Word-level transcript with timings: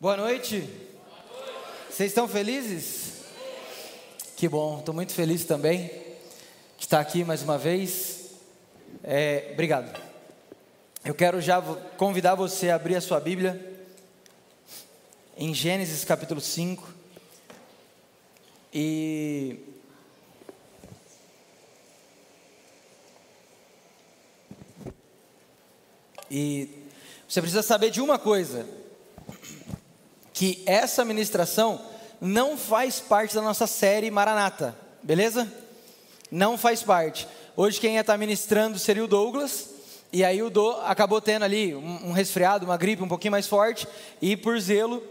Boa 0.00 0.16
noite. 0.16 0.62
Vocês 1.90 2.12
estão 2.12 2.28
felizes? 2.28 3.24
Que 4.36 4.48
bom, 4.48 4.78
estou 4.78 4.94
muito 4.94 5.12
feliz 5.12 5.44
também 5.44 5.88
de 6.78 6.84
estar 6.84 7.00
aqui 7.00 7.24
mais 7.24 7.42
uma 7.42 7.58
vez. 7.58 8.30
É, 9.02 9.48
obrigado. 9.54 10.00
Eu 11.04 11.16
quero 11.16 11.40
já 11.40 11.60
convidar 11.96 12.36
você 12.36 12.70
a 12.70 12.76
abrir 12.76 12.94
a 12.94 13.00
sua 13.00 13.18
Bíblia 13.18 13.60
em 15.36 15.52
Gênesis 15.52 16.04
capítulo 16.04 16.40
5. 16.40 16.94
E 18.72 19.58
E 26.30 26.68
você 27.28 27.40
precisa 27.40 27.64
saber 27.64 27.90
de 27.90 28.00
uma 28.00 28.16
coisa: 28.16 28.64
que 30.38 30.62
essa 30.66 31.04
ministração 31.04 31.80
não 32.20 32.56
faz 32.56 33.00
parte 33.00 33.34
da 33.34 33.42
nossa 33.42 33.66
série 33.66 34.08
Maranata, 34.08 34.72
beleza? 35.02 35.52
Não 36.30 36.56
faz 36.56 36.80
parte. 36.80 37.26
Hoje 37.56 37.80
quem 37.80 37.94
ia 37.94 38.02
estar 38.02 38.16
ministrando 38.16 38.78
seria 38.78 39.02
o 39.02 39.08
Douglas, 39.08 39.68
e 40.12 40.24
aí 40.24 40.40
o 40.40 40.48
Do 40.48 40.70
acabou 40.82 41.20
tendo 41.20 41.44
ali 41.44 41.74
um, 41.74 42.10
um 42.10 42.12
resfriado, 42.12 42.64
uma 42.64 42.76
gripe 42.76 43.02
um 43.02 43.08
pouquinho 43.08 43.32
mais 43.32 43.48
forte, 43.48 43.88
e 44.22 44.36
por 44.36 44.60
zelo 44.60 45.02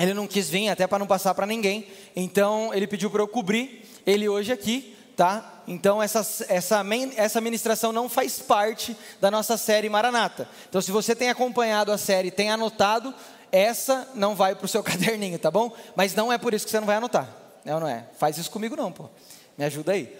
ele 0.00 0.12
não 0.12 0.26
quis 0.26 0.50
vir, 0.50 0.68
até 0.68 0.84
para 0.84 0.98
não 0.98 1.06
passar 1.06 1.32
para 1.32 1.46
ninguém. 1.46 1.86
Então 2.16 2.74
ele 2.74 2.88
pediu 2.88 3.08
para 3.08 3.22
eu 3.22 3.28
cobrir 3.28 3.88
ele 4.04 4.28
hoje 4.28 4.50
aqui 4.50 4.96
tá? 5.16 5.62
Então 5.66 6.00
essa, 6.02 6.20
essa, 6.48 6.84
essa 7.16 7.40
ministração 7.40 7.90
não 7.90 8.08
faz 8.08 8.38
parte 8.38 8.94
da 9.20 9.30
nossa 9.30 9.56
série 9.56 9.88
Maranata. 9.88 10.46
Então 10.68 10.80
se 10.80 10.92
você 10.92 11.16
tem 11.16 11.30
acompanhado 11.30 11.90
a 11.90 11.98
série, 11.98 12.30
tem 12.30 12.50
anotado, 12.50 13.14
essa 13.50 14.08
não 14.14 14.34
vai 14.34 14.54
para 14.54 14.64
o 14.64 14.68
seu 14.68 14.82
caderninho, 14.84 15.38
tá 15.38 15.50
bom? 15.50 15.74
Mas 15.94 16.14
não 16.14 16.32
é 16.32 16.38
por 16.38 16.54
isso 16.54 16.64
que 16.64 16.70
você 16.70 16.80
não 16.80 16.86
vai 16.86 16.96
anotar, 16.96 17.28
não, 17.64 17.76
é 17.76 17.80
não 17.80 17.88
é? 17.88 18.06
Faz 18.18 18.38
isso 18.38 18.50
comigo 18.50 18.76
não, 18.76 18.92
pô. 18.92 19.08
Me 19.56 19.64
ajuda 19.64 19.92
aí. 19.92 20.14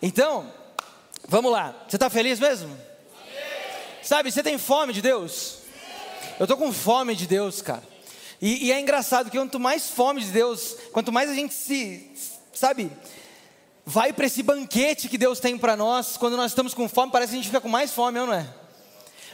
Então, 0.00 0.52
vamos 1.26 1.50
lá. 1.50 1.74
Você 1.88 1.96
está 1.96 2.10
feliz 2.10 2.38
mesmo? 2.38 2.68
Sim. 2.68 4.02
Sabe, 4.02 4.30
você 4.30 4.42
tem 4.42 4.58
fome 4.58 4.92
de 4.92 5.00
Deus? 5.00 5.32
Sim. 5.32 6.34
Eu 6.38 6.44
estou 6.44 6.56
com 6.56 6.72
fome 6.72 7.16
de 7.16 7.26
Deus, 7.26 7.62
cara. 7.62 7.82
E, 8.40 8.66
e 8.66 8.72
é 8.72 8.80
engraçado 8.80 9.30
que 9.30 9.38
quanto 9.38 9.60
mais 9.60 9.88
fome 9.88 10.20
de 10.20 10.30
Deus, 10.30 10.76
quanto 10.92 11.12
mais 11.12 11.30
a 11.30 11.34
gente 11.34 11.54
se, 11.54 12.10
sabe, 12.52 12.90
vai 13.86 14.12
para 14.12 14.26
esse 14.26 14.42
banquete 14.42 15.08
que 15.08 15.16
Deus 15.16 15.40
tem 15.40 15.56
para 15.56 15.76
nós, 15.76 16.16
quando 16.16 16.36
nós 16.36 16.50
estamos 16.50 16.74
com 16.74 16.88
fome, 16.88 17.12
parece 17.12 17.30
que 17.30 17.38
a 17.38 17.40
gente 17.40 17.48
fica 17.48 17.60
com 17.60 17.68
mais 17.68 17.92
fome, 17.92 18.18
não 18.18 18.32
é? 18.32 18.46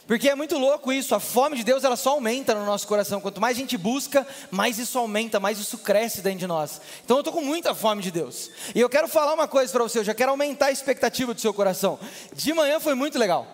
Porque 0.09 0.31
é 0.31 0.35
muito 0.35 0.57
louco 0.57 0.91
isso, 0.91 1.15
a 1.15 1.21
fome 1.21 1.59
de 1.59 1.63
Deus 1.63 1.85
ela 1.85 1.95
só 1.95 2.13
aumenta 2.13 2.55
no 2.55 2.65
nosso 2.65 2.89
coração. 2.89 3.21
Quanto 3.21 3.43
mais 3.43 3.59
a 3.59 3.61
gente 3.61 3.77
busca, 3.77 4.27
mais 4.51 4.79
isso 4.79 4.99
aumenta, 4.99 5.39
mais 5.39 5.59
isso 5.59 5.77
cresce 5.77 6.23
dentro 6.23 6.39
de 6.39 6.47
nós. 6.47 6.81
Então 7.05 7.19
eu 7.19 7.21
estou 7.21 7.31
com 7.31 7.43
muita 7.43 7.75
fome 7.75 8.01
de 8.01 8.11
Deus. 8.11 8.51
E 8.75 8.81
eu 8.81 8.89
quero 8.89 9.07
falar 9.07 9.35
uma 9.35 9.47
coisa 9.47 9.71
para 9.71 9.83
você, 9.83 9.99
eu 9.99 10.05
já 10.05 10.15
quero 10.15 10.31
aumentar 10.31 10.69
a 10.69 10.71
expectativa 10.73 11.35
do 11.35 11.41
seu 11.43 11.53
coração. 11.53 11.99
De 12.33 12.55
manhã 12.55 12.81
foi 12.81 12.95
muito 12.95 13.19
legal. 13.19 13.47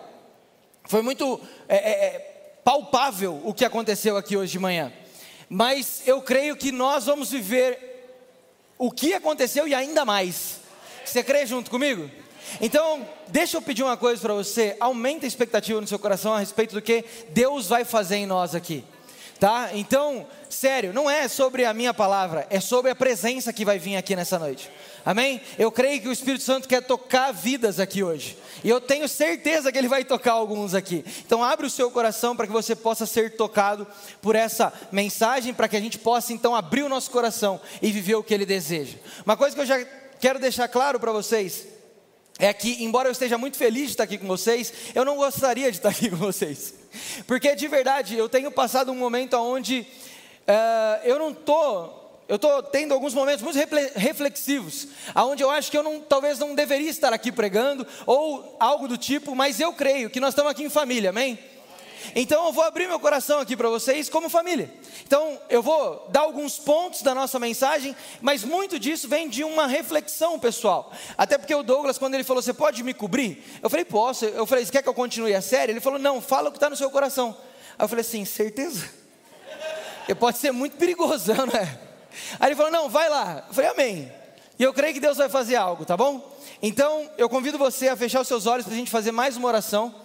Foi 0.85 1.01
muito 1.01 1.41
é, 1.67 1.75
é, 1.75 2.05
é 2.05 2.19
palpável 2.63 3.41
o 3.43 3.53
que 3.53 3.65
aconteceu 3.65 4.15
aqui 4.15 4.37
hoje 4.37 4.53
de 4.53 4.59
manhã. 4.59 4.93
Mas 5.49 6.03
eu 6.07 6.21
creio 6.21 6.55
que 6.55 6.71
nós 6.71 7.05
vamos 7.05 7.31
viver 7.31 8.15
o 8.77 8.89
que 8.89 9.13
aconteceu 9.13 9.67
e 9.67 9.75
ainda 9.75 10.05
mais. 10.05 10.61
Você 11.03 11.21
crê 11.21 11.45
junto 11.45 11.69
comigo? 11.69 12.09
Então, 12.61 13.07
deixa 13.27 13.57
eu 13.57 13.61
pedir 13.61 13.83
uma 13.83 13.97
coisa 13.97 14.21
para 14.21 14.33
você, 14.33 14.75
aumenta 14.79 15.25
a 15.25 15.27
expectativa 15.27 15.79
no 15.81 15.87
seu 15.87 15.99
coração 15.99 16.33
a 16.33 16.39
respeito 16.39 16.73
do 16.73 16.81
que 16.81 17.03
Deus 17.29 17.67
vai 17.67 17.83
fazer 17.83 18.17
em 18.17 18.25
nós 18.25 18.55
aqui. 18.55 18.83
Tá? 19.39 19.71
Então, 19.73 20.25
sério, 20.49 20.93
não 20.93 21.09
é 21.09 21.27
sobre 21.27 21.65
a 21.65 21.73
minha 21.73 21.93
palavra, 21.93 22.47
é 22.49 22.61
sobre 22.61 22.89
a 22.89 22.95
presença 22.95 23.51
que 23.51 23.65
vai 23.65 23.77
vir 23.77 23.97
aqui 23.97 24.15
nessa 24.15 24.39
noite. 24.39 24.71
Amém? 25.05 25.41
Eu 25.59 25.69
creio 25.71 26.01
que 26.01 26.07
o 26.07 26.11
Espírito 26.11 26.43
Santo 26.43 26.69
quer 26.69 26.81
tocar 26.81 27.33
vidas 27.33 27.77
aqui 27.79 28.01
hoje. 28.01 28.37
E 28.63 28.69
eu 28.69 28.79
tenho 28.79 29.09
certeza 29.09 29.71
que 29.71 29.77
ele 29.77 29.89
vai 29.89 30.05
tocar 30.05 30.31
alguns 30.31 30.73
aqui. 30.73 31.03
Então 31.25 31.43
abre 31.43 31.67
o 31.67 31.69
seu 31.69 31.91
coração 31.91 32.33
para 32.33 32.47
que 32.47 32.53
você 32.53 32.75
possa 32.75 33.05
ser 33.05 33.35
tocado 33.35 33.85
por 34.21 34.35
essa 34.35 34.71
mensagem, 34.89 35.53
para 35.53 35.67
que 35.67 35.75
a 35.75 35.81
gente 35.81 35.99
possa 35.99 36.31
então 36.31 36.55
abrir 36.55 36.83
o 36.83 36.89
nosso 36.89 37.11
coração 37.11 37.59
e 37.81 37.91
viver 37.91 38.15
o 38.15 38.23
que 38.23 38.33
ele 38.33 38.45
deseja. 38.45 38.97
Uma 39.25 39.35
coisa 39.35 39.53
que 39.53 39.61
eu 39.61 39.65
já 39.65 39.85
quero 40.19 40.39
deixar 40.39 40.69
claro 40.69 40.97
para 40.97 41.11
vocês 41.11 41.74
é 42.37 42.51
que, 42.53 42.83
embora 42.83 43.07
eu 43.07 43.11
esteja 43.11 43.37
muito 43.37 43.57
feliz 43.57 43.85
de 43.85 43.91
estar 43.91 44.03
aqui 44.03 44.17
com 44.17 44.27
vocês, 44.27 44.73
eu 44.93 45.05
não 45.05 45.15
gostaria 45.15 45.71
de 45.71 45.77
estar 45.77 45.89
aqui 45.89 46.09
com 46.11 46.17
vocês, 46.17 46.73
porque 47.25 47.55
de 47.55 47.67
verdade 47.67 48.17
eu 48.17 48.27
tenho 48.27 48.51
passado 48.51 48.91
um 48.91 48.95
momento 48.95 49.35
onde 49.37 49.81
uh, 49.81 51.05
eu 51.05 51.17
não 51.19 51.31
estou. 51.31 52.03
Eu 52.27 52.37
estou 52.37 52.63
tendo 52.63 52.91
alguns 52.91 53.13
momentos 53.13 53.43
muito 53.43 53.59
reflexivos, 53.95 54.87
aonde 55.13 55.43
eu 55.43 55.51
acho 55.51 55.69
que 55.69 55.77
eu 55.77 55.83
não, 55.83 55.99
talvez 55.99 56.39
não 56.39 56.55
deveria 56.55 56.89
estar 56.89 57.13
aqui 57.13 57.31
pregando, 57.31 57.85
ou 58.07 58.57
algo 58.59 58.87
do 58.87 58.97
tipo, 58.97 59.35
mas 59.35 59.59
eu 59.59 59.71
creio 59.71 60.09
que 60.09 60.19
nós 60.19 60.31
estamos 60.31 60.51
aqui 60.51 60.63
em 60.63 60.69
família, 60.69 61.11
amém? 61.11 61.37
Então 62.13 62.45
eu 62.45 62.53
vou 62.53 62.63
abrir 62.63 62.87
meu 62.87 62.99
coração 62.99 63.39
aqui 63.39 63.55
para 63.55 63.69
vocês 63.69 64.09
como 64.09 64.29
família. 64.29 64.69
Então 65.05 65.39
eu 65.49 65.61
vou 65.61 66.07
dar 66.09 66.21
alguns 66.21 66.57
pontos 66.57 67.01
da 67.01 67.15
nossa 67.15 67.39
mensagem, 67.39 67.95
mas 68.21 68.43
muito 68.43 68.77
disso 68.77 69.07
vem 69.07 69.29
de 69.29 69.43
uma 69.43 69.67
reflexão 69.67 70.37
pessoal. 70.37 70.91
Até 71.17 71.37
porque 71.37 71.55
o 71.55 71.63
Douglas, 71.63 71.97
quando 71.97 72.15
ele 72.15 72.23
falou, 72.23 72.41
você 72.41 72.53
pode 72.53 72.83
me 72.83 72.93
cobrir? 72.93 73.43
Eu 73.63 73.69
falei, 73.69 73.85
posso. 73.85 74.25
Eu 74.25 74.45
falei, 74.45 74.65
você 74.65 74.71
quer 74.71 74.83
que 74.83 74.89
eu 74.89 74.93
continue 74.93 75.33
a 75.33 75.41
série? 75.41 75.71
Ele 75.71 75.79
falou, 75.79 75.99
não, 75.99 76.21
fala 76.21 76.49
o 76.49 76.51
que 76.51 76.57
está 76.57 76.69
no 76.69 76.75
seu 76.75 76.89
coração. 76.89 77.35
Aí 77.77 77.85
eu 77.85 77.87
falei 77.87 78.01
assim, 78.01 78.25
certeza? 78.25 78.89
Pode 80.19 80.37
ser 80.37 80.51
muito 80.51 80.77
perigoso, 80.77 81.33
não 81.33 81.59
é? 81.59 81.79
Aí 82.39 82.49
ele 82.49 82.55
falou, 82.55 82.71
não, 82.71 82.89
vai 82.89 83.09
lá. 83.09 83.45
Eu 83.47 83.53
falei, 83.53 83.69
amém. 83.69 84.11
E 84.57 84.63
eu 84.63 84.73
creio 84.73 84.93
que 84.93 84.99
Deus 84.99 85.17
vai 85.17 85.27
fazer 85.27 85.55
algo, 85.55 85.85
tá 85.85 85.97
bom? 85.97 86.33
Então 86.61 87.09
eu 87.17 87.27
convido 87.27 87.57
você 87.57 87.89
a 87.89 87.95
fechar 87.95 88.21
os 88.21 88.27
seus 88.27 88.45
olhos 88.45 88.65
para 88.65 88.73
a 88.73 88.77
gente 88.77 88.89
fazer 88.89 89.11
mais 89.11 89.35
uma 89.35 89.47
oração. 89.47 90.04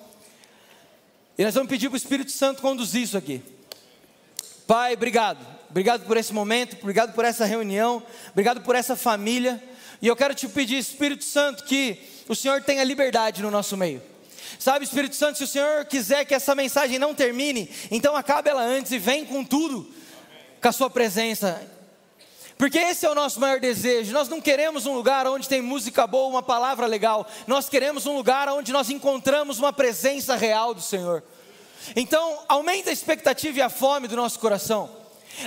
E 1.40 1.42
nós 1.42 1.54
vamos 1.54 1.70
pedir 1.70 1.88
para 1.88 1.94
o 1.94 1.96
Espírito 1.96 2.30
Santo 2.32 2.60
conduzir 2.60 3.00
isso 3.00 3.16
aqui. 3.16 3.42
Pai, 4.66 4.92
obrigado. 4.92 5.38
Obrigado 5.70 6.04
por 6.04 6.18
esse 6.18 6.34
momento, 6.34 6.76
obrigado 6.78 7.14
por 7.14 7.24
essa 7.24 7.46
reunião, 7.46 8.02
obrigado 8.30 8.60
por 8.60 8.76
essa 8.76 8.94
família. 8.94 9.58
E 10.02 10.06
eu 10.06 10.14
quero 10.14 10.34
te 10.34 10.46
pedir, 10.46 10.76
Espírito 10.76 11.24
Santo, 11.24 11.64
que 11.64 11.96
o 12.28 12.34
Senhor 12.34 12.60
tenha 12.60 12.84
liberdade 12.84 13.40
no 13.40 13.50
nosso 13.50 13.74
meio. 13.74 14.02
Sabe, 14.58 14.84
Espírito 14.84 15.16
Santo, 15.16 15.38
se 15.38 15.44
o 15.44 15.46
Senhor 15.46 15.86
quiser 15.86 16.26
que 16.26 16.34
essa 16.34 16.54
mensagem 16.54 16.98
não 16.98 17.14
termine, 17.14 17.70
então 17.90 18.14
acabe 18.14 18.50
ela 18.50 18.62
antes 18.62 18.92
e 18.92 18.98
vem 18.98 19.24
com 19.24 19.42
tudo, 19.42 19.90
com 20.60 20.68
a 20.68 20.72
Sua 20.72 20.90
presença. 20.90 21.58
Porque 22.60 22.76
esse 22.76 23.06
é 23.06 23.10
o 23.10 23.14
nosso 23.14 23.40
maior 23.40 23.58
desejo. 23.58 24.12
Nós 24.12 24.28
não 24.28 24.38
queremos 24.38 24.84
um 24.84 24.92
lugar 24.92 25.26
onde 25.26 25.48
tem 25.48 25.62
música 25.62 26.06
boa, 26.06 26.28
uma 26.28 26.42
palavra 26.42 26.86
legal. 26.86 27.26
Nós 27.46 27.70
queremos 27.70 28.04
um 28.04 28.14
lugar 28.14 28.50
onde 28.50 28.70
nós 28.70 28.90
encontramos 28.90 29.58
uma 29.58 29.72
presença 29.72 30.36
real 30.36 30.74
do 30.74 30.82
Senhor. 30.82 31.22
Então, 31.96 32.40
aumenta 32.46 32.90
a 32.90 32.92
expectativa 32.92 33.58
e 33.58 33.62
a 33.62 33.70
fome 33.70 34.06
do 34.06 34.14
nosso 34.14 34.38
coração. 34.38 34.99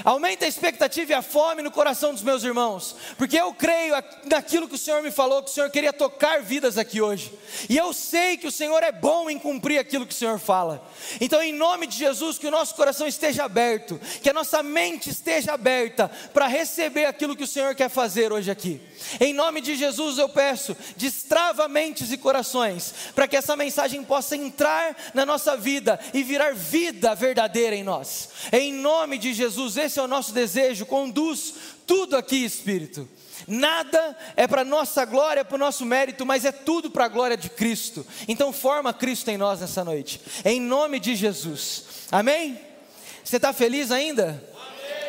Aumenta 0.04 0.46
a 0.46 0.48
expectativa 0.48 1.12
e 1.12 1.16
a 1.16 1.22
fome 1.22 1.62
no 1.62 1.72
coração 1.72 2.14
dos 2.14 2.24
meus 2.24 2.44
irmãos, 2.44 2.96
porque 3.18 3.38
eu 3.38 3.54
creio 3.54 3.96
naquilo 4.26 4.68
que 4.68 4.76
o 4.76 4.78
Senhor 4.78 5.04
me 5.04 5.12
falou, 5.12 5.44
que 5.44 5.50
o 5.50 5.54
Senhor 5.54 5.70
queria 5.70 5.94
tocar 5.94 6.42
vidas 6.42 6.78
aqui 6.78 7.02
hoje, 7.02 7.32
e 7.70 7.78
eu 7.78 7.94
sei 7.94 8.38
que 8.38 8.48
o 8.48 8.52
Senhor 8.52 8.82
é 8.82 8.92
bom 8.92 9.30
em 9.30 9.38
cumprir 9.38 9.80
aquilo 9.80 10.06
que 10.06 10.14
o 10.14 10.18
Senhor 10.18 10.40
fala. 10.40 10.88
Então, 11.22 11.42
em 11.42 11.54
nome 11.54 11.86
de 11.86 11.98
Jesus, 11.98 12.38
que 12.38 12.48
o 12.48 12.52
nosso 12.52 12.76
coração 12.76 13.06
esteja 13.06 13.44
aberto, 13.44 14.00
que 14.22 14.30
a 14.30 14.34
nossa 14.34 14.64
mente 14.64 15.10
esteja 15.10 15.54
aberta 15.54 16.10
para 16.34 16.48
receber 16.48 17.06
aquilo 17.06 17.36
que 17.36 17.44
o 17.44 17.48
Senhor 17.48 17.76
quer 17.76 17.90
fazer 17.90 18.32
hoje 18.32 18.50
aqui. 18.50 18.82
Em 19.20 19.34
nome 19.34 19.62
de 19.62 19.76
Jesus, 19.76 20.18
eu 20.18 20.30
peço, 20.30 20.76
destrava 20.96 21.68
mentes 21.68 22.12
e 22.12 22.18
corações, 22.18 22.94
para 23.14 23.28
que 23.28 23.36
essa 23.36 23.56
mensagem 23.56 24.04
possa 24.04 24.36
entrar 24.36 24.96
na 25.14 25.26
nossa 25.26 25.56
vida 25.56 26.00
e 26.14 26.24
virar 26.24 26.54
vida 26.54 27.14
verdadeira 27.14 27.76
em 27.76 27.84
nós. 27.84 28.30
Em 28.52 28.74
nome 28.74 29.18
de 29.18 29.34
Jesus, 29.34 29.78
esse 29.84 30.00
é 30.00 30.04
o 30.04 30.08
nosso 30.08 30.34
desejo. 30.34 30.86
Conduz 30.86 31.54
tudo 31.86 32.16
aqui, 32.16 32.44
Espírito. 32.44 33.08
Nada 33.48 34.18
é 34.36 34.48
para 34.48 34.64
nossa 34.64 35.04
glória, 35.06 35.44
para 35.44 35.56
o 35.56 35.60
nosso 35.60 35.86
mérito, 35.86 36.26
mas 36.26 36.46
é 36.46 36.52
tudo 36.52 36.90
para 36.90 37.06
a 37.06 37.10
glória 37.10 37.36
de 37.36 37.50
Cristo. 37.50 38.06
Então 38.28 38.54
forma 38.54 38.94
Cristo 38.94 39.30
em 39.30 39.38
nós 39.38 39.60
nessa 39.60 39.84
noite, 39.84 40.22
em 40.46 40.62
nome 40.62 41.00
de 41.00 41.16
Jesus. 41.16 41.86
Amém? 42.12 42.60
Você 43.24 43.38
está 43.38 43.52
feliz 43.54 43.92
ainda? 43.92 44.44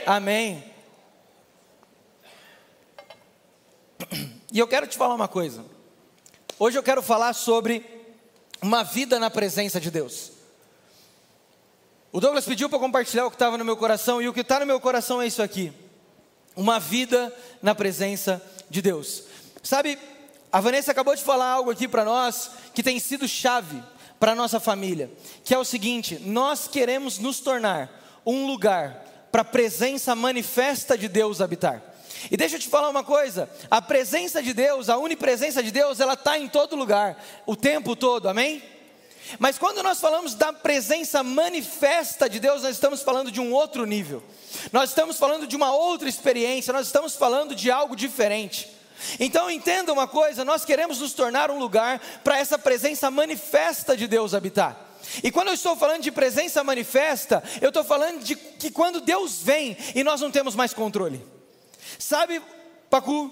Amém. 0.07 0.55
Amém. 0.57 0.75
E 4.53 4.59
eu 4.59 4.69
quero 4.69 4.87
te 4.87 4.97
falar 4.97 5.15
uma 5.15 5.29
coisa. 5.29 5.65
Hoje 6.59 6.79
eu 6.79 6.83
quero 6.83 7.03
falar 7.03 7.33
sobre 7.33 7.85
uma 8.63 8.83
vida 8.83 9.19
na 9.19 9.29
presença 9.29 9.81
de 9.81 9.91
Deus. 9.91 10.34
O 12.15 12.21
Douglas 12.21 12.45
pediu 12.45 12.69
para 12.69 12.79
compartilhar 12.79 13.27
o 13.27 13.29
que 13.29 13.35
estava 13.35 13.59
no 13.59 13.65
meu 13.65 13.77
coração, 13.77 14.23
e 14.23 14.29
o 14.29 14.33
que 14.33 14.43
está 14.43 14.61
no 14.61 14.67
meu 14.67 14.79
coração 14.79 15.21
é 15.21 15.27
isso 15.27 15.43
aqui: 15.43 15.73
uma 16.55 16.79
vida 16.79 17.35
na 17.61 17.75
presença 17.75 18.41
de 18.71 18.81
Deus. 18.81 19.25
Sabe, 19.65 19.99
a 20.53 20.61
Vanessa 20.61 20.93
acabou 20.93 21.17
de 21.17 21.25
falar 21.25 21.51
algo 21.51 21.73
aqui 21.73 21.89
para 21.89 22.05
nós 22.05 22.53
que 22.73 22.85
tem 22.85 23.01
sido 23.01 23.27
chave 23.27 23.83
para 24.21 24.31
a 24.31 24.35
nossa 24.37 24.61
família, 24.61 25.11
que 25.43 25.53
é 25.53 25.59
o 25.59 25.65
seguinte: 25.65 26.21
nós 26.25 26.69
queremos 26.69 27.19
nos 27.19 27.41
tornar 27.41 27.91
um 28.25 28.47
lugar 28.47 29.29
para 29.33 29.43
a 29.43 29.45
presença 29.45 30.15
manifesta 30.15 30.97
de 30.97 31.09
Deus 31.09 31.41
habitar. 31.41 31.83
E 32.31 32.37
deixa 32.37 32.55
eu 32.55 32.61
te 32.61 32.69
falar 32.69 32.91
uma 32.91 33.03
coisa: 33.03 33.51
a 33.69 33.83
presença 33.83 34.41
de 34.41 34.55
Deus, 34.55 34.89
a 34.89 34.97
unipresença 34.99 35.61
de 35.65 35.73
Deus, 35.73 35.99
ela 35.99 36.15
está 36.15 36.39
em 36.39 36.47
todo 36.47 36.77
lugar, 36.77 37.21
o 37.45 37.57
tempo 37.57 37.97
todo, 37.97 38.29
amém? 38.29 38.63
Mas 39.39 39.59
quando 39.59 39.83
nós 39.83 40.01
falamos 40.01 40.35
da 40.35 40.53
presença 40.53 41.23
manifesta 41.23 42.29
de 42.29 42.39
Deus, 42.39 42.63
nós 42.63 42.73
estamos 42.73 43.03
falando 43.03 43.31
de 43.31 43.41
um 43.41 43.53
outro 43.53 43.87
nível, 43.87 44.23
nós 44.73 44.91
estamos 44.91 45.19
falando 45.19 45.47
de 45.47 45.57
uma 45.57 45.73
outra 45.73 46.09
experiência, 46.09 46.73
nós 46.73 46.87
estamos 46.87 47.17
falando 47.17 47.55
de 47.55 47.71
algo 47.71 47.97
diferente. 47.97 48.71
Então 49.19 49.51
entenda 49.51 49.93
uma 49.93 50.07
coisa: 50.07 50.45
nós 50.45 50.65
queremos 50.65 51.01
nos 51.01 51.13
tornar 51.13 51.51
um 51.51 51.59
lugar 51.59 52.01
para 52.23 52.39
essa 52.39 52.59
presença 52.59 53.11
manifesta 53.11 53.97
de 53.97 54.07
Deus 54.07 54.35
habitar. 54.35 54.93
E 55.23 55.31
quando 55.31 55.49
eu 55.49 55.55
estou 55.55 55.77
falando 55.77 56.03
de 56.03 56.11
presença 56.11 56.65
manifesta, 56.65 57.43
eu 57.61 57.69
estou 57.69 57.85
falando 57.85 58.23
de 58.23 58.35
que 58.35 58.71
quando 58.71 59.01
Deus 59.01 59.43
vem 59.43 59.77
e 59.95 60.03
nós 60.03 60.21
não 60.21 60.31
temos 60.31 60.55
mais 60.55 60.73
controle. 60.73 61.25
Sabe, 61.99 62.41
Pacu? 62.89 63.31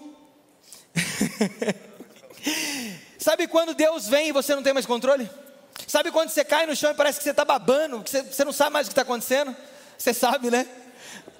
Sabe 3.18 3.46
quando 3.46 3.74
Deus 3.74 4.08
vem 4.08 4.28
e 4.28 4.32
você 4.32 4.54
não 4.54 4.62
tem 4.62 4.72
mais 4.72 4.86
controle? 4.86 5.30
Sabe 5.86 6.10
quando 6.10 6.30
você 6.30 6.44
cai 6.44 6.66
no 6.66 6.76
chão 6.76 6.90
e 6.90 6.94
parece 6.94 7.18
que 7.18 7.24
você 7.24 7.30
está 7.30 7.44
babando, 7.44 8.02
que 8.02 8.10
você, 8.10 8.22
você 8.22 8.44
não 8.44 8.52
sabe 8.52 8.72
mais 8.72 8.86
o 8.86 8.90
que 8.90 8.92
está 8.92 9.02
acontecendo? 9.02 9.56
Você 9.98 10.14
sabe, 10.14 10.50
né? 10.50 10.66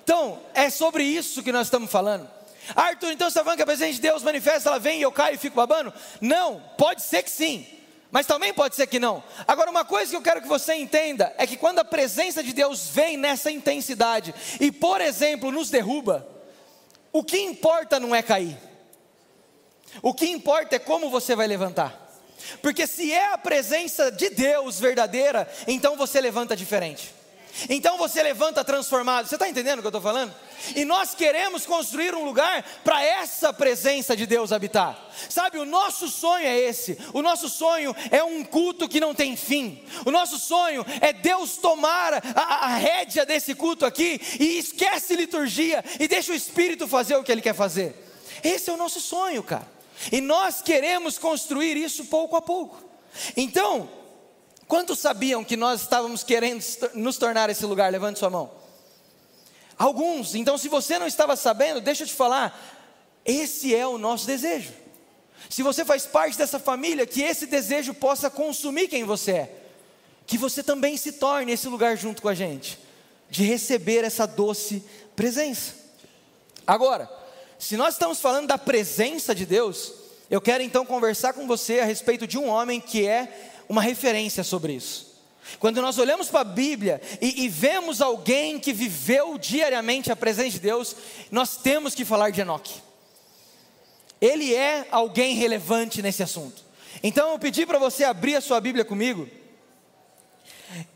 Então, 0.05 0.41
é 0.55 0.69
sobre 0.69 1.05
isso 1.05 1.43
que 1.43 1.53
nós 1.53 1.69
estamos 1.69 1.91
falando. 1.91 2.29
Arthur, 2.75 3.13
então 3.13 3.29
você 3.29 3.33
está 3.33 3.43
falando 3.43 3.57
que 3.57 3.63
a 3.63 3.67
presença 3.67 3.93
de 3.95 4.01
Deus 4.01 4.23
manifesta, 4.23 4.69
ela 4.69 4.79
vem 4.79 5.01
e 5.01 5.03
eu 5.03 5.13
caio 5.13 5.35
e 5.35 5.39
fico 5.39 5.57
babando? 5.57 5.93
Não, 6.21 6.63
pode 6.79 7.03
ser 7.03 7.23
que 7.23 7.31
sim, 7.31 7.67
mas 8.11 8.27
também 8.27 8.53
pode 8.53 8.77
ser 8.77 8.87
que 8.87 9.01
não. 9.01 9.23
Agora, 9.49 9.71
uma 9.71 9.85
coisa 9.85 10.11
que 10.11 10.17
eu 10.17 10.23
quero 10.23 10.43
que 10.43 10.49
você 10.49 10.75
entenda 10.75 11.33
é 11.39 11.47
que 11.47 11.57
quando 11.57 11.81
a 11.81 11.85
presença 11.85 12.43
de 12.43 12.53
Deus 12.53 12.89
vem 12.89 13.17
nessa 13.17 13.51
intensidade 13.51 14.35
e, 14.61 14.71
por 14.71 15.01
exemplo, 15.01 15.51
nos 15.51 15.71
derruba, 15.71 16.27
o 17.13 17.25
que 17.25 17.39
importa 17.39 17.99
não 17.99 18.15
é 18.15 18.23
cair, 18.23 18.57
o 20.01 20.15
que 20.15 20.29
importa 20.29 20.77
é 20.77 20.79
como 20.79 21.11
você 21.11 21.35
vai 21.35 21.47
levantar. 21.47 22.02
Porque 22.61 22.87
se 22.87 23.13
é 23.13 23.33
a 23.33 23.39
presença 23.39 24.11
de 24.11 24.31
Deus 24.31 24.79
verdadeira, 24.79 25.51
então 25.67 25.97
você 25.97 26.21
levanta 26.21 26.57
diferente. 26.57 27.23
Então 27.69 27.99
você 27.99 28.23
levanta 28.23 28.65
transformado. 28.65 29.29
Você 29.29 29.35
está 29.35 29.49
entendendo 29.49 29.79
o 29.79 29.83
que 29.83 29.87
eu 29.87 29.91
estou 29.91 30.01
falando? 30.01 30.35
E 30.75 30.85
nós 30.85 31.15
queremos 31.15 31.67
construir 31.67 32.15
um 32.15 32.25
lugar 32.25 32.65
para 32.85 33.05
essa 33.05 33.53
presença 33.53 34.17
de 34.17 34.27
Deus 34.27 34.53
habitar. 34.53 34.99
Sabe, 35.29 35.59
o 35.59 35.65
nosso 35.65 36.09
sonho 36.09 36.47
é 36.47 36.59
esse. 36.59 36.97
O 37.13 37.21
nosso 37.21 37.49
sonho 37.49 37.95
é 38.11 38.23
um 38.23 38.43
culto 38.45 38.89
que 38.89 39.01
não 39.01 39.15
tem 39.15 39.37
fim. 39.37 39.85
O 40.07 40.11
nosso 40.11 40.39
sonho 40.39 40.85
é 41.01 41.13
Deus 41.13 41.57
tomar 41.57 42.15
a, 42.15 42.21
a, 42.35 42.67
a 42.67 42.77
rédea 42.77 43.27
desse 43.27 43.55
culto 43.55 43.85
aqui 43.85 44.21
e 44.41 44.59
esquece 44.59 45.15
liturgia 45.15 45.85
e 46.01 46.09
deixa 46.09 46.33
o 46.33 46.37
Espírito 46.37 46.89
fazer 46.89 47.17
o 47.17 47.25
que 47.25 47.31
ele 47.31 47.43
quer 47.43 47.55
fazer. 47.55 47.95
Esse 48.43 48.71
é 48.71 48.73
o 48.73 48.79
nosso 48.79 49.01
sonho, 49.01 49.43
cara. 49.43 49.72
E 50.11 50.21
nós 50.21 50.63
queremos 50.63 51.19
construir 51.19 51.77
isso 51.77 52.07
pouco 52.07 52.35
a 52.37 52.43
pouco. 52.43 52.83
Então, 53.37 53.89
quantos 54.67 54.99
sabiam 54.99 55.45
que 55.45 55.57
nós 55.57 55.83
estávamos 55.83 56.25
querendo 56.25 56.63
nos 56.95 57.17
tornar 57.17 57.51
esse 57.51 57.65
lugar? 57.65 57.93
Levante 57.93 58.19
sua 58.19 58.31
mão. 58.31 58.51
Alguns, 59.79 60.35
então, 60.35 60.57
se 60.57 60.69
você 60.69 60.99
não 60.99 61.07
estava 61.07 61.37
sabendo, 61.37 61.81
deixa 61.81 62.05
eu 62.05 62.07
te 62.07 62.15
falar, 62.15 62.59
esse 63.25 63.75
é 63.75 63.87
o 63.87 63.99
nosso 63.99 64.27
desejo. 64.27 64.73
Se 65.49 65.63
você 65.63 65.85
faz 65.85 66.07
parte 66.07 66.39
dessa 66.39 66.59
família, 66.59 67.07
que 67.07 67.23
esse 67.23 67.47
desejo 67.47 67.93
possa 67.93 68.31
consumir 68.31 68.89
quem 68.89 69.05
você 69.05 69.33
é, 69.33 69.57
que 70.27 70.39
você 70.39 70.63
também 70.63 70.97
se 70.97 71.13
torne 71.13 71.53
esse 71.53 71.69
lugar 71.69 71.97
junto 71.97 72.23
com 72.23 72.29
a 72.29 72.35
gente, 72.35 72.79
de 73.29 73.45
receber 73.45 74.05
essa 74.05 74.27
doce 74.27 74.85
presença. 75.17 75.75
Agora, 76.67 77.11
se 77.63 77.77
nós 77.77 77.95
estamos 77.95 78.19
falando 78.19 78.49
da 78.49 78.59
presença 78.59 79.33
de 79.33 79.47
Deus, 79.47 79.93
eu 80.29 80.41
quero 80.41 80.65
então 80.65 80.85
conversar 80.85 81.33
com 81.33 81.47
você 81.47 81.79
a 81.79 81.85
respeito 81.85 82.27
de 82.27 82.37
um 82.37 82.49
homem 82.49 82.81
que 82.81 83.07
é 83.07 83.53
uma 83.69 83.81
referência 83.81 84.43
sobre 84.43 84.73
isso. 84.73 85.15
Quando 85.61 85.81
nós 85.81 85.97
olhamos 85.97 86.29
para 86.29 86.41
a 86.41 86.45
Bíblia 86.45 87.01
e, 87.21 87.45
e, 87.45 87.49
vemos 87.49 88.01
alguém 88.01 88.59
que 88.59 88.73
viveu 88.73 89.39
diariamente 89.39 90.11
a 90.11 90.17
presença 90.17 90.51
de 90.51 90.59
Deus, 90.59 90.97
nós 91.31 91.57
temos 91.57 91.95
que 91.95 92.05
falar 92.05 92.31
de 92.31 92.41
Enoque. 92.41 92.83
Ele 94.21 94.53
é 94.53 94.89
alguém 94.91 95.37
relevante 95.37 96.03
nesse 96.03 96.21
assunto. 96.21 96.65
Então 97.01 97.31
eu 97.31 97.39
pedi 97.39 97.65
para 97.65 97.79
você 97.79 98.03
abrir 98.03 98.35
a 98.35 98.41
sua 98.41 98.61
Bíblia 98.61 98.85
comigo, 98.85 99.29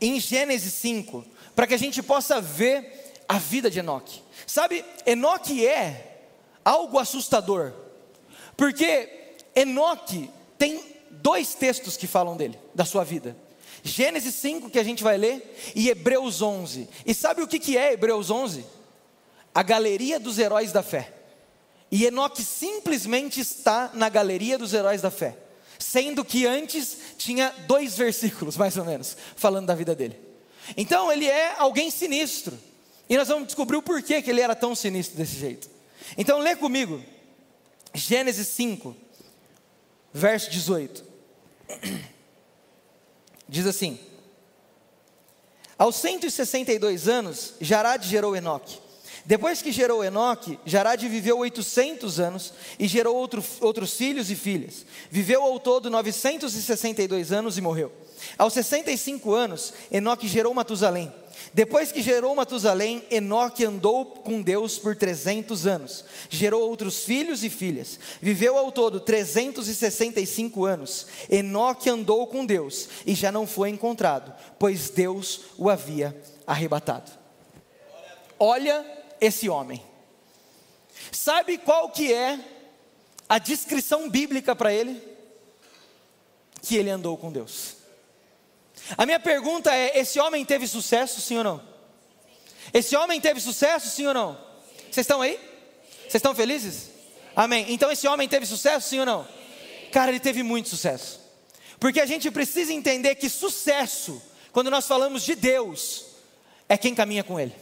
em 0.01 0.19
Gênesis 0.19 0.73
5, 0.73 1.25
para 1.55 1.65
que 1.65 1.73
a 1.73 1.79
gente 1.79 2.03
possa 2.03 2.41
ver 2.41 3.13
a 3.25 3.37
vida 3.37 3.71
de 3.71 3.79
Enoque. 3.79 4.21
Sabe, 4.45 4.83
Enoque 5.05 5.65
é 5.65 6.15
algo 6.67 6.99
assustador, 6.99 7.71
porque 8.57 9.35
Enoque 9.55 10.29
tem 10.57 10.83
dois 11.09 11.53
textos 11.53 11.95
que 11.95 12.05
falam 12.05 12.35
dele, 12.35 12.59
da 12.75 12.83
sua 12.83 13.05
vida. 13.05 13.37
Gênesis 13.83 14.35
5 14.35 14.69
que 14.69 14.77
a 14.77 14.83
gente 14.83 15.01
vai 15.01 15.17
ler 15.17 15.57
e 15.73 15.87
Hebreus 15.87 16.41
11. 16.41 16.89
E 17.05 17.13
sabe 17.13 17.41
o 17.41 17.47
que, 17.47 17.57
que 17.57 17.77
é 17.77 17.93
Hebreus 17.93 18.29
11? 18.29 18.65
A 19.55 19.63
galeria 19.63 20.19
dos 20.19 20.37
heróis 20.37 20.73
da 20.73 20.83
fé. 20.83 21.13
E 21.89 22.05
Enoque 22.05 22.43
simplesmente 22.43 23.39
está 23.39 23.89
na 23.93 24.09
galeria 24.09 24.57
dos 24.57 24.73
heróis 24.73 25.01
da 25.01 25.09
fé, 25.09 25.37
sendo 25.79 26.25
que 26.25 26.45
antes 26.45 26.97
tinha 27.17 27.53
dois 27.65 27.95
versículos, 27.95 28.57
mais 28.57 28.75
ou 28.75 28.83
menos, 28.83 29.15
falando 29.37 29.67
da 29.67 29.75
vida 29.75 29.95
dele. 29.95 30.19
Então 30.75 31.09
ele 31.09 31.27
é 31.27 31.55
alguém 31.57 31.89
sinistro. 31.89 32.59
E 33.09 33.15
nós 33.15 33.29
vamos 33.29 33.45
descobrir 33.45 33.77
o 33.77 33.81
porquê 33.81 34.21
que 34.21 34.29
ele 34.29 34.41
era 34.41 34.53
tão 34.53 34.75
sinistro 34.75 35.15
desse 35.15 35.37
jeito. 35.37 35.76
Então 36.15 36.39
lê 36.39 36.55
comigo, 36.55 37.03
Gênesis 37.93 38.47
5, 38.49 38.95
verso 40.13 40.49
18. 40.51 41.03
Diz 43.49 43.65
assim: 43.65 43.99
Aos 45.77 45.95
162 45.95 47.07
anos, 47.07 47.53
Jarade 47.59 48.07
gerou 48.07 48.35
Enoque. 48.35 48.79
Depois 49.25 49.61
que 49.61 49.73
gerou 49.73 50.05
Enoque, 50.05 50.57
Jarade 50.65 51.09
viveu 51.09 51.39
800 51.39 52.19
anos 52.19 52.53
e 52.79 52.87
gerou 52.87 53.13
outro, 53.13 53.43
outros 53.59 53.93
filhos 53.93 54.31
e 54.31 54.35
filhas. 54.35 54.85
Viveu 55.11 55.43
ao 55.43 55.59
todo 55.59 55.89
962 55.89 57.33
anos 57.33 57.57
e 57.57 57.61
morreu. 57.61 57.91
Aos 58.37 58.53
65 58.53 59.33
anos, 59.33 59.73
Enoque 59.91 60.29
gerou 60.29 60.53
Matusalém. 60.53 61.13
Depois 61.53 61.91
que 61.91 62.01
gerou 62.01 62.35
Matusalém, 62.35 63.03
Enoque 63.09 63.65
andou 63.65 64.05
com 64.05 64.41
Deus 64.41 64.77
por 64.77 64.95
300 64.95 65.65
anos. 65.65 66.05
Gerou 66.29 66.61
outros 66.61 67.03
filhos 67.03 67.43
e 67.43 67.49
filhas. 67.49 67.99
Viveu 68.21 68.57
ao 68.57 68.71
todo 68.71 68.99
365 68.99 70.65
anos. 70.65 71.07
Enoque 71.29 71.89
andou 71.89 72.27
com 72.27 72.45
Deus 72.45 72.89
e 73.05 73.15
já 73.15 73.31
não 73.31 73.47
foi 73.47 73.69
encontrado, 73.69 74.33
pois 74.59 74.89
Deus 74.89 75.41
o 75.57 75.69
havia 75.69 76.15
arrebatado. 76.45 77.11
Olha 78.39 78.85
esse 79.19 79.49
homem. 79.49 79.81
Sabe 81.11 81.57
qual 81.57 81.89
que 81.89 82.13
é 82.13 82.39
a 83.27 83.39
descrição 83.39 84.09
bíblica 84.09 84.55
para 84.55 84.73
ele? 84.73 85.01
Que 86.61 86.75
ele 86.75 86.89
andou 86.89 87.17
com 87.17 87.31
Deus. 87.31 87.76
A 88.95 89.05
minha 89.05 89.19
pergunta 89.19 89.73
é: 89.73 89.97
esse 89.97 90.19
homem 90.19 90.45
teve 90.45 90.67
sucesso, 90.67 91.19
sim 91.19 91.37
ou 91.37 91.43
não? 91.43 91.61
Esse 92.73 92.95
homem 92.95 93.19
teve 93.19 93.39
sucesso, 93.39 93.89
sim 93.89 94.05
ou 94.05 94.13
não? 94.13 94.37
Vocês 94.91 95.05
estão 95.05 95.21
aí? 95.21 95.39
Vocês 96.01 96.15
estão 96.15 96.35
felizes? 96.35 96.91
Amém. 97.35 97.65
Então 97.69 97.91
esse 97.91 98.07
homem 98.07 98.27
teve 98.27 98.45
sucesso, 98.45 98.89
sim 98.89 98.99
ou 98.99 99.05
não? 99.05 99.27
Cara, 99.91 100.11
ele 100.11 100.19
teve 100.19 100.43
muito 100.43 100.69
sucesso. 100.69 101.19
Porque 101.79 101.99
a 101.99 102.05
gente 102.05 102.29
precisa 102.31 102.73
entender 102.73 103.15
que 103.15 103.29
sucesso, 103.29 104.21
quando 104.51 104.71
nós 104.71 104.87
falamos 104.87 105.23
de 105.23 105.35
Deus, 105.35 106.05
é 106.67 106.75
quem 106.77 106.95
caminha 106.95 107.23
com 107.23 107.39
Ele, 107.39 107.53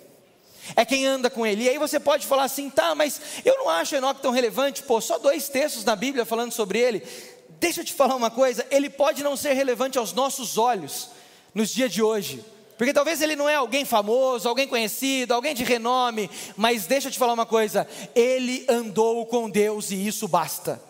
é 0.75 0.86
quem 0.86 1.05
anda 1.05 1.29
com 1.29 1.46
Ele. 1.46 1.65
E 1.65 1.70
aí 1.70 1.77
você 1.77 2.00
pode 2.00 2.25
falar 2.25 2.44
assim, 2.44 2.70
tá, 2.70 2.96
mas 2.96 3.20
eu 3.44 3.58
não 3.58 3.70
acho 3.70 3.96
Enoque 3.96 4.22
tão 4.22 4.32
relevante, 4.32 4.84
pô, 4.84 5.01
só 5.01 5.17
dois 5.17 5.50
textos 5.50 5.84
na 5.84 5.96
Bíblia 5.96 6.25
falando 6.25 6.51
sobre 6.51 6.79
ele. 6.79 7.03
Deixa 7.59 7.81
eu 7.81 7.85
te 7.85 7.93
falar 7.93 8.15
uma 8.15 8.29
coisa, 8.29 8.65
ele 8.69 8.89
pode 8.89 9.24
não 9.24 9.35
ser 9.35 9.53
relevante 9.53 9.97
aos 9.97 10.13
nossos 10.13 10.57
olhos, 10.57 11.09
nos 11.53 11.69
dias 11.69 11.91
de 11.91 12.01
hoje. 12.01 12.43
Porque 12.77 12.93
talvez 12.93 13.21
ele 13.21 13.35
não 13.35 13.47
é 13.47 13.55
alguém 13.55 13.85
famoso, 13.85 14.50
alguém 14.50 14.67
conhecido, 14.67 15.33
alguém 15.33 15.55
de 15.55 15.63
renome, 15.63 16.29
mas 16.57 16.85
deixa 16.85 17.07
eu 17.07 17.12
te 17.12 17.17
falar 17.17 17.33
uma 17.33 17.45
coisa: 17.45 17.88
ele 18.13 18.65
andou 18.67 19.25
com 19.25 19.50
Deus 19.50 19.91
e 19.91 20.07
isso 20.07 20.27
basta. 20.27 20.81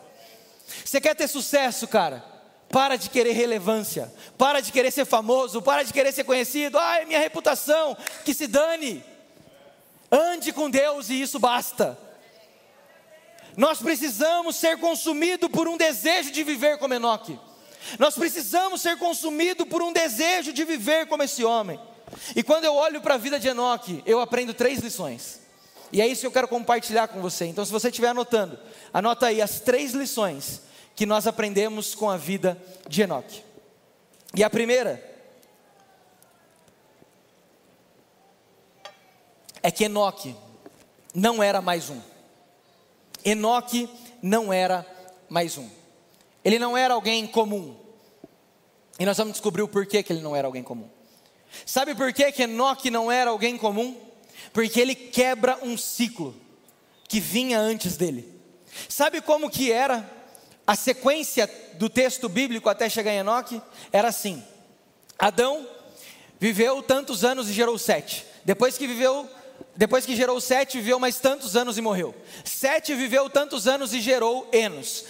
Você 0.84 1.00
quer 1.00 1.16
ter 1.16 1.28
sucesso, 1.28 1.88
cara? 1.88 2.26
Para 2.70 2.96
de 2.96 3.10
querer 3.10 3.34
relevância, 3.34 4.12
para 4.38 4.60
de 4.60 4.72
querer 4.72 4.92
ser 4.92 5.06
famoso, 5.06 5.62
para 5.62 5.84
de 5.84 5.94
querer 5.94 6.12
ser 6.12 6.24
conhecido. 6.24 6.80
Ai, 6.80 7.06
minha 7.06 7.20
reputação, 7.20 7.96
que 8.24 8.34
se 8.34 8.48
dane. 8.48 9.04
Ande 10.12 10.52
com 10.52 10.70
Deus 10.70 11.10
e 11.10 11.22
isso 11.22 11.38
basta. 11.38 11.98
Nós 13.58 13.80
precisamos 13.80 14.56
ser 14.56 14.78
consumidos 14.80 15.50
por 15.50 15.68
um 15.68 15.78
desejo 15.78 16.32
de 16.32 16.44
viver 16.44 16.78
como 16.78 16.94
Enoque. 16.94 17.40
Nós 18.00 18.16
precisamos 18.16 18.82
ser 18.82 18.98
consumidos 18.98 19.68
por 19.68 19.82
um 19.82 19.94
desejo 19.94 20.52
de 20.52 20.64
viver 20.64 21.08
como 21.08 21.24
esse 21.24 21.44
homem. 21.44 21.80
E 22.36 22.44
quando 22.44 22.66
eu 22.66 22.74
olho 22.74 23.02
para 23.02 23.16
a 23.16 23.18
vida 23.18 23.40
de 23.40 23.48
Enoque, 23.48 24.04
eu 24.06 24.20
aprendo 24.20 24.54
três 24.54 24.80
lições. 24.80 25.42
E 25.92 26.02
é 26.02 26.08
isso 26.08 26.22
que 26.22 26.28
eu 26.28 26.32
quero 26.32 26.48
compartilhar 26.48 27.08
com 27.08 27.22
você. 27.22 27.46
Então, 27.46 27.64
se 27.64 27.72
você 27.72 27.90
estiver 27.90 28.10
anotando, 28.10 28.60
anota 28.94 29.28
aí 29.28 29.42
as 29.42 29.60
três 29.60 29.94
lições 29.94 30.62
que 30.96 31.06
nós 31.06 31.28
aprendemos 31.28 31.94
com 31.94 32.10
a 32.10 32.18
vida 32.18 32.62
de 32.88 33.02
Enoque. 33.02 33.44
E 34.34 34.44
a 34.44 34.50
primeira 34.50 35.02
é 39.62 39.72
que 39.72 39.86
Enoque 39.86 40.36
não 41.14 41.42
era 41.42 41.62
mais 41.62 41.90
um. 41.90 42.15
Enoque 43.26 43.90
não 44.22 44.54
era 44.54 44.86
mais 45.28 45.58
um. 45.58 45.68
Ele 46.44 46.60
não 46.60 46.78
era 46.78 46.94
alguém 46.94 47.26
comum. 47.26 47.76
E 49.00 49.06
nós 49.06 49.18
vamos 49.18 49.34
descobrir 49.34 49.64
o 49.64 49.68
porquê 49.68 50.04
que 50.04 50.14
ele 50.14 50.22
não 50.22 50.36
era 50.36 50.48
alguém 50.48 50.62
comum. 50.62 50.88
Sabe 51.66 51.96
por 51.96 52.14
que, 52.14 52.32
que 52.32 52.44
Enoque 52.44 52.92
não 52.92 53.12
era 53.12 53.32
alguém 53.32 53.58
comum? 53.58 53.98
Porque 54.54 54.80
ele 54.80 54.94
quebra 54.94 55.58
um 55.64 55.76
ciclo 55.78 56.36
que 57.08 57.20
vinha 57.20 57.60
antes 57.60 57.98
dele. 57.98 58.32
Sabe 58.88 59.22
como 59.22 59.50
que 59.50 59.72
era 59.72 60.10
a 60.68 60.76
sequência 60.76 61.50
do 61.76 61.90
texto 61.90 62.30
bíblico 62.30 62.70
até 62.70 62.88
chegar 62.90 63.12
em 63.12 63.18
Enoque? 63.18 63.62
Era 63.92 64.10
assim: 64.10 64.44
Adão 65.18 65.68
viveu 66.40 66.84
tantos 66.84 67.24
anos 67.24 67.50
e 67.50 67.54
gerou 67.54 67.78
sete. 67.78 68.26
Depois 68.44 68.78
que 68.78 68.86
viveu, 68.86 69.28
depois 69.76 70.06
que 70.06 70.16
gerou 70.16 70.40
sete, 70.40 70.78
viveu 70.78 71.00
mais 71.00 71.20
tantos 71.20 71.56
anos 71.56 71.78
e 71.78 71.82
morreu. 71.82 72.16
Sete 72.44 72.94
viveu 72.96 73.30
tantos 73.30 73.68
anos 73.68 73.94
e 73.94 74.00
gerou 74.00 74.48
Enos. 74.54 75.06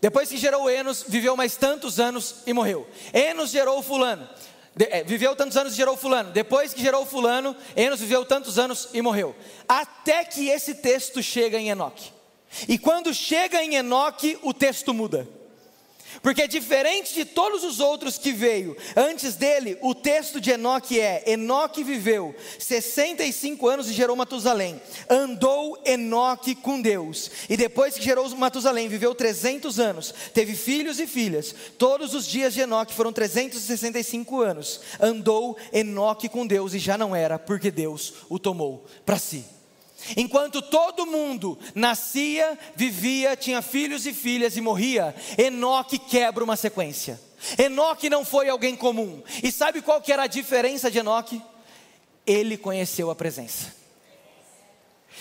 Depois 0.00 0.28
que 0.28 0.36
gerou 0.36 0.70
Enos, 0.70 1.04
viveu 1.06 1.36
mais 1.36 1.56
tantos 1.56 1.98
anos 1.98 2.36
e 2.46 2.52
morreu. 2.52 2.86
Enos 3.12 3.50
gerou 3.50 3.82
Fulano. 3.82 4.28
De, 4.76 4.84
é, 4.86 5.04
viveu 5.04 5.34
tantos 5.36 5.56
anos 5.56 5.72
e 5.72 5.76
gerou 5.76 5.96
fulano. 5.96 6.32
Depois 6.32 6.74
que 6.74 6.82
gerou 6.82 7.06
fulano, 7.06 7.56
Enos 7.76 8.00
viveu 8.00 8.24
tantos 8.24 8.58
anos 8.58 8.88
e 8.92 9.00
morreu. 9.00 9.34
Até 9.68 10.24
que 10.24 10.48
esse 10.48 10.74
texto 10.74 11.22
chega 11.22 11.58
em 11.58 11.70
Enoque. 11.70 12.12
E 12.68 12.78
quando 12.78 13.14
chega 13.14 13.62
em 13.62 13.76
Enoque, 13.76 14.38
o 14.42 14.52
texto 14.52 14.92
muda. 14.92 15.28
Porque 16.22 16.48
diferente 16.48 17.14
de 17.14 17.24
todos 17.24 17.64
os 17.64 17.80
outros 17.80 18.18
que 18.18 18.32
veio 18.32 18.76
antes 18.96 19.34
dele, 19.34 19.78
o 19.80 19.94
texto 19.94 20.40
de 20.40 20.50
Enoque 20.50 21.00
é: 21.00 21.22
Enoque 21.26 21.82
viveu 21.82 22.34
65 22.58 23.68
anos 23.68 23.88
e 23.88 23.92
gerou 23.92 24.16
Matusalém. 24.16 24.80
Andou 25.08 25.80
Enoque 25.84 26.54
com 26.54 26.80
Deus. 26.80 27.30
E 27.48 27.56
depois 27.56 27.94
que 27.94 28.04
gerou 28.04 28.28
Matusalém, 28.36 28.88
viveu 28.88 29.14
300 29.14 29.78
anos. 29.78 30.14
Teve 30.32 30.54
filhos 30.54 30.98
e 30.98 31.06
filhas. 31.06 31.54
Todos 31.78 32.14
os 32.14 32.26
dias 32.26 32.54
de 32.54 32.60
Enoque 32.60 32.94
foram 32.94 33.12
365 33.12 34.40
anos. 34.40 34.80
Andou 35.00 35.56
Enoque 35.72 36.28
com 36.28 36.46
Deus 36.46 36.74
e 36.74 36.78
já 36.78 36.96
não 36.96 37.14
era, 37.14 37.38
porque 37.38 37.70
Deus 37.70 38.14
o 38.28 38.38
tomou 38.38 38.86
para 39.04 39.18
si. 39.18 39.44
Enquanto 40.16 40.60
todo 40.60 41.06
mundo 41.06 41.58
nascia, 41.74 42.58
vivia, 42.76 43.36
tinha 43.36 43.62
filhos 43.62 44.06
e 44.06 44.12
filhas 44.12 44.56
e 44.56 44.60
morria, 44.60 45.14
Enoque 45.38 45.98
quebra 45.98 46.44
uma 46.44 46.56
sequência. 46.56 47.20
Enoque 47.58 48.10
não 48.10 48.24
foi 48.24 48.48
alguém 48.48 48.76
comum. 48.76 49.22
E 49.42 49.50
sabe 49.50 49.82
qual 49.82 50.00
que 50.00 50.12
era 50.12 50.24
a 50.24 50.28
diferença 50.28 50.90
de 50.90 50.98
Enoque? 50.98 51.40
Ele 52.26 52.56
conheceu 52.56 53.10
a 53.10 53.14
presença. 53.14 53.74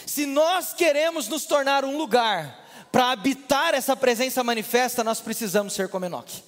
Se 0.05 0.25
nós 0.25 0.73
queremos 0.73 1.27
nos 1.27 1.45
tornar 1.45 1.85
um 1.85 1.97
lugar 1.97 2.61
para 2.91 3.11
habitar 3.11 3.73
essa 3.73 3.95
presença 3.95 4.43
manifesta, 4.43 5.03
nós 5.03 5.19
precisamos 5.19 5.73
ser 5.73 5.89
como 5.89 6.05
Enoque. 6.05 6.43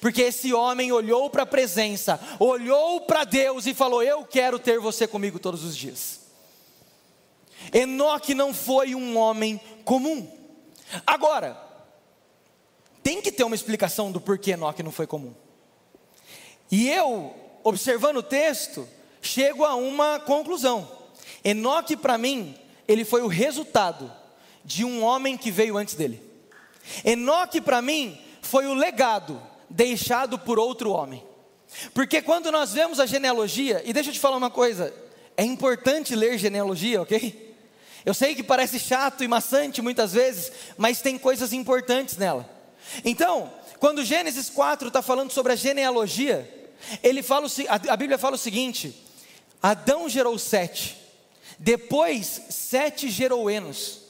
Porque 0.00 0.22
esse 0.22 0.52
homem 0.52 0.90
olhou 0.90 1.28
para 1.28 1.42
a 1.42 1.46
presença, 1.46 2.18
olhou 2.38 3.02
para 3.02 3.24
Deus 3.24 3.66
e 3.66 3.74
falou: 3.74 4.02
Eu 4.02 4.24
quero 4.24 4.58
ter 4.58 4.80
você 4.80 5.06
comigo 5.06 5.38
todos 5.38 5.62
os 5.62 5.76
dias. 5.76 6.23
Enoque 7.72 8.34
não 8.34 8.52
foi 8.52 8.94
um 8.94 9.16
homem 9.16 9.60
comum. 9.84 10.28
Agora, 11.06 11.60
tem 13.02 13.20
que 13.20 13.32
ter 13.32 13.44
uma 13.44 13.54
explicação 13.54 14.10
do 14.10 14.20
porquê 14.20 14.52
Enoque 14.52 14.82
não 14.82 14.92
foi 14.92 15.06
comum. 15.06 15.34
E 16.70 16.88
eu, 16.88 17.34
observando 17.62 18.18
o 18.18 18.22
texto, 18.22 18.88
chego 19.20 19.64
a 19.64 19.74
uma 19.74 20.18
conclusão. 20.20 20.88
Enoque, 21.44 21.96
para 21.96 22.16
mim, 22.16 22.54
ele 22.88 23.04
foi 23.04 23.22
o 23.22 23.26
resultado 23.26 24.10
de 24.64 24.84
um 24.84 25.02
homem 25.02 25.36
que 25.36 25.50
veio 25.50 25.76
antes 25.76 25.94
dele. 25.94 26.22
Enoque, 27.04 27.60
para 27.60 27.82
mim, 27.82 28.18
foi 28.40 28.66
o 28.66 28.74
legado 28.74 29.40
deixado 29.68 30.38
por 30.38 30.58
outro 30.58 30.90
homem. 30.90 31.22
Porque 31.92 32.22
quando 32.22 32.50
nós 32.52 32.72
vemos 32.72 33.00
a 33.00 33.06
genealogia, 33.06 33.82
e 33.84 33.92
deixa 33.92 34.10
eu 34.10 34.14
te 34.14 34.20
falar 34.20 34.36
uma 34.36 34.50
coisa, 34.50 34.94
é 35.36 35.44
importante 35.44 36.14
ler 36.14 36.38
genealogia, 36.38 37.02
ok? 37.02 37.53
Eu 38.04 38.12
sei 38.12 38.34
que 38.34 38.42
parece 38.42 38.78
chato 38.78 39.24
e 39.24 39.28
maçante 39.28 39.80
muitas 39.80 40.12
vezes, 40.12 40.52
mas 40.76 41.00
tem 41.00 41.16
coisas 41.16 41.52
importantes 41.52 42.16
nela. 42.16 42.48
Então, 43.04 43.50
quando 43.78 44.04
Gênesis 44.04 44.50
4 44.50 44.88
está 44.88 45.00
falando 45.00 45.30
sobre 45.30 45.52
a 45.52 45.56
genealogia, 45.56 46.70
ele 47.02 47.22
fala, 47.22 47.46
a 47.88 47.96
Bíblia 47.96 48.18
fala 48.18 48.36
o 48.36 48.38
seguinte: 48.38 48.94
Adão 49.62 50.08
gerou 50.08 50.38
sete, 50.38 50.98
depois 51.58 52.42
sete 52.50 53.08
gerou 53.08 53.50
Enos, 53.50 54.02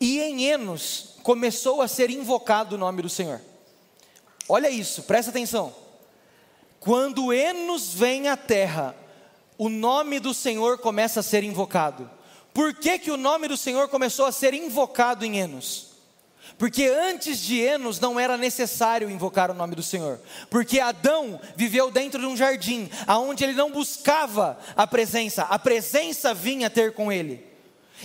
e 0.00 0.20
em 0.20 0.44
Enos 0.46 1.14
começou 1.22 1.80
a 1.80 1.86
ser 1.86 2.10
invocado 2.10 2.74
o 2.74 2.78
nome 2.78 3.02
do 3.02 3.08
Senhor. 3.08 3.40
Olha 4.48 4.68
isso, 4.68 5.04
presta 5.04 5.30
atenção. 5.30 5.72
Quando 6.80 7.32
Enos 7.32 7.94
vem 7.94 8.28
à 8.28 8.36
terra, 8.36 8.96
o 9.56 9.68
nome 9.68 10.18
do 10.18 10.34
Senhor 10.34 10.78
começa 10.78 11.20
a 11.20 11.22
ser 11.22 11.44
invocado. 11.44 12.10
Por 12.52 12.74
que, 12.74 12.98
que 12.98 13.10
o 13.10 13.16
nome 13.16 13.48
do 13.48 13.56
Senhor 13.56 13.88
começou 13.88 14.26
a 14.26 14.32
ser 14.32 14.52
invocado 14.52 15.24
em 15.24 15.38
Enos? 15.38 15.92
Porque 16.58 16.84
antes 16.84 17.38
de 17.38 17.58
Enos 17.60 17.98
não 17.98 18.20
era 18.20 18.36
necessário 18.36 19.10
invocar 19.10 19.50
o 19.50 19.54
nome 19.54 19.74
do 19.74 19.82
Senhor, 19.82 20.20
porque 20.50 20.80
Adão 20.80 21.40
viveu 21.56 21.90
dentro 21.90 22.20
de 22.20 22.26
um 22.26 22.36
jardim, 22.36 22.90
aonde 23.06 23.42
ele 23.42 23.54
não 23.54 23.70
buscava 23.70 24.58
a 24.76 24.86
presença, 24.86 25.42
a 25.44 25.58
presença 25.58 26.34
vinha 26.34 26.68
ter 26.68 26.92
com 26.92 27.10
ele. 27.10 27.44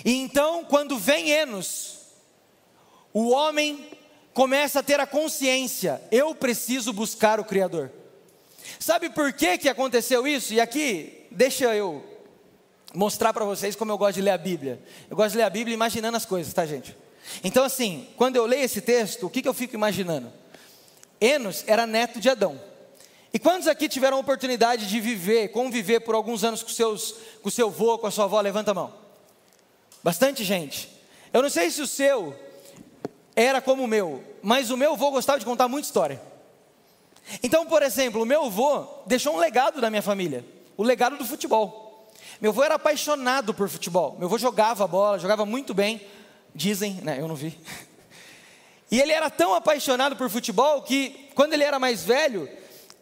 E 0.06 0.14
então, 0.14 0.64
quando 0.64 0.98
vem 0.98 1.30
Enos, 1.30 1.98
o 3.14 3.30
homem 3.30 3.90
começa 4.34 4.80
a 4.80 4.84
ter 4.84 5.00
a 5.00 5.08
consciência: 5.08 6.02
eu 6.12 6.34
preciso 6.34 6.94
buscar 6.94 7.40
o 7.40 7.46
Criador. 7.46 7.92
Sabe 8.80 9.10
por 9.10 9.34
que, 9.34 9.58
que 9.58 9.70
aconteceu 9.70 10.28
isso? 10.28 10.54
E 10.54 10.62
aqui, 10.62 11.26
deixa 11.32 11.76
eu 11.76 12.17
mostrar 12.98 13.32
para 13.32 13.46
vocês 13.46 13.76
como 13.76 13.92
eu 13.92 13.98
gosto 13.98 14.16
de 14.16 14.24
ler 14.24 14.32
a 14.32 14.38
Bíblia. 14.40 14.82
Eu 15.08 15.16
gosto 15.16 15.34
de 15.34 15.38
ler 15.38 15.44
a 15.44 15.50
Bíblia 15.52 15.72
imaginando 15.72 16.18
as 16.18 16.26
coisas, 16.26 16.52
tá, 16.52 16.66
gente? 16.66 16.98
Então, 17.44 17.64
assim, 17.64 18.08
quando 18.18 18.38
eu 18.38 18.46
leio 18.48 18.64
esse 18.64 18.82
texto, 18.82 19.28
o 19.28 19.30
que, 19.30 19.44
que 19.44 19.48
eu 19.48 19.54
fico 19.54 19.76
imaginando? 19.76 20.34
Enos 21.22 21.64
era 21.68 21.86
neto 21.86 22.20
de 22.20 22.28
Adão. 22.28 22.60
E 23.32 23.38
quantos 23.38 23.68
aqui 23.68 23.88
tiveram 23.88 24.18
a 24.18 24.20
oportunidade 24.20 24.88
de 24.88 25.00
viver, 25.00 25.50
conviver 25.50 26.00
por 26.00 26.16
alguns 26.16 26.44
anos 26.44 26.64
com, 26.64 26.70
seus, 26.70 27.14
com 27.44 27.52
seu 27.52 27.68
avô, 27.68 28.00
com 28.00 28.08
a 28.08 28.12
sua 28.12 28.26
avó? 28.26 28.42
Levanta 28.42 28.72
a 28.72 28.74
mão. 28.74 28.92
Bastante 30.04 30.44
gente. 30.44 30.90
Eu 31.32 31.44
não 31.44 31.52
sei 31.52 31.70
se 31.70 31.84
o 31.84 31.88
seu 31.88 32.36
era 33.36 33.62
como 33.62 33.84
o 33.84 33.88
meu, 33.88 34.24
mas 34.42 34.72
o 34.72 34.78
meu 34.78 34.94
avô 34.94 35.12
gostava 35.12 35.38
de 35.38 35.46
contar 35.46 35.68
muita 35.68 35.86
história. 35.86 36.20
Então, 37.44 37.68
por 37.68 37.84
exemplo, 37.84 38.24
o 38.24 38.26
meu 38.26 38.46
avô 38.46 38.88
deixou 39.06 39.36
um 39.36 39.38
legado 39.38 39.80
da 39.80 39.92
minha 39.92 40.02
família, 40.02 40.44
o 40.76 40.82
legado 40.82 41.16
do 41.16 41.26
futebol. 41.26 41.87
Meu 42.40 42.52
avô 42.52 42.64
era 42.64 42.76
apaixonado 42.76 43.54
por 43.54 43.68
futebol. 43.70 44.16
Meu 44.18 44.28
avô 44.28 44.38
jogava 44.38 44.88
bola, 44.88 45.20
jogava 45.20 45.46
muito 45.46 45.74
bem. 45.74 46.02
Dizem, 46.54 46.96
né? 47.04 47.20
Eu 47.20 47.28
não 47.28 47.36
vi. 47.36 47.58
E 48.90 49.02
ele 49.02 49.12
era 49.12 49.30
tão 49.30 49.54
apaixonado 49.54 50.16
por 50.16 50.30
futebol 50.30 50.82
que, 50.82 51.30
quando 51.36 51.52
ele 51.52 51.66
era 51.66 51.78
mais 51.78 52.06
velho, 52.06 52.50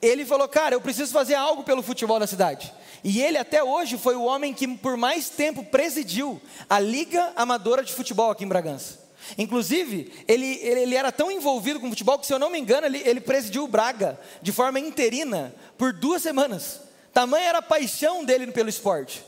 ele 0.02 0.26
falou: 0.26 0.48
Cara, 0.48 0.74
eu 0.74 0.82
preciso 0.82 1.12
fazer 1.14 1.36
algo 1.36 1.64
pelo 1.64 1.84
futebol 1.84 2.20
da 2.20 2.26
cidade. 2.26 2.74
E 3.04 3.22
ele, 3.22 3.38
até 3.38 3.64
hoje, 3.64 3.98
foi 3.98 4.16
o 4.16 4.24
homem 4.24 4.52
que 4.52 4.68
por 4.68 4.98
mais 4.98 5.30
tempo 5.30 5.64
presidiu 5.64 6.42
a 6.68 6.80
Liga 6.80 7.32
Amadora 7.36 7.84
de 7.84 7.94
Futebol 7.94 8.32
aqui 8.32 8.44
em 8.44 8.48
Bragança. 8.48 9.06
Inclusive, 9.38 10.12
ele, 10.28 10.60
ele, 10.62 10.82
ele, 10.82 10.96
era 10.96 11.12
tão 11.12 11.32
envolvido 11.32 11.80
com 11.80 11.90
futebol 11.90 12.18
que, 12.18 12.26
se 12.26 12.34
eu 12.34 12.40
não 12.40 12.50
me 12.50 12.60
engano, 12.60 12.88
ele, 12.88 13.02
ele 13.06 13.22
presidiu 13.22 13.64
o 13.64 13.68
Braga 13.68 14.20
de 14.42 14.52
forma 14.52 14.80
interina 14.80 15.54
por 15.78 15.94
duas 15.94 16.22
semanas. 16.22 16.80
Tamanha 17.16 17.48
era 17.48 17.58
a 17.60 17.62
paixão 17.62 18.26
dele 18.26 18.52
pelo 18.52 18.68
esporte. 18.68 19.24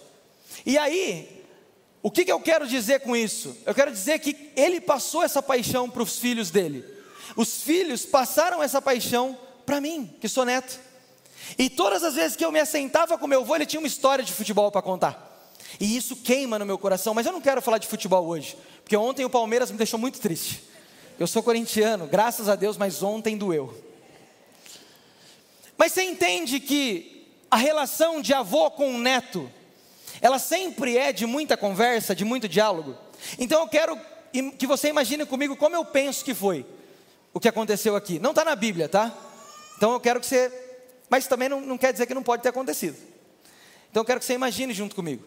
E 0.66 0.78
aí, 0.78 1.42
o 2.04 2.12
que, 2.12 2.26
que 2.26 2.32
eu 2.34 2.40
quero 2.42 2.68
dizer 2.68 3.00
com 3.00 3.16
isso? 3.16 3.56
Eu 3.66 3.74
quero 3.74 3.90
dizer 3.90 4.20
que 4.20 4.52
ele 4.58 4.82
passou 4.82 5.24
essa 5.24 5.42
paixão 5.42 5.90
para 5.90 6.04
os 6.04 6.20
filhos 6.20 6.52
dele. 6.52 6.84
Os 7.34 7.62
filhos 7.62 8.06
passaram 8.06 8.62
essa 8.62 8.82
paixão 8.82 9.38
para 9.66 9.80
mim, 9.80 10.14
que 10.20 10.28
sou 10.28 10.44
neto. 10.44 10.78
E 11.58 11.70
todas 11.70 12.04
as 12.04 12.16
vezes 12.16 12.36
que 12.36 12.44
eu 12.44 12.52
me 12.52 12.60
assentava 12.60 13.18
com 13.18 13.26
meu 13.26 13.40
avô, 13.40 13.56
ele 13.56 13.66
tinha 13.66 13.80
uma 13.80 13.88
história 13.88 14.22
de 14.22 14.34
futebol 14.34 14.70
para 14.70 14.82
contar. 14.82 15.50
E 15.80 15.96
isso 15.96 16.18
queima 16.18 16.60
no 16.60 16.66
meu 16.66 16.78
coração, 16.78 17.14
mas 17.14 17.26
eu 17.26 17.32
não 17.32 17.40
quero 17.40 17.62
falar 17.62 17.78
de 17.78 17.88
futebol 17.88 18.28
hoje, 18.28 18.58
porque 18.84 18.98
ontem 18.98 19.24
o 19.24 19.30
Palmeiras 19.30 19.72
me 19.72 19.78
deixou 19.78 19.98
muito 19.98 20.20
triste. 20.20 20.62
Eu 21.18 21.26
sou 21.26 21.42
corintiano, 21.42 22.06
graças 22.06 22.50
a 22.50 22.56
Deus, 22.58 22.76
mas 22.76 23.02
ontem 23.02 23.38
doeu. 23.38 23.82
Mas 25.78 25.94
você 25.94 26.04
entende 26.04 26.60
que 26.60 27.17
a 27.50 27.58
relação 27.58 28.22
de 28.22 28.34
avô 28.34 28.70
com 28.72 28.96
o 28.96 28.98
neto, 28.98 29.50
ela 30.22 30.40
sempre 30.40 30.98
é 30.98 31.12
de 31.12 31.26
muita 31.26 31.56
conversa, 31.56 32.16
de 32.16 32.26
muito 32.26 32.48
diálogo. 32.48 32.96
Então 33.40 33.62
eu 33.62 33.68
quero 33.68 34.00
que 34.58 34.68
você 34.68 34.90
imagine 34.90 35.26
comigo 35.26 35.56
como 35.56 35.76
eu 35.76 35.86
penso 35.86 36.24
que 36.24 36.34
foi 36.34 36.66
o 37.34 37.40
que 37.40 37.48
aconteceu 37.48 37.96
aqui. 37.96 38.20
Não 38.20 38.32
está 38.32 38.44
na 38.44 38.56
Bíblia, 38.56 38.90
tá? 38.90 39.16
Então 39.78 39.94
eu 39.94 40.00
quero 40.00 40.20
que 40.20 40.26
você. 40.26 40.52
Mas 41.10 41.28
também 41.28 41.48
não, 41.48 41.62
não 41.62 41.78
quer 41.78 41.94
dizer 41.94 42.06
que 42.06 42.14
não 42.14 42.24
pode 42.24 42.44
ter 42.44 42.50
acontecido. 42.50 42.98
Então 43.90 44.02
eu 44.02 44.06
quero 44.06 44.20
que 44.20 44.26
você 44.26 44.34
imagine 44.34 44.74
junto 44.74 44.96
comigo. 44.96 45.24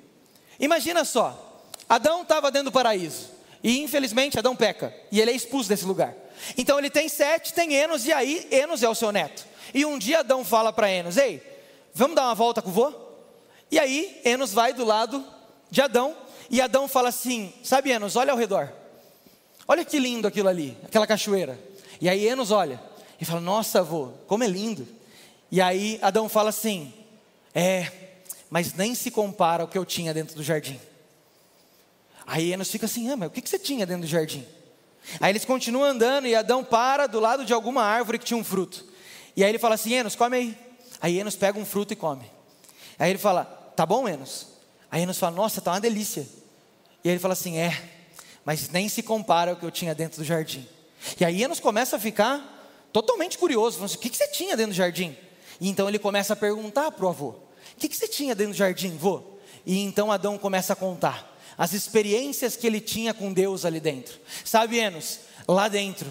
Imagina 0.59 1.05
só: 1.05 1.63
Adão 1.89 2.23
estava 2.23 2.51
dentro 2.51 2.71
do 2.71 2.73
paraíso. 2.73 3.31
E 3.63 3.81
infelizmente 3.83 4.39
Adão 4.39 4.57
peca. 4.57 4.95
E 5.11 5.21
ele 5.21 5.31
é 5.31 5.35
expulso 5.35 5.69
desse 5.69 5.85
lugar. 5.85 6.15
Então 6.57 6.79
ele 6.79 6.91
tem 6.91 7.09
sete, 7.09 7.53
tem 7.53 7.75
Enos, 7.75 8.07
e 8.07 8.13
aí 8.13 8.47
Enos 8.51 8.83
é 8.83 8.89
o 8.89 8.95
seu 8.95 9.13
neto. 9.13 9.45
E 9.73 9.85
um 9.85 9.99
dia 9.99 10.21
Adão 10.21 10.45
fala 10.45 10.73
para 10.73 10.91
Enos: 10.91 11.17
Ei, 11.17 11.43
vamos 11.95 12.17
dar 12.17 12.25
uma 12.25 12.35
volta 12.35 12.63
com 12.63 12.71
o 12.71 12.73
vô? 12.73 12.93
E 13.71 13.79
aí 13.79 14.21
Enos 14.25 14.53
vai 14.53 14.73
do 14.73 14.85
lado 14.85 15.25
de 15.71 15.81
Adão. 15.81 16.17
E 16.51 16.61
Adão 16.61 16.89
fala 16.89 17.09
assim: 17.09 17.53
Sabe, 17.63 17.91
Enos, 17.91 18.17
olha 18.17 18.33
ao 18.33 18.39
redor. 18.39 18.73
Olha 19.69 19.85
que 19.85 19.99
lindo 19.99 20.27
aquilo 20.27 20.49
ali, 20.49 20.77
aquela 20.85 21.07
cachoeira. 21.07 21.59
E 22.01 22.09
aí 22.09 22.27
Enos 22.27 22.51
olha 22.51 22.81
e 23.21 23.25
fala: 23.25 23.41
Nossa, 23.41 23.81
avô, 23.81 24.09
como 24.27 24.43
é 24.43 24.47
lindo. 24.49 24.87
E 25.51 25.61
aí 25.61 25.99
Adão 26.03 26.29
fala 26.29 26.51
assim: 26.51 26.93
É, 27.55 27.91
mas 28.49 28.75
nem 28.75 28.95
se 28.95 29.11
compara 29.11 29.63
ao 29.63 29.69
que 29.69 29.79
eu 29.79 29.85
tinha 29.85 30.13
dentro 30.13 30.35
do 30.35 30.43
jardim. 30.43 30.81
Aí 32.27 32.53
Enos 32.53 32.71
fica 32.71 32.87
assim: 32.87 33.09
Ah, 33.11 33.17
mas 33.17 33.29
o 33.29 33.31
que 33.31 33.49
você 33.49 33.59
tinha 33.59 33.87
dentro 33.87 34.03
do 34.03 34.09
jardim? 34.09 34.45
Aí 35.21 35.31
eles 35.31 35.45
continuam 35.45 35.85
andando 35.85 36.27
e 36.27 36.35
Adão 36.35 36.65
para 36.65 37.07
do 37.07 37.21
lado 37.21 37.45
de 37.45 37.53
alguma 37.53 37.83
árvore 37.83 38.19
que 38.19 38.25
tinha 38.25 38.37
um 38.37 38.45
fruto. 38.45 38.85
E 39.37 39.45
aí 39.45 39.51
ele 39.51 39.59
fala 39.59 39.77
assim: 39.77 39.93
Enos, 39.93 40.17
come 40.17 40.37
aí. 40.37 40.70
Aí 41.01 41.19
Enos 41.19 41.37
pega 41.37 41.59
um 41.59 41.65
fruto 41.65 41.93
e 41.93 41.97
come. 41.97 42.31
Aí 42.99 43.11
ele 43.11 43.19
fala: 43.19 43.45
Tá 43.77 43.87
bom, 43.87 44.09
Enos? 44.09 44.47
Aí 44.91 45.03
Enos 45.03 45.19
fala: 45.19 45.35
Nossa, 45.35 45.61
tá 45.61 45.73
uma 45.73 45.81
delícia. 45.81 46.27
E 47.03 47.09
aí 47.09 47.15
ele 47.15 47.19
fala 47.21 47.33
assim: 47.33 47.57
É, 47.57 47.83
mas 48.45 48.69
nem 48.71 48.89
se 48.89 49.03
compara 49.03 49.53
ao 49.53 49.57
que 49.57 49.65
eu 49.65 49.71
tinha 49.71 49.95
dentro 49.95 50.19
do 50.19 50.25
jardim. 50.25 50.67
E 51.19 51.25
aí 51.25 51.43
Enos 51.43 51.61
começa 51.61 51.97
a 51.97 51.99
ficar 51.99 52.59
totalmente 52.93 53.39
curioso, 53.39 53.77
falando 53.77 53.91
assim, 53.91 53.99
o 53.99 54.01
que, 54.01 54.11
que 54.11 54.17
você 54.17 54.29
tinha 54.29 54.57
dentro 54.57 54.73
do 54.73 54.77
jardim? 54.77 55.17
E 55.61 55.69
então 55.69 55.89
ele 55.89 55.99
começa 55.99 56.33
a 56.33 56.37
perguntar 56.37 56.91
para 56.91 57.05
o 57.05 57.09
avô, 57.09 57.29
o 57.29 57.37
que, 57.79 57.89
que 57.89 57.97
você 57.97 58.09
tinha 58.09 58.35
dentro 58.35 58.53
do 58.53 58.57
jardim, 58.57 58.97
vô? 58.97 59.23
E 59.65 59.79
então 59.79 60.11
Adão 60.11 60.39
começa 60.39 60.73
a 60.73 60.77
contar 60.77 61.39
as 61.57 61.73
experiências 61.73 62.57
que 62.57 62.67
ele 62.67 62.81
tinha 62.81 63.13
com 63.13 63.33
Deus 63.33 63.65
ali 63.65 63.81
dentro. 63.81 64.19
Sabe, 64.45 64.79
Enos, 64.79 65.21
lá 65.47 65.69
dentro, 65.69 66.11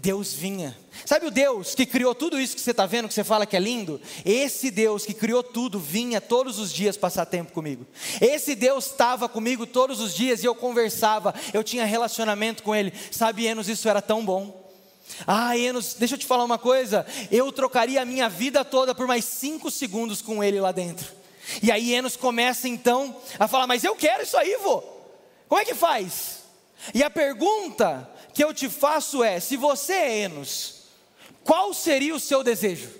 Deus 0.00 0.32
vinha. 0.32 0.76
Sabe 1.04 1.26
o 1.26 1.30
Deus 1.30 1.74
que 1.74 1.86
criou 1.86 2.14
tudo 2.14 2.40
isso 2.40 2.54
que 2.54 2.60
você 2.60 2.70
está 2.70 2.86
vendo, 2.86 3.08
que 3.08 3.14
você 3.14 3.24
fala 3.24 3.46
que 3.46 3.56
é 3.56 3.60
lindo? 3.60 4.00
Esse 4.24 4.70
Deus 4.70 5.04
que 5.04 5.14
criou 5.14 5.42
tudo 5.42 5.78
vinha 5.78 6.20
todos 6.20 6.58
os 6.58 6.72
dias 6.72 6.96
passar 6.96 7.26
tempo 7.26 7.52
comigo. 7.52 7.86
Esse 8.20 8.54
Deus 8.54 8.86
estava 8.86 9.28
comigo 9.28 9.66
todos 9.66 10.00
os 10.00 10.14
dias 10.14 10.42
e 10.42 10.46
eu 10.46 10.54
conversava, 10.54 11.34
eu 11.52 11.62
tinha 11.62 11.84
relacionamento 11.84 12.62
com 12.62 12.74
Ele. 12.74 12.92
Sabe, 13.10 13.46
Enos, 13.46 13.68
isso 13.68 13.88
era 13.88 14.02
tão 14.02 14.24
bom. 14.24 14.64
Ah, 15.26 15.56
Enos, 15.56 15.94
deixa 15.94 16.14
eu 16.14 16.18
te 16.18 16.26
falar 16.26 16.44
uma 16.44 16.58
coisa. 16.58 17.06
Eu 17.30 17.52
trocaria 17.52 18.02
a 18.02 18.04
minha 18.04 18.28
vida 18.28 18.64
toda 18.64 18.94
por 18.94 19.06
mais 19.06 19.24
cinco 19.24 19.70
segundos 19.70 20.20
com 20.20 20.42
Ele 20.42 20.60
lá 20.60 20.72
dentro. 20.72 21.06
E 21.62 21.70
aí 21.70 21.92
Enos 21.92 22.16
começa 22.16 22.68
então 22.68 23.16
a 23.38 23.46
falar: 23.46 23.66
Mas 23.66 23.84
eu 23.84 23.94
quero 23.94 24.24
isso 24.24 24.36
aí, 24.36 24.58
vô. 24.62 24.82
Como 25.48 25.60
é 25.60 25.64
que 25.64 25.74
faz? 25.74 26.45
E 26.94 27.02
a 27.02 27.10
pergunta 27.10 28.08
que 28.32 28.42
eu 28.42 28.52
te 28.52 28.68
faço 28.68 29.22
é: 29.22 29.40
se 29.40 29.56
você 29.56 29.92
é 29.92 30.18
Enos, 30.20 30.82
qual 31.44 31.72
seria 31.72 32.14
o 32.14 32.20
seu 32.20 32.42
desejo? 32.42 32.90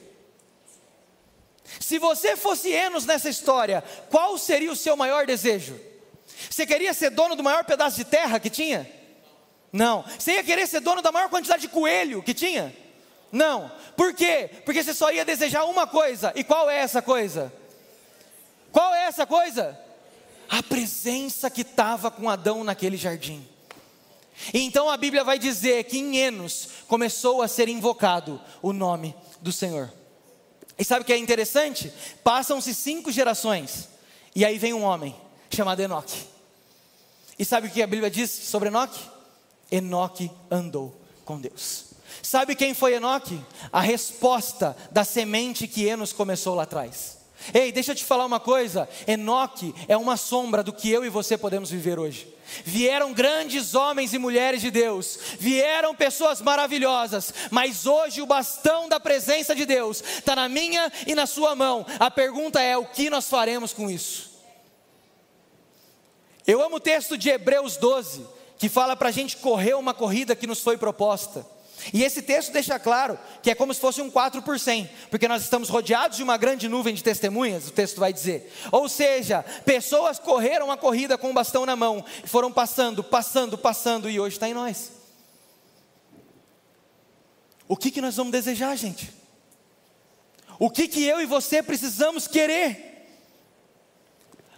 Se 1.80 1.98
você 1.98 2.36
fosse 2.36 2.70
Enos 2.70 3.04
nessa 3.04 3.28
história, 3.28 3.82
qual 4.10 4.38
seria 4.38 4.70
o 4.70 4.76
seu 4.76 4.96
maior 4.96 5.26
desejo? 5.26 5.78
Você 6.50 6.66
queria 6.66 6.94
ser 6.94 7.10
dono 7.10 7.34
do 7.34 7.42
maior 7.42 7.64
pedaço 7.64 7.96
de 7.96 8.04
terra 8.04 8.38
que 8.38 8.50
tinha? 8.50 8.90
Não. 9.72 10.04
Você 10.18 10.32
ia 10.32 10.44
querer 10.44 10.66
ser 10.66 10.80
dono 10.80 11.02
da 11.02 11.12
maior 11.12 11.28
quantidade 11.28 11.62
de 11.62 11.68
coelho 11.68 12.22
que 12.22 12.34
tinha? 12.34 12.74
Não. 13.32 13.70
Por 13.96 14.14
quê? 14.14 14.50
Porque 14.64 14.82
você 14.82 14.94
só 14.94 15.10
ia 15.10 15.24
desejar 15.24 15.64
uma 15.64 15.86
coisa. 15.86 16.32
E 16.34 16.44
qual 16.44 16.70
é 16.70 16.78
essa 16.78 17.02
coisa? 17.02 17.52
Qual 18.72 18.94
é 18.94 19.04
essa 19.04 19.26
coisa? 19.26 19.78
A 20.48 20.62
presença 20.62 21.50
que 21.50 21.62
estava 21.62 22.10
com 22.10 22.30
Adão 22.30 22.62
naquele 22.62 22.96
jardim. 22.96 23.46
Então 24.52 24.88
a 24.90 24.96
Bíblia 24.96 25.24
vai 25.24 25.38
dizer 25.38 25.84
que 25.84 25.98
em 25.98 26.16
Enos 26.16 26.68
começou 26.86 27.42
a 27.42 27.48
ser 27.48 27.68
invocado 27.68 28.40
o 28.62 28.72
nome 28.72 29.14
do 29.40 29.52
Senhor. 29.52 29.92
E 30.78 30.84
sabe 30.84 31.02
o 31.02 31.04
que 31.04 31.12
é 31.12 31.18
interessante? 31.18 31.92
Passam-se 32.22 32.74
cinco 32.74 33.10
gerações, 33.10 33.88
e 34.34 34.44
aí 34.44 34.58
vem 34.58 34.74
um 34.74 34.82
homem 34.82 35.16
chamado 35.50 35.80
Enoque. 35.80 36.26
E 37.38 37.44
sabe 37.44 37.68
o 37.68 37.70
que 37.70 37.82
a 37.82 37.86
Bíblia 37.86 38.10
diz 38.10 38.30
sobre 38.30 38.68
Enoque? 38.68 39.00
Enoque 39.70 40.30
andou 40.50 40.94
com 41.24 41.40
Deus. 41.40 41.86
Sabe 42.22 42.54
quem 42.54 42.74
foi 42.74 42.94
Enoque? 42.94 43.40
A 43.72 43.80
resposta 43.80 44.76
da 44.90 45.04
semente 45.04 45.66
que 45.66 45.86
Enos 45.86 46.12
começou 46.12 46.54
lá 46.54 46.64
atrás. 46.64 47.15
Ei, 47.52 47.70
deixa 47.70 47.92
eu 47.92 47.96
te 47.96 48.04
falar 48.04 48.24
uma 48.24 48.40
coisa: 48.40 48.88
Enoque 49.06 49.74
é 49.88 49.96
uma 49.96 50.16
sombra 50.16 50.62
do 50.62 50.72
que 50.72 50.90
eu 50.90 51.04
e 51.04 51.08
você 51.08 51.36
podemos 51.36 51.70
viver 51.70 51.98
hoje. 51.98 52.34
Vieram 52.64 53.12
grandes 53.12 53.74
homens 53.74 54.14
e 54.14 54.18
mulheres 54.18 54.60
de 54.60 54.70
Deus, 54.70 55.18
vieram 55.38 55.94
pessoas 55.94 56.40
maravilhosas, 56.40 57.34
mas 57.50 57.86
hoje 57.86 58.22
o 58.22 58.26
bastão 58.26 58.88
da 58.88 59.00
presença 59.00 59.54
de 59.54 59.66
Deus 59.66 60.00
está 60.00 60.36
na 60.36 60.48
minha 60.48 60.92
e 61.06 61.14
na 61.14 61.26
sua 61.26 61.54
mão. 61.54 61.84
A 61.98 62.10
pergunta 62.10 62.60
é: 62.60 62.76
o 62.76 62.86
que 62.86 63.10
nós 63.10 63.28
faremos 63.28 63.72
com 63.72 63.90
isso? 63.90 64.36
Eu 66.46 66.62
amo 66.62 66.76
o 66.76 66.80
texto 66.80 67.18
de 67.18 67.28
Hebreus 67.28 67.76
12, 67.76 68.24
que 68.58 68.68
fala 68.68 68.94
para 68.94 69.08
a 69.08 69.12
gente 69.12 69.36
correr 69.38 69.74
uma 69.74 69.92
corrida 69.92 70.36
que 70.36 70.46
nos 70.46 70.60
foi 70.60 70.78
proposta. 70.78 71.44
E 71.92 72.02
esse 72.02 72.22
texto 72.22 72.52
deixa 72.52 72.78
claro 72.78 73.18
que 73.42 73.50
é 73.50 73.54
como 73.54 73.72
se 73.72 73.80
fosse 73.80 74.00
um 74.00 74.10
4 74.10 74.42
por 74.42 74.58
100, 74.58 74.90
porque 75.10 75.28
nós 75.28 75.42
estamos 75.42 75.68
rodeados 75.68 76.16
de 76.16 76.22
uma 76.22 76.36
grande 76.36 76.68
nuvem 76.68 76.94
de 76.94 77.02
testemunhas, 77.02 77.68
o 77.68 77.72
texto 77.72 77.98
vai 77.98 78.12
dizer. 78.12 78.52
Ou 78.72 78.88
seja, 78.88 79.42
pessoas 79.64 80.18
correram 80.18 80.70
a 80.70 80.76
corrida 80.76 81.16
com 81.16 81.30
o 81.30 81.34
bastão 81.34 81.64
na 81.64 81.76
mão, 81.76 82.04
e 82.24 82.28
foram 82.28 82.52
passando, 82.52 83.04
passando, 83.04 83.56
passando, 83.56 84.10
e 84.10 84.18
hoje 84.18 84.36
está 84.36 84.48
em 84.48 84.54
nós. 84.54 84.92
O 87.68 87.76
que, 87.76 87.90
que 87.90 88.00
nós 88.00 88.16
vamos 88.16 88.32
desejar, 88.32 88.76
gente? 88.76 89.12
O 90.58 90.70
que, 90.70 90.88
que 90.88 91.04
eu 91.04 91.20
e 91.20 91.26
você 91.26 91.62
precisamos 91.62 92.26
querer? 92.26 92.94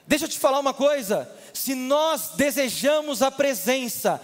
Deixa 0.07 0.25
eu 0.25 0.29
te 0.29 0.39
falar 0.39 0.59
uma 0.59 0.75
coisa: 0.75 1.31
se 1.53 1.75
nós 1.75 2.31
desejamos 2.37 3.23
a 3.23 3.31
presença 3.31 4.21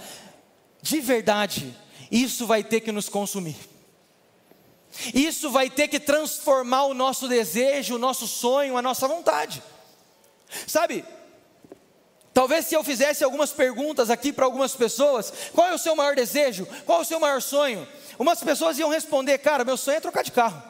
de 0.81 1.01
verdade, 1.01 1.77
isso 2.11 2.47
vai 2.47 2.63
ter 2.63 2.81
que 2.81 2.93
nos 2.93 3.09
consumir. 3.09 3.57
Isso 5.13 5.51
vai 5.51 5.69
ter 5.69 5.89
que 5.89 5.99
transformar 5.99 6.85
o 6.85 6.95
nosso 6.95 7.27
desejo, 7.29 7.97
o 7.97 7.99
nosso 7.99 8.27
sonho, 8.27 8.77
a 8.77 8.83
nossa 8.83 9.09
vontade. 9.09 9.63
Sabe? 10.67 11.05
Talvez 12.33 12.67
se 12.67 12.75
eu 12.75 12.83
fizesse 12.83 13.23
algumas 13.23 13.53
perguntas 13.53 14.11
aqui 14.11 14.33
para 14.33 14.45
algumas 14.45 14.75
pessoas, 14.75 15.33
qual 15.53 15.69
é 15.69 15.75
o 15.75 15.79
seu 15.79 15.95
maior 15.95 16.17
desejo? 16.17 16.67
Qual 16.85 16.99
é 16.99 17.03
o 17.03 17.05
seu 17.05 17.21
maior 17.21 17.41
sonho? 17.41 17.87
Umas 18.19 18.43
pessoas 18.43 18.79
iam 18.79 18.89
responder, 18.89 19.39
cara, 19.39 19.65
meu 19.65 19.77
sonho 19.77 19.97
é 19.97 20.01
trocar 20.01 20.23
de 20.23 20.33
carro. 20.33 20.63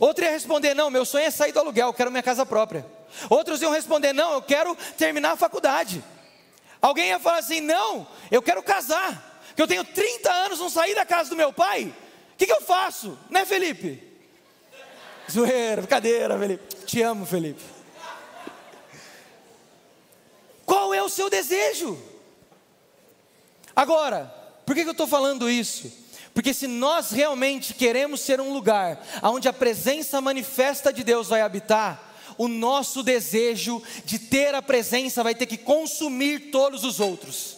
Outro 0.00 0.24
ia 0.24 0.30
responder, 0.30 0.74
não, 0.74 0.90
meu 0.90 1.04
sonho 1.04 1.26
é 1.26 1.30
sair 1.30 1.52
do 1.52 1.60
aluguel, 1.60 1.88
eu 1.88 1.94
quero 1.94 2.10
minha 2.10 2.22
casa 2.22 2.44
própria. 2.44 2.84
Outros 3.30 3.62
iam 3.62 3.70
responder, 3.70 4.12
não, 4.12 4.32
eu 4.32 4.42
quero 4.42 4.76
terminar 4.96 5.32
a 5.32 5.36
faculdade. 5.36 6.02
Alguém 6.80 7.08
ia 7.08 7.18
falar 7.18 7.38
assim, 7.38 7.60
não, 7.60 8.06
eu 8.30 8.42
quero 8.42 8.62
casar 8.62 9.25
que 9.56 9.62
eu 9.62 9.66
tenho 9.66 9.82
30 9.82 10.30
anos, 10.30 10.60
não 10.60 10.68
saí 10.68 10.94
da 10.94 11.06
casa 11.06 11.30
do 11.30 11.36
meu 11.36 11.52
pai, 11.52 11.92
o 12.34 12.36
que, 12.36 12.44
que 12.44 12.52
eu 12.52 12.60
faço? 12.60 13.18
Né, 13.30 13.46
Felipe? 13.46 14.02
Zoeira, 15.32 15.80
brincadeira, 15.80 16.38
Felipe. 16.38 16.76
Te 16.84 17.00
amo, 17.00 17.24
Felipe. 17.24 17.62
Qual 20.66 20.92
é 20.92 21.02
o 21.02 21.08
seu 21.08 21.30
desejo? 21.30 21.98
Agora, 23.74 24.32
por 24.66 24.74
que, 24.74 24.82
que 24.82 24.88
eu 24.88 24.92
estou 24.92 25.06
falando 25.06 25.48
isso? 25.48 25.90
Porque 26.34 26.52
se 26.52 26.66
nós 26.66 27.10
realmente 27.10 27.72
queremos 27.72 28.20
ser 28.20 28.40
um 28.42 28.52
lugar 28.52 29.02
onde 29.22 29.48
a 29.48 29.52
presença 29.52 30.20
manifesta 30.20 30.92
de 30.92 31.02
Deus 31.02 31.28
vai 31.28 31.40
habitar, 31.40 32.14
o 32.36 32.46
nosso 32.48 33.02
desejo 33.02 33.82
de 34.04 34.18
ter 34.18 34.54
a 34.54 34.60
presença 34.60 35.22
vai 35.22 35.34
ter 35.34 35.46
que 35.46 35.56
consumir 35.56 36.50
todos 36.50 36.84
os 36.84 37.00
outros. 37.00 37.55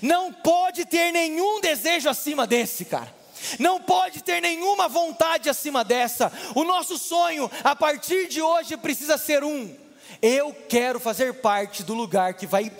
Não 0.00 0.32
pode 0.32 0.84
ter 0.84 1.12
nenhum 1.12 1.60
desejo 1.60 2.08
acima 2.08 2.46
desse, 2.46 2.84
cara. 2.84 3.12
Não 3.58 3.80
pode 3.80 4.22
ter 4.22 4.40
nenhuma 4.40 4.88
vontade 4.88 5.48
acima 5.48 5.84
dessa. 5.84 6.32
O 6.54 6.64
nosso 6.64 6.96
sonho, 6.96 7.50
a 7.64 7.74
partir 7.74 8.28
de 8.28 8.40
hoje, 8.40 8.76
precisa 8.76 9.18
ser 9.18 9.42
um. 9.42 9.74
Eu 10.20 10.54
quero 10.68 11.00
fazer 11.00 11.34
parte 11.34 11.82
do 11.82 11.94
lugar 11.94 12.34
que 12.34 12.46
vai 12.46 12.70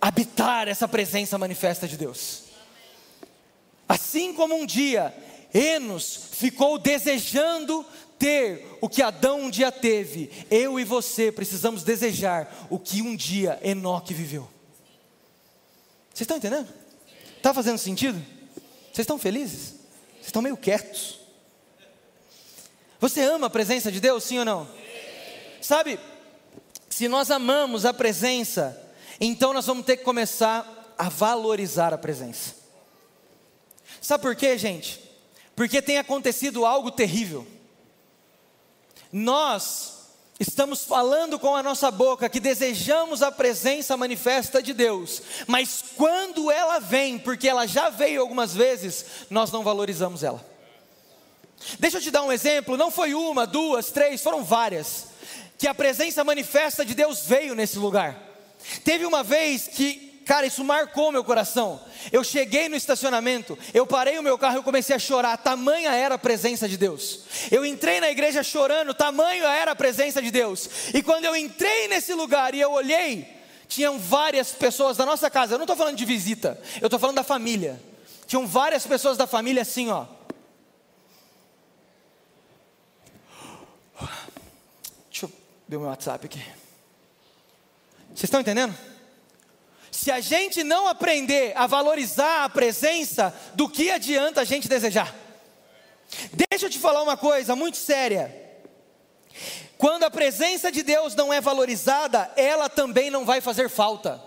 habitar 0.00 0.68
essa 0.68 0.86
presença 0.86 1.38
manifesta 1.38 1.88
de 1.88 1.96
Deus. 1.96 2.44
Assim 3.88 4.32
como 4.32 4.54
um 4.54 4.64
dia 4.64 5.14
Enos 5.52 6.30
ficou 6.32 6.78
desejando 6.78 7.84
ter 8.18 8.78
o 8.80 8.88
que 8.88 9.02
Adão 9.02 9.42
um 9.42 9.50
dia 9.50 9.70
teve, 9.70 10.30
eu 10.50 10.78
e 10.78 10.84
você 10.84 11.30
precisamos 11.30 11.82
desejar 11.82 12.66
o 12.70 12.78
que 12.78 13.02
um 13.02 13.16
dia 13.16 13.58
Enoque 13.62 14.14
viveu. 14.14 14.48
Vocês 16.12 16.20
estão 16.22 16.36
entendendo? 16.36 16.68
Está 17.36 17.54
fazendo 17.54 17.78
sentido? 17.78 18.18
Vocês 18.92 19.00
estão 19.00 19.18
felizes? 19.18 19.74
Vocês 20.14 20.26
estão 20.26 20.42
meio 20.42 20.56
quietos. 20.56 21.20
Você 23.00 23.22
ama 23.22 23.46
a 23.46 23.50
presença 23.50 23.90
de 23.90 23.98
Deus, 23.98 24.22
sim 24.22 24.38
ou 24.38 24.44
não? 24.44 24.68
Sabe, 25.60 25.98
se 26.88 27.08
nós 27.08 27.30
amamos 27.30 27.84
a 27.84 27.94
presença, 27.94 28.78
então 29.20 29.52
nós 29.52 29.66
vamos 29.66 29.86
ter 29.86 29.96
que 29.96 30.04
começar 30.04 30.94
a 30.98 31.08
valorizar 31.08 31.94
a 31.94 31.98
presença. 31.98 32.54
Sabe 34.00 34.22
por 34.22 34.36
quê, 34.36 34.58
gente? 34.58 35.00
Porque 35.56 35.80
tem 35.80 35.98
acontecido 35.98 36.66
algo 36.66 36.90
terrível. 36.90 37.46
Nós 39.10 39.91
estamos 40.42 40.84
falando 40.84 41.38
com 41.38 41.54
a 41.54 41.62
nossa 41.62 41.90
boca 41.90 42.28
que 42.28 42.40
desejamos 42.40 43.22
a 43.22 43.30
presença 43.30 43.96
manifesta 43.96 44.62
de 44.62 44.74
Deus, 44.74 45.22
mas 45.46 45.84
quando 45.96 46.50
ela 46.50 46.78
vem, 46.78 47.18
porque 47.18 47.48
ela 47.48 47.66
já 47.66 47.88
veio 47.88 48.20
algumas 48.20 48.52
vezes, 48.52 49.04
nós 49.30 49.50
não 49.50 49.62
valorizamos 49.62 50.22
ela. 50.22 50.44
Deixa 51.78 51.98
eu 51.98 52.02
te 52.02 52.10
dar 52.10 52.22
um 52.24 52.32
exemplo, 52.32 52.76
não 52.76 52.90
foi 52.90 53.14
uma, 53.14 53.46
duas, 53.46 53.90
três, 53.90 54.20
foram 54.20 54.42
várias, 54.42 55.06
que 55.56 55.68
a 55.68 55.74
presença 55.74 56.24
manifesta 56.24 56.84
de 56.84 56.94
Deus 56.94 57.20
veio 57.24 57.54
nesse 57.54 57.78
lugar. 57.78 58.20
Teve 58.84 59.06
uma 59.06 59.22
vez 59.22 59.68
que 59.68 60.11
cara, 60.24 60.46
isso 60.46 60.64
marcou 60.64 61.12
meu 61.12 61.22
coração. 61.24 61.80
Eu 62.10 62.24
cheguei 62.24 62.68
no 62.68 62.76
estacionamento, 62.76 63.58
eu 63.74 63.86
parei 63.86 64.18
o 64.18 64.22
meu 64.22 64.38
carro 64.38 64.58
e 64.58 64.62
comecei 64.62 64.94
a 64.94 64.98
chorar, 64.98 65.36
tamanha 65.36 65.92
era 65.92 66.14
a 66.14 66.18
presença 66.18 66.68
de 66.68 66.76
Deus. 66.76 67.20
Eu 67.50 67.64
entrei 67.64 68.00
na 68.00 68.10
igreja 68.10 68.42
chorando, 68.42 68.94
tamanho 68.94 69.44
era 69.44 69.72
a 69.72 69.76
presença 69.76 70.22
de 70.22 70.30
Deus. 70.30 70.68
E 70.94 71.02
quando 71.02 71.24
eu 71.24 71.36
entrei 71.36 71.88
nesse 71.88 72.14
lugar 72.14 72.54
e 72.54 72.60
eu 72.60 72.72
olhei, 72.72 73.28
tinham 73.68 73.98
várias 73.98 74.52
pessoas 74.52 74.96
da 74.96 75.06
nossa 75.06 75.30
casa, 75.30 75.54
eu 75.54 75.58
não 75.58 75.64
estou 75.64 75.76
falando 75.76 75.96
de 75.96 76.04
visita, 76.04 76.60
eu 76.80 76.86
estou 76.86 76.98
falando 76.98 77.16
da 77.16 77.24
família. 77.24 77.80
Tinham 78.26 78.46
várias 78.46 78.86
pessoas 78.86 79.16
da 79.16 79.26
família 79.26 79.62
assim, 79.62 79.90
ó. 79.90 80.06
Deixa 85.10 85.26
eu 85.26 85.32
ver 85.68 85.76
o 85.76 85.80
meu 85.80 85.88
WhatsApp 85.88 86.26
aqui. 86.26 86.42
Vocês 88.08 88.24
estão 88.24 88.40
entendendo? 88.40 88.91
Se 90.02 90.10
a 90.10 90.18
gente 90.18 90.64
não 90.64 90.88
aprender 90.88 91.56
a 91.56 91.64
valorizar 91.68 92.42
a 92.42 92.48
presença, 92.48 93.32
do 93.54 93.68
que 93.68 93.88
adianta 93.88 94.40
a 94.40 94.44
gente 94.44 94.68
desejar? 94.68 95.14
Deixa 96.50 96.66
eu 96.66 96.70
te 96.70 96.80
falar 96.80 97.04
uma 97.04 97.16
coisa 97.16 97.54
muito 97.54 97.76
séria. 97.76 98.34
Quando 99.78 100.02
a 100.02 100.10
presença 100.10 100.72
de 100.72 100.82
Deus 100.82 101.14
não 101.14 101.32
é 101.32 101.40
valorizada, 101.40 102.28
ela 102.34 102.68
também 102.68 103.10
não 103.12 103.24
vai 103.24 103.40
fazer 103.40 103.68
falta. 103.70 104.20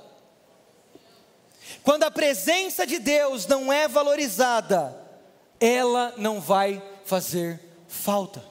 Quando 1.84 2.04
a 2.04 2.12
presença 2.12 2.88
de 2.88 2.98
Deus 2.98 3.46
não 3.46 3.74
é 3.74 3.86
valorizada, 3.86 4.96
ela 5.60 6.14
não 6.16 6.40
vai 6.40 6.82
fazer 7.04 7.60
falta. 7.90 8.42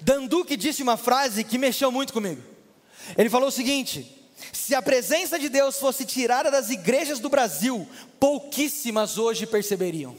Danduque 0.00 0.56
disse 0.56 0.82
uma 0.82 0.96
frase 0.96 1.44
que 1.44 1.58
mexeu 1.58 1.92
muito 1.92 2.14
comigo. 2.14 2.42
Ele 3.14 3.28
falou 3.28 3.48
o 3.48 3.52
seguinte: 3.52 4.23
se 4.54 4.74
a 4.74 4.80
presença 4.80 5.38
de 5.38 5.48
Deus 5.48 5.78
fosse 5.78 6.04
tirada 6.04 6.50
das 6.50 6.70
igrejas 6.70 7.18
do 7.18 7.28
Brasil, 7.28 7.88
pouquíssimas 8.20 9.18
hoje 9.18 9.46
perceberiam. 9.46 10.16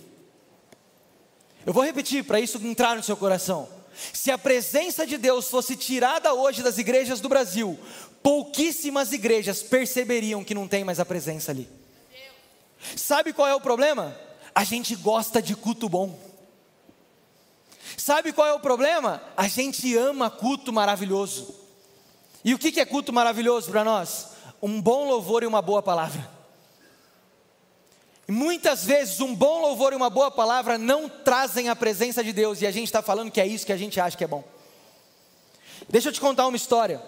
Eu 1.66 1.74
vou 1.74 1.84
repetir 1.84 2.24
para 2.24 2.40
isso 2.40 2.58
entrar 2.64 2.96
no 2.96 3.04
seu 3.04 3.16
coração. 3.16 3.68
Se 4.14 4.30
a 4.30 4.38
presença 4.38 5.08
de 5.08 5.18
Deus 5.18 5.48
fosse 5.50 5.76
tirada 5.76 6.34
hoje 6.34 6.62
das 6.62 6.78
igrejas 6.78 7.22
do 7.22 7.30
Brasil, 7.30 7.80
pouquíssimas 8.22 9.14
igrejas 9.14 9.64
perceberiam 9.64 10.44
que 10.44 10.54
não 10.54 10.68
tem 10.68 10.84
mais 10.84 11.00
a 11.00 11.06
presença 11.06 11.52
ali. 11.52 11.68
Sabe 12.96 13.32
qual 13.32 13.48
é 13.48 13.56
o 13.56 13.62
problema? 13.62 14.16
A 14.54 14.64
gente 14.64 14.96
gosta 14.96 15.42
de 15.42 15.56
culto 15.56 15.88
bom. 15.88 16.20
Sabe 17.98 18.34
qual 18.34 18.48
é 18.48 18.54
o 18.54 18.60
problema? 18.60 19.24
A 19.38 19.48
gente 19.48 19.96
ama 19.96 20.30
culto 20.30 20.74
maravilhoso. 20.74 21.65
E 22.46 22.54
o 22.54 22.60
que 22.60 22.80
é 22.80 22.86
culto 22.86 23.12
maravilhoso 23.12 23.72
para 23.72 23.84
nós? 23.84 24.28
Um 24.62 24.80
bom 24.80 25.08
louvor 25.08 25.42
e 25.42 25.48
uma 25.48 25.64
boa 25.64 25.82
palavra. 25.82 26.30
Muitas 28.28 28.86
vezes 28.86 29.20
um 29.20 29.34
bom 29.34 29.62
louvor 29.62 29.94
e 29.94 29.96
uma 29.96 30.12
boa 30.12 30.30
palavra 30.30 30.78
não 30.78 31.10
trazem 31.10 31.70
a 31.70 31.76
presença 31.76 32.24
de 32.24 32.32
Deus, 32.32 32.62
e 32.62 32.68
a 32.68 32.72
gente 32.72 32.86
está 32.86 33.02
falando 33.02 33.32
que 33.32 33.42
é 33.42 33.48
isso 33.48 33.66
que 33.66 33.74
a 33.74 33.78
gente 33.78 34.00
acha 34.00 34.16
que 34.16 34.24
é 34.24 34.28
bom. 34.28 34.44
Deixa 35.90 36.10
eu 36.10 36.14
te 36.14 36.22
contar 36.22 36.46
uma 36.46 36.56
história. 36.56 37.02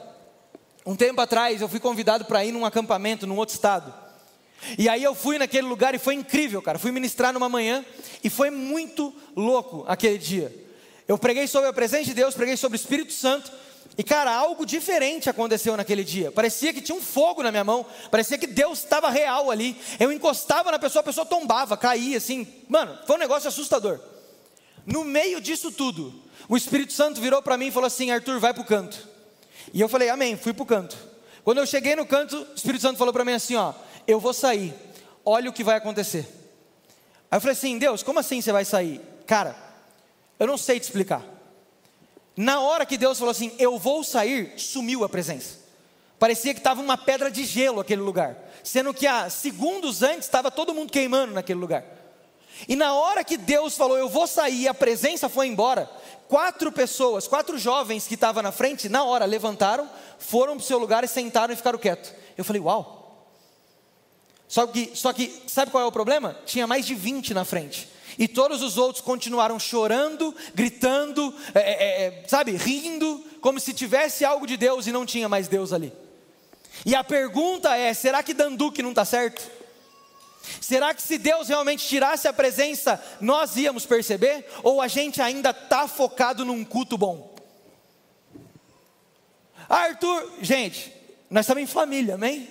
Um 0.84 0.95
tempo 0.95 1.21
atrás 1.21 1.62
eu 1.62 1.69
fui 1.69 1.80
convidado 1.80 2.26
para 2.26 2.43
ir 2.43 2.52
num 2.52 2.65
acampamento 2.65 3.28
num 3.28 3.38
outro 3.38 3.54
estado. 3.54 3.93
E 4.76 4.89
aí 4.89 5.04
eu 5.04 5.13
fui 5.13 5.38
naquele 5.38 5.67
lugar 5.67 5.93
e 5.93 6.00
foi 6.00 6.15
incrível, 6.15 6.63
cara. 6.63 6.80
Fui 6.80 6.91
ministrar 6.91 7.32
numa 7.32 7.47
manhã 7.47 7.86
e 8.23 8.30
foi 8.30 8.50
muito 8.50 9.13
louco 9.36 9.86
aquele 9.88 10.17
dia. 10.17 10.52
Eu 11.08 11.15
preguei 11.17 11.45
sobre 11.45 11.69
a 11.69 11.73
presença 11.73 12.06
de 12.06 12.15
Deus, 12.15 12.34
preguei 12.34 12.58
sobre 12.58 12.76
o 12.76 12.82
Espírito 12.82 13.13
Santo 13.13 13.52
e 13.95 14.04
cara, 14.04 14.32
algo 14.32 14.65
diferente 14.65 15.30
aconteceu 15.30 15.78
naquele 15.78 16.04
dia. 16.04 16.32
Parecia 16.32 16.73
que 16.73 16.82
tinha 16.82 16.97
um 16.97 17.02
fogo 17.02 17.43
na 17.43 17.52
minha 17.52 17.63
mão, 17.63 17.86
parecia 18.10 18.38
que 18.38 18.47
Deus 18.47 18.80
estava 18.80 19.10
real 19.10 19.52
ali. 19.52 19.80
Eu 20.00 20.12
encostava 20.12 20.71
na 20.71 20.80
pessoa, 20.80 21.02
a 21.02 21.06
pessoa 21.06 21.26
tombava, 21.26 21.78
caía 21.78 22.17
assim. 22.17 22.47
Mano, 22.67 22.97
foi 23.06 23.15
um 23.15 23.19
negócio 23.19 23.47
assustador. 23.47 24.00
No 24.86 25.04
meio 25.04 25.41
disso 25.41 25.71
tudo, 25.71 26.13
o 26.47 26.56
Espírito 26.56 26.93
Santo 26.93 27.19
virou 27.19 27.41
para 27.41 27.58
mim 27.58 27.67
e 27.67 27.71
falou 27.71 27.88
assim: 27.88 28.12
Arthur, 28.12 28.39
vai 28.39 28.54
para 28.54 28.62
o 28.63 28.65
canto. 28.65 29.08
E 29.73 29.82
eu 29.82 29.89
falei, 29.89 30.10
Amém, 30.10 30.38
fui 30.38 30.54
para 30.54 30.63
o 30.63 30.65
canto. 30.65 30.97
Quando 31.43 31.60
eu 31.60 31.65
cheguei 31.65 31.95
no 31.95 32.06
canto, 32.06 32.38
o 32.38 32.56
Espírito 32.56 32.82
Santo 32.82 32.97
falou 32.97 33.13
para 33.13 33.26
mim 33.26 33.34
assim: 33.34 33.56
Ó, 33.56 33.73
eu 34.08 34.19
vou 34.19 34.34
sair, 34.34 34.73
olha 35.26 35.50
o 35.50 35.54
que 35.54 35.63
vai 35.63 35.76
acontecer. 35.76 36.28
Aí 37.32 37.38
eu 37.38 37.41
falei 37.41 37.54
assim: 37.54 37.78
Deus, 37.80 38.04
como 38.04 38.19
assim 38.19 38.41
você 38.41 38.52
vai 38.52 38.63
sair? 38.63 39.02
Cara, 39.26 39.56
eu 40.39 40.45
não 40.45 40.58
sei 40.58 40.80
te 40.80 40.84
explicar. 40.84 41.37
Na 42.38 42.62
hora 42.62 42.86
que 42.86 42.97
Deus 43.00 43.17
falou 43.17 43.32
assim, 43.32 43.52
eu 43.58 43.80
vou 43.80 44.04
sair, 44.04 44.54
sumiu 44.58 45.04
a 45.04 45.10
presença. 45.10 45.58
Parecia 46.19 46.54
que 46.54 46.60
estava 46.60 46.80
uma 46.80 46.95
pedra 46.95 47.32
de 47.32 47.43
gelo 47.43 47.80
aquele 47.80 48.02
lugar, 48.02 48.38
sendo 48.63 48.93
que 48.93 49.08
há 49.08 49.28
segundos 49.28 50.04
antes 50.04 50.26
estava 50.26 50.52
todo 50.52 50.73
mundo 50.73 50.91
queimando 50.91 51.34
naquele 51.34 51.60
lugar. 51.60 51.84
E 52.67 52.76
na 52.76 52.93
hora 52.93 53.23
que 53.23 53.38
Deus 53.38 53.76
falou, 53.76 53.97
eu 53.97 54.08
vou 54.08 54.28
sair, 54.28 54.67
a 54.67 54.73
presença 54.73 55.28
foi 55.28 55.47
embora. 55.47 55.89
Quatro 56.28 56.71
pessoas, 56.71 57.28
quatro 57.28 57.58
jovens 57.58 58.08
que 58.08 58.13
estavam 58.13 58.43
na 58.43 58.52
frente, 58.52 58.88
na 58.88 59.04
hora 59.04 59.26
levantaram, 59.26 59.89
foram 60.19 60.58
para 60.58 60.63
o 60.63 60.65
seu 60.65 60.78
lugar 60.78 61.04
e 61.04 61.08
sentaram 61.08 61.54
e 61.54 61.58
ficaram 61.58 61.80
quietos. 61.80 62.13
Eu 62.38 62.45
falei, 62.45 62.62
uau. 62.62 63.28
Só 64.47 64.65
que, 64.67 64.91
só 64.93 65.12
que, 65.12 65.43
sabe 65.47 65.71
qual 65.71 65.84
é 65.84 65.88
o 65.88 65.91
problema? 65.91 66.38
Tinha 66.45 66.67
mais 66.67 66.86
de 66.86 66.93
20 66.93 67.34
na 67.34 67.43
frente. 67.43 67.89
E 68.17 68.27
todos 68.27 68.63
os 68.63 68.77
outros 68.77 69.03
continuaram 69.03 69.60
chorando, 69.60 70.36
gritando, 70.56 71.34
é, 71.53 71.60
é, 71.60 72.06
é, 72.06 72.23
sabe, 72.27 72.53
rindo, 72.53 73.23
como 73.41 73.60
se 73.60 73.73
tivesse 73.73 74.25
algo 74.25 74.47
de 74.47 74.58
Deus 74.58 74.88
e 74.88 74.91
não 74.91 75.06
tinha 75.06 75.30
mais 75.30 75.47
Deus 75.47 75.71
ali. 75.71 75.93
E 76.86 76.95
a 76.95 77.03
pergunta 77.03 77.75
é: 77.75 77.93
será 77.93 78.23
que 78.23 78.34
Danduque 78.34 78.82
não 78.82 78.89
está 78.89 79.06
certo? 79.06 79.58
Será 80.62 80.93
que 80.93 81.01
se 81.01 81.17
Deus 81.17 81.49
realmente 81.49 81.86
tirasse 81.86 82.27
a 82.27 82.34
presença, 82.34 83.03
nós 83.19 83.56
íamos 83.56 83.86
perceber? 83.86 84.45
Ou 84.63 84.82
a 84.82 84.88
gente 84.88 85.21
ainda 85.21 85.49
está 85.51 85.88
focado 85.88 86.45
num 86.45 86.63
culto 86.63 86.97
bom? 86.97 87.36
Arthur, 89.69 90.32
gente, 90.41 90.93
nós 91.30 91.43
estamos 91.45 91.63
em 91.63 91.67
família, 91.67 92.15
amém? 92.15 92.49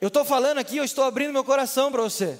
Eu 0.00 0.08
estou 0.08 0.24
falando 0.24 0.58
aqui, 0.58 0.76
eu 0.76 0.84
estou 0.84 1.04
abrindo 1.04 1.32
meu 1.32 1.42
coração 1.42 1.90
para 1.90 2.02
você. 2.02 2.38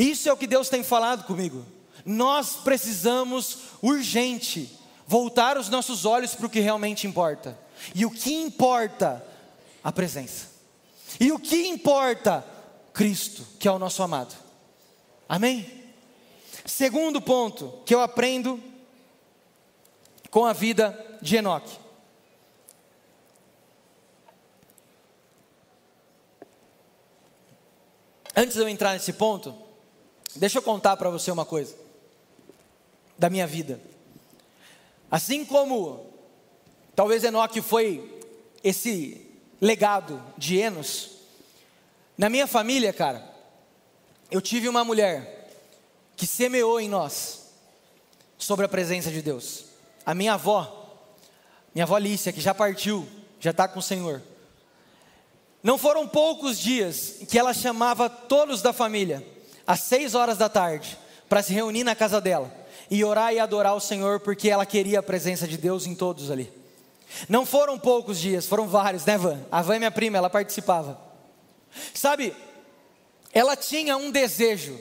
Isso 0.00 0.30
é 0.30 0.32
o 0.32 0.36
que 0.36 0.46
Deus 0.46 0.70
tem 0.70 0.82
falado 0.82 1.24
comigo. 1.24 1.62
Nós 2.06 2.56
precisamos 2.56 3.58
urgente 3.82 4.78
voltar 5.06 5.58
os 5.58 5.68
nossos 5.68 6.06
olhos 6.06 6.34
para 6.34 6.46
o 6.46 6.48
que 6.48 6.58
realmente 6.58 7.06
importa. 7.06 7.58
E 7.94 8.06
o 8.06 8.10
que 8.10 8.32
importa? 8.32 9.22
A 9.84 9.92
presença. 9.92 10.46
E 11.20 11.30
o 11.30 11.38
que 11.38 11.66
importa? 11.66 12.42
Cristo, 12.94 13.46
que 13.58 13.68
é 13.68 13.70
o 13.70 13.78
nosso 13.78 14.02
amado. 14.02 14.34
Amém? 15.28 15.70
Segundo 16.64 17.20
ponto 17.20 17.82
que 17.84 17.94
eu 17.94 18.00
aprendo 18.00 18.58
com 20.30 20.46
a 20.46 20.54
vida 20.54 21.18
de 21.20 21.36
Enoque. 21.36 21.78
Antes 28.34 28.54
de 28.54 28.62
eu 28.62 28.68
entrar 28.68 28.94
nesse 28.94 29.12
ponto, 29.12 29.68
Deixa 30.36 30.58
eu 30.58 30.62
contar 30.62 30.96
para 30.96 31.10
você 31.10 31.30
uma 31.30 31.44
coisa 31.44 31.74
da 33.18 33.28
minha 33.28 33.46
vida. 33.46 33.80
Assim 35.10 35.44
como 35.44 36.06
talvez 36.94 37.24
Enoque 37.24 37.60
foi 37.60 38.20
esse 38.62 39.26
legado 39.60 40.22
de 40.38 40.56
Enos, 40.58 41.10
na 42.16 42.28
minha 42.28 42.46
família, 42.46 42.92
cara, 42.92 43.26
eu 44.30 44.40
tive 44.40 44.68
uma 44.68 44.84
mulher 44.84 45.50
que 46.16 46.26
semeou 46.26 46.78
em 46.78 46.88
nós 46.88 47.46
sobre 48.38 48.66
a 48.66 48.68
presença 48.68 49.10
de 49.10 49.22
Deus. 49.22 49.64
a 50.04 50.14
minha 50.14 50.34
avó, 50.34 50.98
minha 51.74 51.84
avó 51.84 51.96
Lícia, 51.98 52.32
que 52.32 52.40
já 52.40 52.54
partiu, 52.54 53.06
já 53.38 53.50
está 53.50 53.68
com 53.68 53.78
o 53.78 53.82
Senhor. 53.82 54.22
Não 55.62 55.76
foram 55.78 56.08
poucos 56.08 56.58
dias 56.58 57.16
que 57.28 57.38
ela 57.38 57.52
chamava 57.52 58.08
todos 58.08 58.62
da 58.62 58.72
família, 58.72 59.26
às 59.70 59.82
seis 59.82 60.16
horas 60.16 60.36
da 60.36 60.48
tarde, 60.48 60.98
para 61.28 61.44
se 61.44 61.52
reunir 61.52 61.84
na 61.84 61.94
casa 61.94 62.20
dela 62.20 62.52
e 62.90 63.04
orar 63.04 63.32
e 63.32 63.38
adorar 63.38 63.76
o 63.76 63.80
Senhor, 63.80 64.18
porque 64.18 64.50
ela 64.50 64.66
queria 64.66 64.98
a 64.98 65.02
presença 65.02 65.46
de 65.46 65.56
Deus 65.56 65.86
em 65.86 65.94
todos 65.94 66.28
ali. 66.28 66.52
Não 67.28 67.46
foram 67.46 67.78
poucos 67.78 68.18
dias, 68.18 68.46
foram 68.46 68.66
vários, 68.66 69.04
né, 69.04 69.16
Van? 69.16 69.38
A 69.48 69.62
Van 69.62 69.76
é 69.76 69.78
minha 69.78 69.90
prima, 69.92 70.18
ela 70.18 70.28
participava. 70.28 71.00
Sabe, 71.94 72.34
ela 73.32 73.54
tinha 73.54 73.96
um 73.96 74.10
desejo 74.10 74.76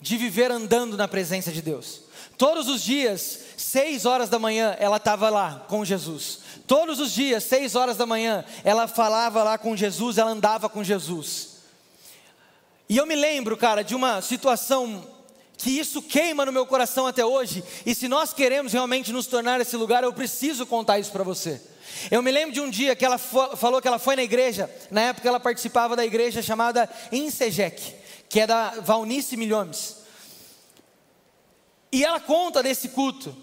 de 0.00 0.16
viver 0.16 0.50
andando 0.50 0.96
na 0.96 1.06
presença 1.06 1.52
de 1.52 1.60
Deus. 1.60 2.00
Todos 2.38 2.66
os 2.66 2.82
dias, 2.82 3.40
seis 3.58 4.06
horas 4.06 4.30
da 4.30 4.38
manhã, 4.38 4.74
ela 4.80 4.96
estava 4.96 5.28
lá 5.28 5.66
com 5.68 5.84
Jesus. 5.84 6.38
Todos 6.66 6.98
os 6.98 7.12
dias, 7.12 7.44
seis 7.44 7.74
horas 7.74 7.98
da 7.98 8.06
manhã, 8.06 8.42
ela 8.64 8.88
falava 8.88 9.42
lá 9.42 9.58
com 9.58 9.76
Jesus, 9.76 10.16
ela 10.16 10.30
andava 10.30 10.66
com 10.66 10.82
Jesus. 10.82 11.59
E 12.90 12.96
eu 12.96 13.06
me 13.06 13.14
lembro, 13.14 13.56
cara, 13.56 13.84
de 13.84 13.94
uma 13.94 14.20
situação 14.20 15.06
que 15.56 15.70
isso 15.70 16.02
queima 16.02 16.44
no 16.44 16.50
meu 16.50 16.66
coração 16.66 17.06
até 17.06 17.24
hoje, 17.24 17.62
e 17.86 17.94
se 17.94 18.08
nós 18.08 18.32
queremos 18.32 18.72
realmente 18.72 19.12
nos 19.12 19.28
tornar 19.28 19.60
esse 19.60 19.76
lugar, 19.76 20.02
eu 20.02 20.12
preciso 20.12 20.66
contar 20.66 20.98
isso 20.98 21.12
para 21.12 21.22
você. 21.22 21.62
Eu 22.10 22.20
me 22.20 22.32
lembro 22.32 22.52
de 22.52 22.60
um 22.60 22.68
dia 22.68 22.96
que 22.96 23.04
ela 23.04 23.16
falou 23.16 23.80
que 23.80 23.86
ela 23.86 24.00
foi 24.00 24.16
na 24.16 24.24
igreja, 24.24 24.68
na 24.90 25.02
época 25.02 25.28
ela 25.28 25.38
participava 25.38 25.94
da 25.94 26.04
igreja 26.04 26.42
chamada 26.42 26.90
Insegec, 27.12 27.94
que 28.28 28.40
é 28.40 28.46
da 28.46 28.70
Valnice 28.80 29.36
Milhomes. 29.36 29.98
E 31.92 32.04
ela 32.04 32.18
conta 32.18 32.60
desse 32.60 32.88
culto, 32.88 33.36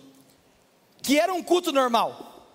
que 1.02 1.18
era 1.18 1.34
um 1.34 1.42
culto 1.42 1.72
normal, 1.72 2.52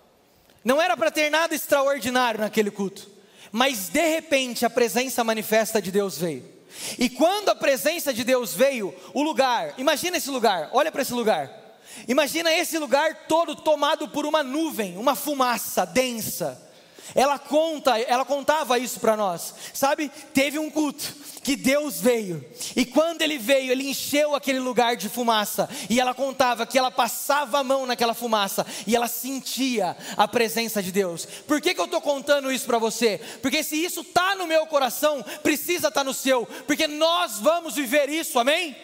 não 0.63 0.79
era 0.83 0.95
para 0.95 1.11
ter 1.11 1.31
nada 1.31 1.55
extraordinário 1.55 2.41
naquele 2.41 2.71
culto, 2.71 3.11
mas 3.51 3.89
de 3.89 4.07
repente 4.09 4.67
a 4.67 4.71
presença 4.71 5.25
manifesta 5.25 5.81
de 5.81 5.91
Deus 5.91 6.19
veio. 6.19 6.53
E 6.99 7.09
quando 7.09 7.49
a 7.49 7.55
presença 7.55 8.13
de 8.13 8.25
Deus 8.25 8.55
veio, 8.55 8.95
o 9.15 9.23
lugar, 9.23 9.75
imagina 9.79 10.17
esse 10.17 10.31
lugar, 10.31 10.71
olha 10.73 10.91
para 10.91 11.03
esse 11.03 11.13
lugar. 11.13 11.63
Imagina 12.09 12.53
esse 12.53 12.79
lugar 12.79 13.27
todo 13.29 13.55
tomado 13.55 14.09
por 14.09 14.25
uma 14.25 14.43
nuvem, 14.43 14.97
uma 14.97 15.15
fumaça 15.15 15.85
densa. 15.85 16.72
Ela 17.15 17.39
conta, 17.39 17.99
ela 17.99 18.25
contava 18.25 18.79
isso 18.79 19.01
para 19.01 19.17
nós. 19.17 19.55
Sabe? 19.75 20.11
Teve 20.33 20.59
um 20.59 20.71
culto 20.71 21.15
que 21.43 21.57
Deus 21.57 22.01
veio. 22.01 22.45
E 22.77 22.85
quando 22.85 23.23
ele 23.23 23.39
veio, 23.39 23.73
ele 23.73 23.89
encheu 23.89 24.35
aquele 24.35 24.59
lugar 24.59 24.97
de 24.97 25.09
fumaça. 25.09 25.69
E 25.91 26.01
ela 26.01 26.15
contava 26.15 26.67
que 26.67 26.79
ela 26.79 26.91
passava 26.91 27.59
a 27.59 27.65
mão 27.65 27.87
naquela 27.87 28.15
fumaça 28.15 28.65
e 28.87 28.95
ela 28.95 29.09
sentia 29.09 29.97
a 30.17 30.29
presença 30.29 30.83
de 30.83 30.93
Deus. 30.93 31.27
Por 31.47 31.61
que, 31.61 31.75
que 31.75 31.81
eu 31.81 31.87
estou 31.87 32.01
contando 32.01 32.53
isso 32.53 32.67
para 32.67 32.79
você? 32.79 33.21
Porque 33.41 33.63
se 33.63 33.77
isso 33.77 34.03
está 34.03 34.35
no 34.35 34.47
meu 34.47 34.67
coração, 34.67 35.25
precisa 35.43 35.89
estar 35.89 36.01
tá 36.01 36.05
no 36.05 36.15
seu. 36.15 36.47
Porque 36.67 36.87
nós 36.87 37.39
vamos 37.39 37.75
viver 37.75 38.09
isso, 38.09 38.39
amém? 38.39 38.77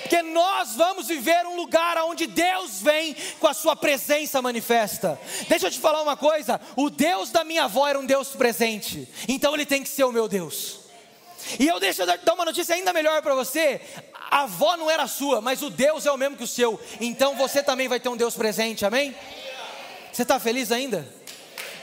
Porque 0.00 0.22
nós 0.22 0.74
vamos 0.74 1.08
viver 1.08 1.46
um 1.46 1.56
lugar 1.56 1.96
onde 2.04 2.26
Deus 2.26 2.82
vem 2.82 3.16
com 3.38 3.46
a 3.46 3.54
sua 3.54 3.74
presença 3.74 4.42
manifesta. 4.42 5.18
Deixa 5.48 5.66
eu 5.66 5.70
te 5.70 5.78
falar 5.78 6.02
uma 6.02 6.16
coisa: 6.16 6.60
o 6.76 6.90
Deus 6.90 7.30
da 7.30 7.44
minha 7.44 7.64
avó 7.64 7.86
era 7.88 7.98
um 7.98 8.06
Deus 8.06 8.28
presente, 8.28 9.08
então 9.28 9.54
ele 9.54 9.66
tem 9.66 9.82
que 9.82 9.88
ser 9.88 10.04
o 10.04 10.12
meu 10.12 10.28
Deus. 10.28 10.80
E 11.58 11.66
eu 11.66 11.80
deixo 11.80 12.04
dar 12.04 12.34
uma 12.34 12.44
notícia 12.44 12.74
ainda 12.74 12.92
melhor 12.92 13.22
para 13.22 13.34
você: 13.34 13.80
a 14.30 14.42
avó 14.42 14.76
não 14.76 14.90
era 14.90 15.06
sua, 15.06 15.40
mas 15.40 15.62
o 15.62 15.70
Deus 15.70 16.06
é 16.06 16.12
o 16.12 16.16
mesmo 16.16 16.36
que 16.36 16.44
o 16.44 16.48
seu, 16.48 16.78
então 17.00 17.36
você 17.36 17.62
também 17.62 17.88
vai 17.88 17.98
ter 17.98 18.08
um 18.08 18.16
Deus 18.16 18.34
presente, 18.34 18.84
amém? 18.84 19.14
Você 20.12 20.22
está 20.22 20.38
feliz 20.38 20.70
ainda? 20.70 21.08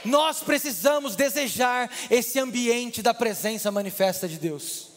Nós 0.04 0.40
precisamos 0.40 1.16
desejar 1.16 1.90
esse 2.08 2.38
ambiente 2.38 3.02
da 3.02 3.12
presença 3.12 3.70
manifesta 3.72 4.28
de 4.28 4.38
Deus 4.38 4.87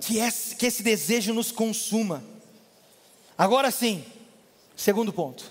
que 0.00 0.18
esse, 0.18 0.56
que 0.56 0.66
esse 0.66 0.82
desejo 0.82 1.32
nos 1.32 1.50
consuma. 1.50 2.22
Agora 3.36 3.70
sim, 3.70 4.04
segundo 4.76 5.12
ponto. 5.12 5.50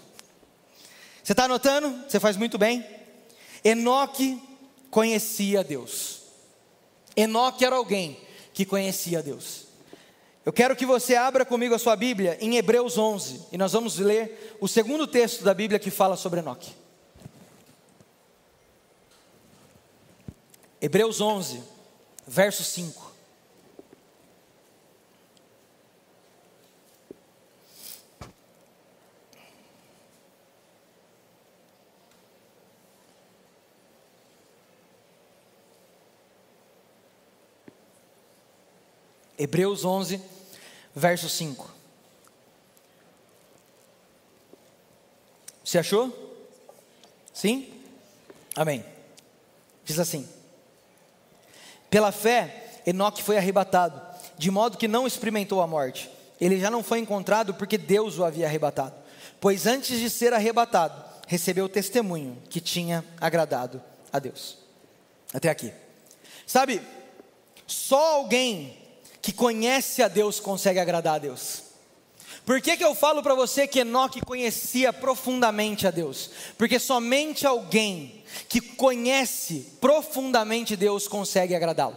Você 1.23 1.33
está 1.33 1.45
anotando? 1.45 2.03
Você 2.07 2.19
faz 2.19 2.37
muito 2.37 2.57
bem. 2.57 2.85
Enoque 3.63 4.41
conhecia 4.91 5.63
Deus. 5.63 6.21
Enoque 7.15 7.65
era 7.65 7.75
alguém 7.75 8.19
que 8.53 8.65
conhecia 8.65 9.23
Deus. 9.23 9.65
Eu 10.45 10.53
quero 10.53 10.75
que 10.75 10.85
você 10.85 11.15
abra 11.15 11.43
comigo 11.43 11.73
a 11.73 11.79
sua 11.79 11.95
Bíblia 11.95 12.37
em 12.39 12.55
Hebreus 12.57 12.97
11 12.97 13.47
e 13.51 13.57
nós 13.57 13.73
vamos 13.73 13.97
ler 13.97 14.57
o 14.61 14.67
segundo 14.67 15.07
texto 15.07 15.43
da 15.43 15.55
Bíblia 15.55 15.79
que 15.79 15.89
fala 15.89 16.15
sobre 16.15 16.39
Enoque. 16.39 16.71
Hebreus 20.79 21.19
11, 21.19 21.63
verso 22.27 22.63
5. 22.63 23.04
Hebreus 39.45 39.85
11, 39.85 40.19
verso 40.95 41.29
5. 41.29 41.71
Você 45.63 45.77
achou? 45.77 46.11
Sim? 47.31 47.71
Amém. 48.55 48.83
Diz 49.83 49.99
assim: 49.99 50.27
Pela 51.91 52.11
fé, 52.11 52.81
Enoque 52.87 53.21
foi 53.21 53.37
arrebatado, 53.37 54.01
de 54.35 54.49
modo 54.49 54.79
que 54.79 54.87
não 54.87 55.05
experimentou 55.05 55.61
a 55.61 55.67
morte. 55.67 56.09
Ele 56.41 56.59
já 56.59 56.71
não 56.71 56.81
foi 56.81 56.97
encontrado 56.97 57.53
porque 57.53 57.77
Deus 57.77 58.17
o 58.17 58.25
havia 58.25 58.47
arrebatado. 58.47 58.95
Pois 59.39 59.67
antes 59.67 59.99
de 59.99 60.09
ser 60.09 60.33
arrebatado, 60.33 60.99
recebeu 61.27 61.65
o 61.65 61.69
testemunho 61.69 62.35
que 62.49 62.59
tinha 62.59 63.05
agradado 63.21 63.79
a 64.11 64.17
Deus. 64.17 64.57
Até 65.31 65.51
aqui. 65.51 65.71
Sabe, 66.47 66.81
só 67.67 68.15
alguém 68.15 68.84
que 69.25 69.33
conhece 69.33 70.03
a 70.03 70.07
Deus 70.07 70.39
consegue 70.39 70.79
agradar 70.79 71.15
a 71.15 71.17
Deus. 71.17 71.63
Por 72.45 72.61
que, 72.61 72.77
que 72.77 72.85
eu 72.85 72.93
falo 72.93 73.23
para 73.23 73.33
você 73.33 73.65
que 73.65 73.79
Enoque 73.79 74.21
conhecia 74.21 74.93
profundamente 74.93 75.87
a 75.87 75.89
Deus? 75.89 76.29
Porque 76.59 76.77
somente 76.77 77.47
alguém 77.47 78.23
que 78.47 78.61
conhece 78.61 79.77
profundamente 79.81 80.75
Deus 80.75 81.07
consegue 81.07 81.55
agradá-lo. 81.55 81.95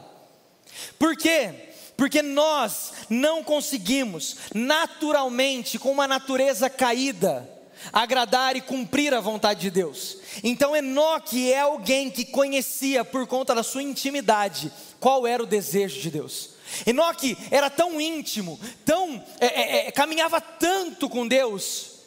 Por 0.98 1.18
quê? 1.18 1.52
Porque 1.98 2.22
nós 2.22 2.94
não 3.10 3.44
conseguimos 3.44 4.38
naturalmente, 4.54 5.78
com 5.78 5.92
uma 5.92 6.08
natureza 6.08 6.70
caída, 6.70 7.46
agradar 7.92 8.56
e 8.56 8.62
cumprir 8.62 9.12
a 9.12 9.20
vontade 9.20 9.60
de 9.60 9.70
Deus. 9.70 10.16
Então 10.42 10.74
Enoque 10.74 11.52
é 11.52 11.60
alguém 11.60 12.10
que 12.10 12.24
conhecia 12.24 13.04
por 13.04 13.26
conta 13.26 13.54
da 13.54 13.62
sua 13.62 13.82
intimidade 13.82 14.72
qual 14.98 15.26
era 15.26 15.42
o 15.42 15.46
desejo 15.46 16.00
de 16.00 16.10
Deus. 16.10 16.56
Enoque 16.86 17.36
era 17.50 17.70
tão 17.70 18.00
íntimo, 18.00 18.58
tão 18.84 19.22
é, 19.40 19.46
é, 19.46 19.86
é, 19.88 19.92
caminhava 19.92 20.40
tanto 20.40 21.08
com 21.08 21.26
Deus 21.26 21.98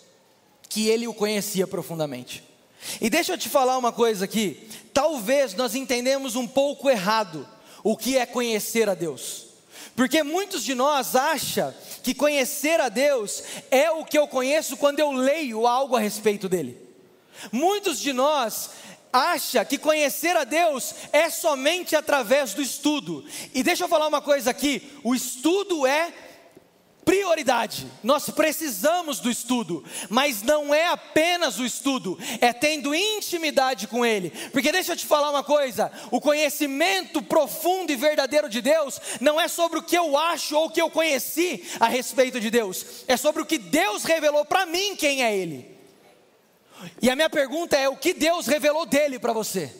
que 0.69 0.87
ele 0.87 1.07
o 1.07 1.13
conhecia 1.13 1.67
profundamente. 1.67 2.43
E 2.99 3.09
deixa 3.09 3.33
eu 3.33 3.37
te 3.37 3.49
falar 3.49 3.77
uma 3.77 3.91
coisa 3.91 4.25
aqui. 4.25 4.67
Talvez 4.93 5.53
nós 5.53 5.75
entendemos 5.75 6.35
um 6.35 6.47
pouco 6.47 6.89
errado 6.89 7.47
o 7.83 7.95
que 7.95 8.17
é 8.17 8.25
conhecer 8.25 8.89
a 8.89 8.95
Deus. 8.95 9.47
Porque 9.95 10.23
muitos 10.23 10.63
de 10.63 10.73
nós 10.73 11.15
acham 11.15 11.73
que 12.01 12.13
conhecer 12.13 12.79
a 12.79 12.89
Deus 12.89 13.43
é 13.69 13.91
o 13.91 14.05
que 14.05 14.17
eu 14.17 14.27
conheço 14.27 14.77
quando 14.77 14.99
eu 14.99 15.11
leio 15.11 15.67
algo 15.67 15.95
a 15.95 15.99
respeito 15.99 16.47
dele. 16.47 16.77
Muitos 17.51 17.99
de 17.99 18.13
nós 18.13 18.69
acha 19.11 19.65
que 19.65 19.77
conhecer 19.77 20.35
a 20.35 20.43
Deus 20.43 20.93
é 21.11 21.29
somente 21.29 21.95
através 21.95 22.53
do 22.53 22.61
estudo. 22.61 23.25
E 23.53 23.63
deixa 23.63 23.83
eu 23.83 23.89
falar 23.89 24.07
uma 24.07 24.21
coisa 24.21 24.51
aqui: 24.51 24.99
o 25.03 25.13
estudo 25.13 25.85
é 25.85 26.13
prioridade. 27.03 27.87
Nós 28.03 28.29
precisamos 28.29 29.19
do 29.19 29.29
estudo, 29.29 29.83
mas 30.09 30.41
não 30.41 30.73
é 30.73 30.87
apenas 30.87 31.59
o 31.59 31.65
estudo, 31.65 32.17
é 32.39 32.53
tendo 32.53 32.95
intimidade 32.95 33.87
com 33.87 34.05
Ele. 34.05 34.29
Porque 34.51 34.71
deixa 34.71 34.93
eu 34.93 34.97
te 34.97 35.05
falar 35.05 35.29
uma 35.29 35.43
coisa: 35.43 35.91
o 36.09 36.21
conhecimento 36.21 37.21
profundo 37.21 37.91
e 37.91 37.95
verdadeiro 37.95 38.49
de 38.49 38.61
Deus 38.61 38.99
não 39.19 39.39
é 39.39 39.47
sobre 39.47 39.79
o 39.79 39.83
que 39.83 39.97
eu 39.97 40.17
acho 40.17 40.55
ou 40.55 40.67
o 40.67 40.69
que 40.69 40.81
eu 40.81 40.89
conheci 40.89 41.65
a 41.79 41.87
respeito 41.87 42.39
de 42.39 42.49
Deus, 42.49 42.85
é 43.07 43.17
sobre 43.17 43.41
o 43.41 43.45
que 43.45 43.57
Deus 43.57 44.03
revelou 44.03 44.45
para 44.45 44.65
mim 44.65 44.95
quem 44.95 45.23
é 45.23 45.35
Ele. 45.35 45.80
E 47.01 47.09
a 47.09 47.15
minha 47.15 47.29
pergunta 47.29 47.77
é: 47.77 47.87
o 47.89 47.97
que 47.97 48.13
Deus 48.13 48.47
revelou 48.47 48.85
dele 48.85 49.19
para 49.19 49.33
você? 49.33 49.73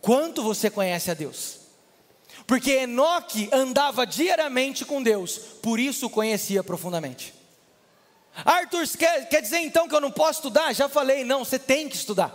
Quanto 0.00 0.42
você 0.42 0.70
conhece 0.70 1.10
a 1.10 1.14
Deus? 1.14 1.58
Porque 2.46 2.70
Enoque 2.70 3.48
andava 3.52 4.06
diariamente 4.06 4.84
com 4.84 5.02
Deus, 5.02 5.38
por 5.62 5.80
isso 5.80 6.08
conhecia 6.08 6.62
profundamente. 6.62 7.34
Arthur, 8.44 8.86
quer, 8.96 9.28
quer 9.28 9.40
dizer 9.40 9.58
então 9.60 9.88
que 9.88 9.94
eu 9.94 10.00
não 10.00 10.10
posso 10.10 10.40
estudar? 10.40 10.72
Já 10.72 10.88
falei, 10.88 11.24
não, 11.24 11.44
você 11.44 11.58
tem 11.58 11.88
que 11.88 11.96
estudar. 11.96 12.34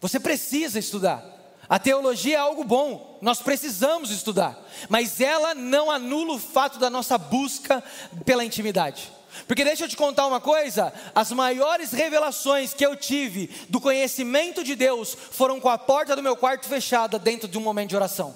Você 0.00 0.20
precisa 0.20 0.78
estudar. 0.78 1.24
A 1.68 1.78
teologia 1.78 2.36
é 2.36 2.38
algo 2.38 2.62
bom, 2.62 3.18
nós 3.22 3.40
precisamos 3.40 4.10
estudar, 4.10 4.62
mas 4.90 5.18
ela 5.18 5.54
não 5.54 5.90
anula 5.90 6.34
o 6.34 6.38
fato 6.38 6.78
da 6.78 6.90
nossa 6.90 7.16
busca 7.16 7.82
pela 8.24 8.44
intimidade. 8.44 9.10
Porque 9.46 9.64
deixa 9.64 9.84
eu 9.84 9.88
te 9.88 9.96
contar 9.96 10.26
uma 10.26 10.40
coisa: 10.40 10.92
as 11.14 11.32
maiores 11.32 11.92
revelações 11.92 12.74
que 12.74 12.84
eu 12.84 12.96
tive 12.96 13.50
do 13.68 13.80
conhecimento 13.80 14.62
de 14.62 14.74
Deus 14.74 15.16
foram 15.30 15.60
com 15.60 15.68
a 15.68 15.78
porta 15.78 16.16
do 16.16 16.22
meu 16.22 16.36
quarto 16.36 16.66
fechada 16.66 17.18
dentro 17.18 17.48
de 17.48 17.58
um 17.58 17.62
momento 17.62 17.90
de 17.90 17.96
oração. 17.96 18.34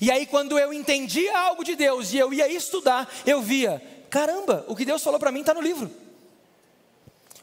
E 0.00 0.10
aí, 0.10 0.26
quando 0.26 0.58
eu 0.58 0.72
entendia 0.72 1.38
algo 1.38 1.64
de 1.64 1.74
Deus 1.74 2.12
e 2.12 2.18
eu 2.18 2.32
ia 2.32 2.48
estudar, 2.48 3.08
eu 3.26 3.40
via: 3.40 3.82
caramba, 4.08 4.64
o 4.68 4.76
que 4.76 4.84
Deus 4.84 5.02
falou 5.02 5.18
para 5.18 5.32
mim 5.32 5.40
está 5.40 5.54
no 5.54 5.60
livro. 5.60 5.90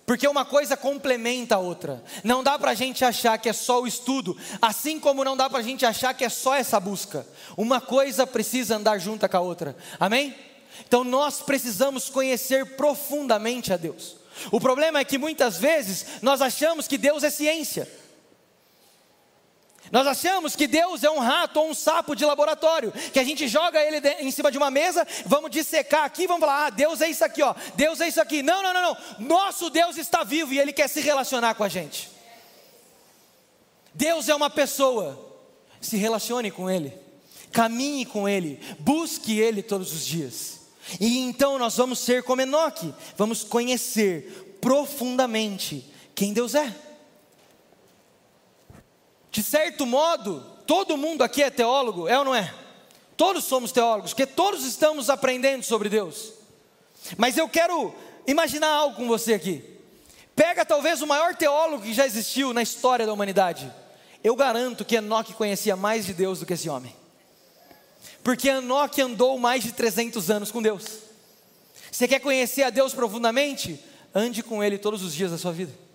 Porque 0.07 0.25
uma 0.25 0.45
coisa 0.45 0.77
complementa 0.77 1.55
a 1.55 1.59
outra. 1.59 2.01
Não 2.23 2.41
dá 2.41 2.57
para 2.57 2.71
a 2.71 2.73
gente 2.73 3.03
achar 3.03 3.37
que 3.37 3.49
é 3.49 3.53
só 3.53 3.81
o 3.81 3.87
estudo, 3.87 4.37
assim 4.61 5.01
como 5.01 5.21
não 5.21 5.35
dá 5.35 5.49
para 5.49 5.59
a 5.59 5.63
gente 5.63 5.85
achar 5.85 6.13
que 6.13 6.23
é 6.23 6.29
só 6.29 6.55
essa 6.55 6.79
busca. 6.79 7.27
Uma 7.57 7.81
coisa 7.81 8.25
precisa 8.25 8.77
andar 8.77 8.99
junto 8.99 9.27
com 9.27 9.35
a 9.35 9.41
outra. 9.41 9.75
Amém? 9.99 10.33
Então 10.87 11.03
nós 11.03 11.41
precisamos 11.41 12.09
conhecer 12.09 12.77
profundamente 12.77 13.73
a 13.73 13.77
Deus. 13.77 14.17
O 14.51 14.59
problema 14.59 14.99
é 14.99 15.05
que 15.05 15.17
muitas 15.17 15.57
vezes 15.57 16.05
nós 16.21 16.41
achamos 16.41 16.87
que 16.87 16.97
Deus 16.97 17.23
é 17.23 17.29
ciência. 17.29 17.87
Nós 19.91 20.05
achamos 20.05 20.55
que 20.55 20.67
Deus 20.67 21.03
é 21.03 21.09
um 21.09 21.19
rato 21.19 21.59
ou 21.59 21.69
um 21.69 21.73
sapo 21.73 22.15
de 22.15 22.25
laboratório, 22.25 22.91
que 23.13 23.19
a 23.19 23.23
gente 23.23 23.47
joga 23.47 23.81
ele 23.81 24.05
em 24.19 24.31
cima 24.31 24.51
de 24.51 24.57
uma 24.57 24.69
mesa, 24.69 25.07
vamos 25.25 25.49
dissecar 25.49 26.03
aqui, 26.03 26.27
vamos 26.27 26.41
falar, 26.41 26.65
ah, 26.65 26.69
Deus 26.69 27.01
é 27.01 27.09
isso 27.09 27.23
aqui, 27.23 27.41
ó, 27.41 27.55
Deus 27.75 28.01
é 28.01 28.07
isso 28.07 28.21
aqui. 28.21 28.43
Não, 28.43 28.61
não, 28.61 28.73
não, 28.73 28.81
não. 28.81 28.97
Nosso 29.19 29.69
Deus 29.69 29.97
está 29.97 30.23
vivo 30.23 30.53
e 30.53 30.59
Ele 30.59 30.73
quer 30.73 30.89
se 30.89 30.99
relacionar 30.99 31.55
com 31.55 31.63
a 31.63 31.69
gente. 31.69 32.09
Deus 33.93 34.29
é 34.29 34.35
uma 34.35 34.49
pessoa, 34.49 35.17
se 35.79 35.95
relacione 35.97 36.51
com 36.51 36.69
Ele, 36.69 36.93
caminhe 37.51 38.05
com 38.05 38.27
Ele, 38.27 38.59
busque 38.79 39.39
Ele 39.39 39.63
todos 39.63 39.93
os 39.93 40.05
dias. 40.05 40.56
E 40.99 41.19
então 41.19 41.57
nós 41.57 41.75
vamos 41.77 41.99
ser 41.99 42.23
como 42.23 42.41
Enoque, 42.41 42.93
vamos 43.15 43.43
conhecer 43.43 44.57
profundamente 44.61 45.85
quem 46.15 46.33
Deus 46.33 46.55
é. 46.55 46.73
De 49.31 49.43
certo 49.43 49.85
modo, 49.85 50.39
todo 50.65 50.97
mundo 50.97 51.23
aqui 51.23 51.43
é 51.43 51.49
teólogo, 51.49 52.07
é 52.07 52.17
ou 52.17 52.25
não 52.25 52.33
é? 52.33 52.53
Todos 53.15 53.43
somos 53.43 53.71
teólogos, 53.71 54.11
porque 54.11 54.25
todos 54.25 54.63
estamos 54.63 55.09
aprendendo 55.09 55.63
sobre 55.63 55.89
Deus. 55.89 56.33
Mas 57.17 57.37
eu 57.37 57.47
quero 57.47 57.93
imaginar 58.25 58.69
algo 58.69 58.95
com 58.95 59.07
você 59.07 59.33
aqui. 59.33 59.63
Pega 60.35 60.65
talvez 60.65 61.01
o 61.01 61.07
maior 61.07 61.35
teólogo 61.35 61.83
que 61.83 61.93
já 61.93 62.05
existiu 62.05 62.53
na 62.53 62.61
história 62.61 63.05
da 63.05 63.13
humanidade. 63.13 63.71
Eu 64.23 64.35
garanto 64.35 64.85
que 64.85 64.95
Enoque 64.95 65.33
conhecia 65.33 65.75
mais 65.75 66.05
de 66.05 66.13
Deus 66.13 66.39
do 66.39 66.45
que 66.45 66.53
esse 66.53 66.69
homem. 66.69 66.95
Porque 68.23 68.49
Enoque 68.49 69.01
andou 69.01 69.37
mais 69.39 69.63
de 69.63 69.71
300 69.71 70.29
anos 70.29 70.51
com 70.51 70.61
Deus. 70.61 70.85
Você 71.91 72.07
quer 72.07 72.19
conhecer 72.19 72.63
a 72.63 72.69
Deus 72.69 72.93
profundamente? 72.93 73.79
Ande 74.13 74.43
com 74.43 74.63
Ele 74.63 74.77
todos 74.77 75.03
os 75.03 75.13
dias 75.13 75.31
da 75.31 75.37
sua 75.37 75.51
vida 75.51 75.87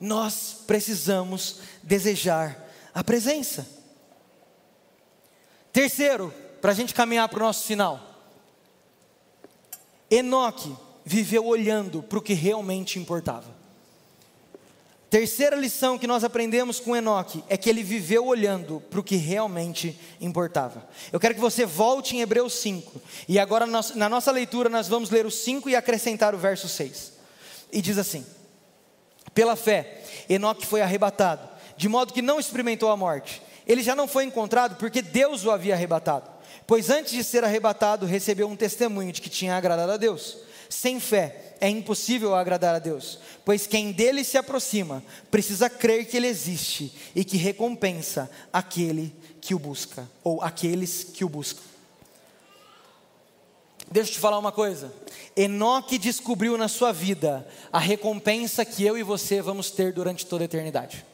nós 0.00 0.62
precisamos 0.66 1.60
desejar 1.82 2.66
a 2.94 3.04
presença. 3.04 3.68
Terceiro, 5.70 6.34
para 6.60 6.72
a 6.72 6.74
gente 6.74 6.94
caminhar 6.94 7.28
para 7.28 7.38
o 7.38 7.42
nosso 7.42 7.66
final. 7.66 8.00
Enoque 10.10 10.74
viveu 11.04 11.46
olhando 11.46 12.02
para 12.02 12.18
o 12.18 12.22
que 12.22 12.32
realmente 12.32 12.98
importava. 12.98 13.59
Terceira 15.10 15.56
lição 15.56 15.98
que 15.98 16.06
nós 16.06 16.22
aprendemos 16.22 16.78
com 16.78 16.96
Enoque 16.96 17.42
é 17.48 17.56
que 17.56 17.68
ele 17.68 17.82
viveu 17.82 18.24
olhando 18.24 18.80
para 18.88 19.00
o 19.00 19.02
que 19.02 19.16
realmente 19.16 19.98
importava. 20.20 20.88
Eu 21.12 21.18
quero 21.18 21.34
que 21.34 21.40
você 21.40 21.66
volte 21.66 22.16
em 22.16 22.20
Hebreus 22.20 22.54
5. 22.54 23.02
E 23.28 23.36
agora, 23.36 23.66
na 23.66 24.08
nossa 24.08 24.30
leitura, 24.30 24.68
nós 24.68 24.86
vamos 24.86 25.10
ler 25.10 25.26
o 25.26 25.30
5 25.30 25.68
e 25.68 25.74
acrescentar 25.74 26.32
o 26.32 26.38
verso 26.38 26.68
6. 26.68 27.12
E 27.72 27.82
diz 27.82 27.98
assim: 27.98 28.24
pela 29.34 29.56
fé, 29.56 30.02
Enoque 30.28 30.64
foi 30.64 30.80
arrebatado, 30.80 31.48
de 31.76 31.88
modo 31.88 32.12
que 32.12 32.22
não 32.22 32.38
experimentou 32.38 32.88
a 32.88 32.96
morte. 32.96 33.42
Ele 33.66 33.82
já 33.82 33.96
não 33.96 34.06
foi 34.06 34.24
encontrado 34.24 34.76
porque 34.76 35.02
Deus 35.02 35.44
o 35.44 35.50
havia 35.50 35.74
arrebatado. 35.74 36.30
Pois 36.68 36.88
antes 36.88 37.12
de 37.12 37.24
ser 37.24 37.42
arrebatado, 37.42 38.06
recebeu 38.06 38.48
um 38.48 38.54
testemunho 38.54 39.10
de 39.10 39.20
que 39.20 39.28
tinha 39.28 39.56
agradado 39.56 39.90
a 39.90 39.96
Deus. 39.96 40.38
Sem 40.70 41.00
fé 41.00 41.56
é 41.60 41.68
impossível 41.68 42.34
agradar 42.34 42.76
a 42.76 42.78
Deus, 42.78 43.18
pois 43.44 43.66
quem 43.66 43.90
dele 43.90 44.22
se 44.22 44.38
aproxima 44.38 45.02
precisa 45.28 45.68
crer 45.68 46.06
que 46.06 46.16
ele 46.16 46.28
existe 46.28 46.94
e 47.12 47.24
que 47.24 47.36
recompensa 47.36 48.30
aquele 48.52 49.12
que 49.40 49.52
o 49.52 49.58
busca, 49.58 50.08
ou 50.22 50.40
aqueles 50.40 51.02
que 51.02 51.24
o 51.24 51.28
buscam. 51.28 51.60
Deixa 53.90 54.10
eu 54.10 54.14
te 54.14 54.20
falar 54.20 54.38
uma 54.38 54.52
coisa. 54.52 54.94
Enoque 55.36 55.98
descobriu 55.98 56.56
na 56.56 56.68
sua 56.68 56.92
vida 56.92 57.44
a 57.72 57.80
recompensa 57.80 58.64
que 58.64 58.84
eu 58.84 58.96
e 58.96 59.02
você 59.02 59.42
vamos 59.42 59.72
ter 59.72 59.92
durante 59.92 60.24
toda 60.24 60.44
a 60.44 60.46
eternidade. 60.46 61.04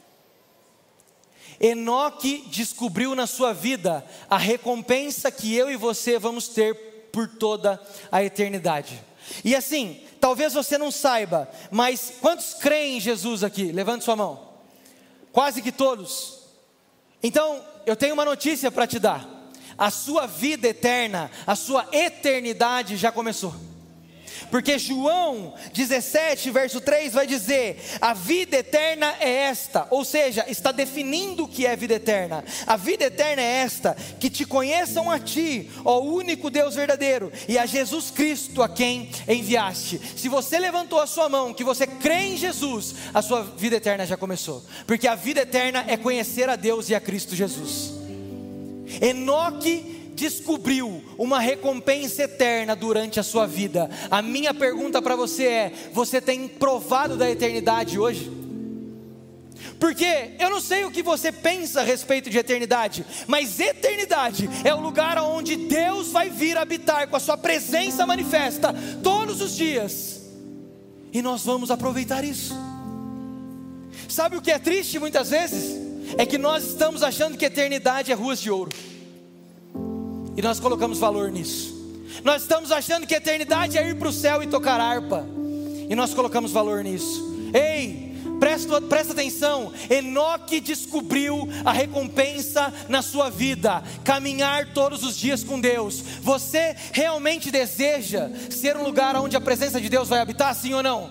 Enoque 1.59 2.45
descobriu 2.51 3.15
na 3.15 3.25
sua 3.25 3.51
vida 3.53 4.05
a 4.29 4.37
recompensa 4.37 5.31
que 5.31 5.55
eu 5.55 5.71
e 5.71 5.75
você 5.75 6.19
vamos 6.19 6.47
ter 6.47 6.75
por 7.11 7.27
toda 7.27 7.81
a 8.11 8.23
eternidade. 8.23 9.06
E 9.43 9.55
assim, 9.55 10.01
talvez 10.19 10.53
você 10.53 10.77
não 10.77 10.91
saiba, 10.91 11.49
mas 11.71 12.13
quantos 12.21 12.53
creem 12.53 12.97
em 12.97 13.01
Jesus 13.01 13.43
aqui? 13.43 13.71
Levante 13.71 14.03
sua 14.03 14.15
mão. 14.15 14.47
Quase 15.31 15.61
que 15.61 15.71
todos. 15.71 16.39
Então, 17.21 17.63
eu 17.85 17.95
tenho 17.95 18.13
uma 18.13 18.25
notícia 18.25 18.71
para 18.71 18.87
te 18.87 18.99
dar 18.99 19.37
a 19.77 19.91
sua 19.91 20.25
vida 20.25 20.67
eterna, 20.67 21.29
a 21.45 21.55
sua 21.55 21.87
eternidade 21.91 22.97
já 22.97 23.11
começou. 23.11 23.53
Porque 24.49 24.79
João 24.79 25.53
17, 25.73 26.51
verso 26.51 26.81
3 26.81 27.13
vai 27.13 27.27
dizer: 27.27 27.79
a 27.99 28.13
vida 28.13 28.57
eterna 28.57 29.15
é 29.19 29.29
esta, 29.29 29.87
ou 29.89 30.03
seja, 30.03 30.45
está 30.47 30.71
definindo 30.71 31.43
o 31.43 31.47
que 31.47 31.65
é 31.65 31.75
vida 31.75 31.95
eterna. 31.95 32.43
A 32.65 32.77
vida 32.77 33.05
eterna 33.05 33.41
é 33.41 33.61
esta: 33.63 33.95
que 34.19 34.29
te 34.29 34.45
conheçam 34.45 35.09
a 35.09 35.19
ti, 35.19 35.69
ó 35.83 35.99
único 35.99 36.49
Deus 36.49 36.75
verdadeiro, 36.75 37.31
e 37.47 37.57
a 37.57 37.65
Jesus 37.65 38.11
Cristo 38.11 38.61
a 38.61 38.69
quem 38.69 39.09
enviaste. 39.27 39.99
Se 40.15 40.29
você 40.29 40.59
levantou 40.59 40.99
a 40.99 41.07
sua 41.07 41.29
mão, 41.29 41.53
que 41.53 41.63
você 41.63 41.85
crê 41.85 42.33
em 42.33 42.37
Jesus, 42.37 42.95
a 43.13 43.21
sua 43.21 43.43
vida 43.43 43.75
eterna 43.75 44.05
já 44.05 44.17
começou. 44.17 44.63
Porque 44.85 45.07
a 45.07 45.15
vida 45.15 45.41
eterna 45.41 45.85
é 45.87 45.97
conhecer 45.97 46.49
a 46.49 46.55
Deus 46.55 46.89
e 46.89 46.95
a 46.95 46.99
Cristo 46.99 47.35
Jesus. 47.35 47.93
Enoque 49.01 49.96
descobriu 50.17 51.03
uma 51.17 51.39
recompensa 51.39 52.23
eterna 52.23 52.75
durante 52.75 53.19
a 53.19 53.23
sua 53.23 53.45
vida. 53.45 53.89
A 54.09 54.21
minha 54.21 54.53
pergunta 54.53 55.01
para 55.01 55.15
você 55.15 55.45
é: 55.45 55.73
você 55.93 56.19
tem 56.19 56.47
provado 56.47 57.15
da 57.15 57.29
eternidade 57.29 57.99
hoje? 57.99 58.31
Porque 59.79 60.31
eu 60.39 60.49
não 60.49 60.59
sei 60.59 60.85
o 60.85 60.91
que 60.91 61.03
você 61.03 61.31
pensa 61.31 61.81
a 61.81 61.83
respeito 61.83 62.31
de 62.31 62.37
eternidade, 62.37 63.05
mas 63.27 63.59
eternidade 63.59 64.49
é 64.63 64.73
o 64.73 64.81
lugar 64.81 65.19
onde 65.19 65.55
Deus 65.55 66.09
vai 66.09 66.29
vir 66.29 66.57
habitar 66.57 67.07
com 67.07 67.15
a 67.15 67.19
sua 67.19 67.37
presença 67.37 68.05
manifesta 68.05 68.73
todos 69.03 69.39
os 69.39 69.55
dias. 69.55 70.21
E 71.13 71.21
nós 71.21 71.45
vamos 71.45 71.69
aproveitar 71.69 72.23
isso. 72.23 72.55
Sabe 74.09 74.35
o 74.35 74.41
que 74.41 74.51
é 74.51 74.57
triste 74.57 74.97
muitas 74.97 75.29
vezes? 75.29 75.87
é 76.17 76.25
que 76.25 76.37
nós 76.37 76.63
estamos 76.63 77.03
achando 77.03 77.37
que 77.37 77.45
eternidade 77.45 78.11
é 78.11 78.15
ruas 78.15 78.39
de 78.39 78.49
ouro, 78.49 78.71
e 80.37 80.41
nós 80.41 80.59
colocamos 80.59 80.99
valor 80.99 81.31
nisso. 81.31 81.75
Nós 82.23 82.43
estamos 82.43 82.71
achando 82.71 83.07
que 83.07 83.15
eternidade 83.15 83.77
é 83.77 83.89
ir 83.89 83.97
para 83.97 84.07
o 84.07 84.13
céu 84.13 84.41
e 84.41 84.47
tocar 84.47 84.79
harpa, 84.79 85.25
e 85.89 85.95
nós 85.95 86.13
colocamos 86.13 86.51
valor 86.51 86.83
nisso. 86.83 87.25
Ei, 87.53 88.15
presta, 88.39 88.79
presta 88.81 89.13
atenção: 89.13 89.73
Enoque 89.89 90.59
descobriu 90.59 91.47
a 91.65 91.71
recompensa 91.71 92.71
na 92.87 93.01
sua 93.01 93.29
vida, 93.29 93.83
caminhar 94.03 94.73
todos 94.73 95.03
os 95.03 95.17
dias 95.17 95.43
com 95.43 95.59
Deus. 95.59 96.03
Você 96.21 96.75
realmente 96.93 97.49
deseja 97.49 98.29
ser 98.49 98.77
um 98.77 98.83
lugar 98.83 99.15
onde 99.15 99.35
a 99.35 99.41
presença 99.41 99.81
de 99.81 99.89
Deus 99.89 100.07
vai 100.07 100.19
habitar, 100.19 100.53
sim 100.55 100.73
ou 100.73 100.83
não? 100.83 101.09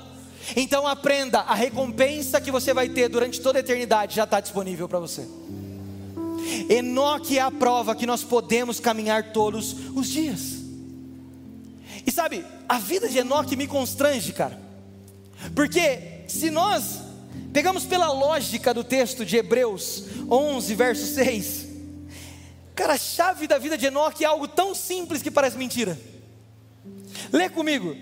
Então 0.55 0.87
aprenda, 0.87 1.41
a 1.41 1.55
recompensa 1.55 2.41
que 2.41 2.53
você 2.53 2.72
vai 2.72 2.89
ter 2.89 3.09
durante 3.09 3.41
toda 3.41 3.59
a 3.59 3.61
eternidade 3.61 4.14
já 4.14 4.24
está 4.24 4.39
disponível 4.39 4.89
para 4.89 5.01
você. 5.01 5.27
Enoque 6.68 7.38
é 7.38 7.42
a 7.42 7.51
prova 7.51 7.94
que 7.94 8.07
nós 8.07 8.22
podemos 8.22 8.80
caminhar 8.80 9.32
todos 9.32 9.74
os 9.94 10.09
dias. 10.09 10.57
E 12.07 12.11
sabe, 12.11 12.44
a 12.68 12.78
vida 12.78 13.09
de 13.09 13.18
Enoque 13.18 13.57
me 13.57 13.66
constrange, 13.66 14.32
cara. 14.32 14.61
Porque 15.55 16.24
se 16.28 16.51
nós 16.51 17.01
pegamos 17.53 17.84
pela 17.84 18.12
lógica 18.12 18.72
do 18.72 18.84
texto 18.84 19.24
de 19.24 19.36
Hebreus 19.36 20.05
11, 20.30 20.74
verso 20.74 21.14
6, 21.14 21.66
cara, 22.74 22.94
a 22.94 22.99
chave 22.99 23.47
da 23.47 23.59
vida 23.59 23.76
de 23.76 23.86
Enoque 23.86 24.24
é 24.24 24.26
algo 24.26 24.47
tão 24.47 24.74
simples 24.74 25.22
que 25.22 25.30
parece 25.30 25.59
mentira. 25.59 25.99
Lê 27.32 27.49
comigo. 27.49 27.97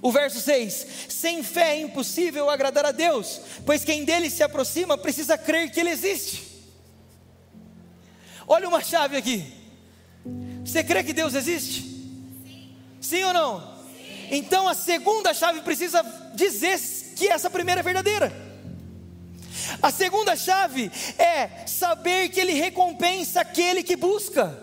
O 0.00 0.12
verso 0.12 0.40
6: 0.40 0.86
Sem 1.08 1.42
fé 1.42 1.76
é 1.76 1.80
impossível 1.80 2.50
agradar 2.50 2.84
a 2.84 2.92
Deus, 2.92 3.40
pois 3.64 3.84
quem 3.84 4.04
dele 4.04 4.28
se 4.30 4.42
aproxima 4.42 4.98
precisa 4.98 5.36
crer 5.36 5.70
que 5.70 5.80
ele 5.80 5.90
existe. 5.90 6.53
Olha 8.46 8.68
uma 8.68 8.82
chave 8.82 9.16
aqui. 9.16 9.44
Você 10.64 10.82
crê 10.82 11.02
que 11.02 11.12
Deus 11.12 11.34
existe? 11.34 11.82
Sim, 11.82 12.76
Sim 13.00 13.24
ou 13.24 13.32
não? 13.32 13.60
Sim. 13.60 14.28
Então 14.30 14.66
a 14.68 14.74
segunda 14.74 15.34
chave 15.34 15.60
precisa 15.60 16.02
dizer 16.34 16.78
que 17.16 17.28
essa 17.28 17.50
primeira 17.50 17.80
é 17.80 17.84
verdadeira. 17.84 18.32
A 19.80 19.90
segunda 19.90 20.36
chave 20.36 20.90
é 21.18 21.66
saber 21.66 22.28
que 22.30 22.40
Ele 22.40 22.52
recompensa 22.52 23.40
aquele 23.40 23.82
que 23.82 23.96
busca. 23.96 24.62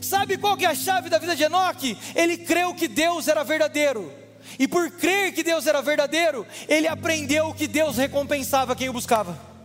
Sabe 0.00 0.38
qual 0.38 0.56
que 0.56 0.64
é 0.64 0.68
a 0.68 0.74
chave 0.74 1.08
da 1.08 1.18
vida 1.18 1.34
de 1.34 1.42
Enoque? 1.42 1.98
Ele 2.14 2.38
creu 2.38 2.72
que 2.74 2.86
Deus 2.86 3.26
era 3.26 3.42
verdadeiro. 3.42 4.12
E 4.58 4.68
por 4.68 4.90
crer 4.92 5.32
que 5.32 5.42
Deus 5.42 5.66
era 5.66 5.82
verdadeiro, 5.82 6.46
ele 6.68 6.86
aprendeu 6.86 7.52
que 7.52 7.66
Deus 7.66 7.96
recompensava 7.96 8.76
quem 8.76 8.88
o 8.88 8.92
buscava. 8.92 9.55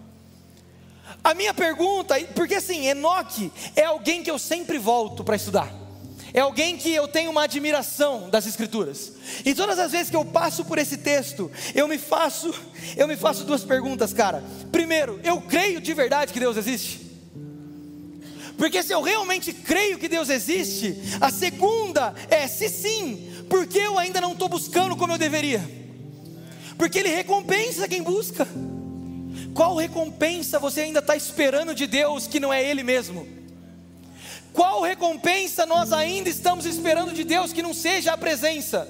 A 1.23 1.33
minha 1.33 1.53
pergunta, 1.53 2.15
porque 2.33 2.55
assim, 2.55 2.87
Enoque 2.87 3.51
é 3.75 3.83
alguém 3.83 4.23
que 4.23 4.31
eu 4.31 4.39
sempre 4.39 4.77
volto 4.77 5.23
para 5.23 5.35
estudar. 5.35 5.81
É 6.33 6.39
alguém 6.39 6.77
que 6.77 6.89
eu 6.89 7.07
tenho 7.07 7.29
uma 7.29 7.43
admiração 7.43 8.29
das 8.29 8.45
escrituras. 8.45 9.11
E 9.43 9.53
todas 9.53 9.77
as 9.77 9.91
vezes 9.91 10.09
que 10.09 10.15
eu 10.15 10.23
passo 10.23 10.63
por 10.63 10.77
esse 10.77 10.97
texto, 10.97 11.51
eu 11.75 11.87
me 11.87 11.97
faço, 11.97 12.53
eu 12.95 13.07
me 13.07 13.17
faço 13.17 13.43
duas 13.43 13.63
perguntas, 13.63 14.13
cara. 14.13 14.43
Primeiro, 14.71 15.19
eu 15.23 15.41
creio 15.41 15.81
de 15.81 15.93
verdade 15.93 16.31
que 16.31 16.39
Deus 16.39 16.55
existe? 16.55 17.11
Porque 18.57 18.81
se 18.81 18.93
eu 18.93 19.01
realmente 19.01 19.51
creio 19.51 19.97
que 19.97 20.07
Deus 20.07 20.29
existe, 20.29 20.95
a 21.19 21.29
segunda 21.29 22.13
é 22.29 22.47
se 22.47 22.69
sim, 22.69 23.45
porque 23.49 23.79
eu 23.79 23.99
ainda 23.99 24.21
não 24.21 24.33
estou 24.33 24.47
buscando 24.47 24.95
como 24.95 25.13
eu 25.13 25.17
deveria. 25.17 25.61
Porque 26.77 26.99
Ele 26.99 27.09
recompensa 27.09 27.87
quem 27.87 28.01
busca. 28.01 28.47
Qual 29.53 29.75
recompensa 29.75 30.59
você 30.59 30.81
ainda 30.81 30.99
está 30.99 31.15
esperando 31.15 31.75
de 31.75 31.85
Deus 31.87 32.27
que 32.27 32.39
não 32.39 32.53
é 32.53 32.63
Ele 32.63 32.83
mesmo? 32.83 33.27
Qual 34.53 34.81
recompensa 34.81 35.65
nós 35.65 35.93
ainda 35.93 36.29
estamos 36.29 36.65
esperando 36.65 37.13
de 37.13 37.23
Deus 37.23 37.53
que 37.53 37.61
não 37.61 37.73
seja 37.73 38.13
a 38.13 38.17
presença? 38.17 38.87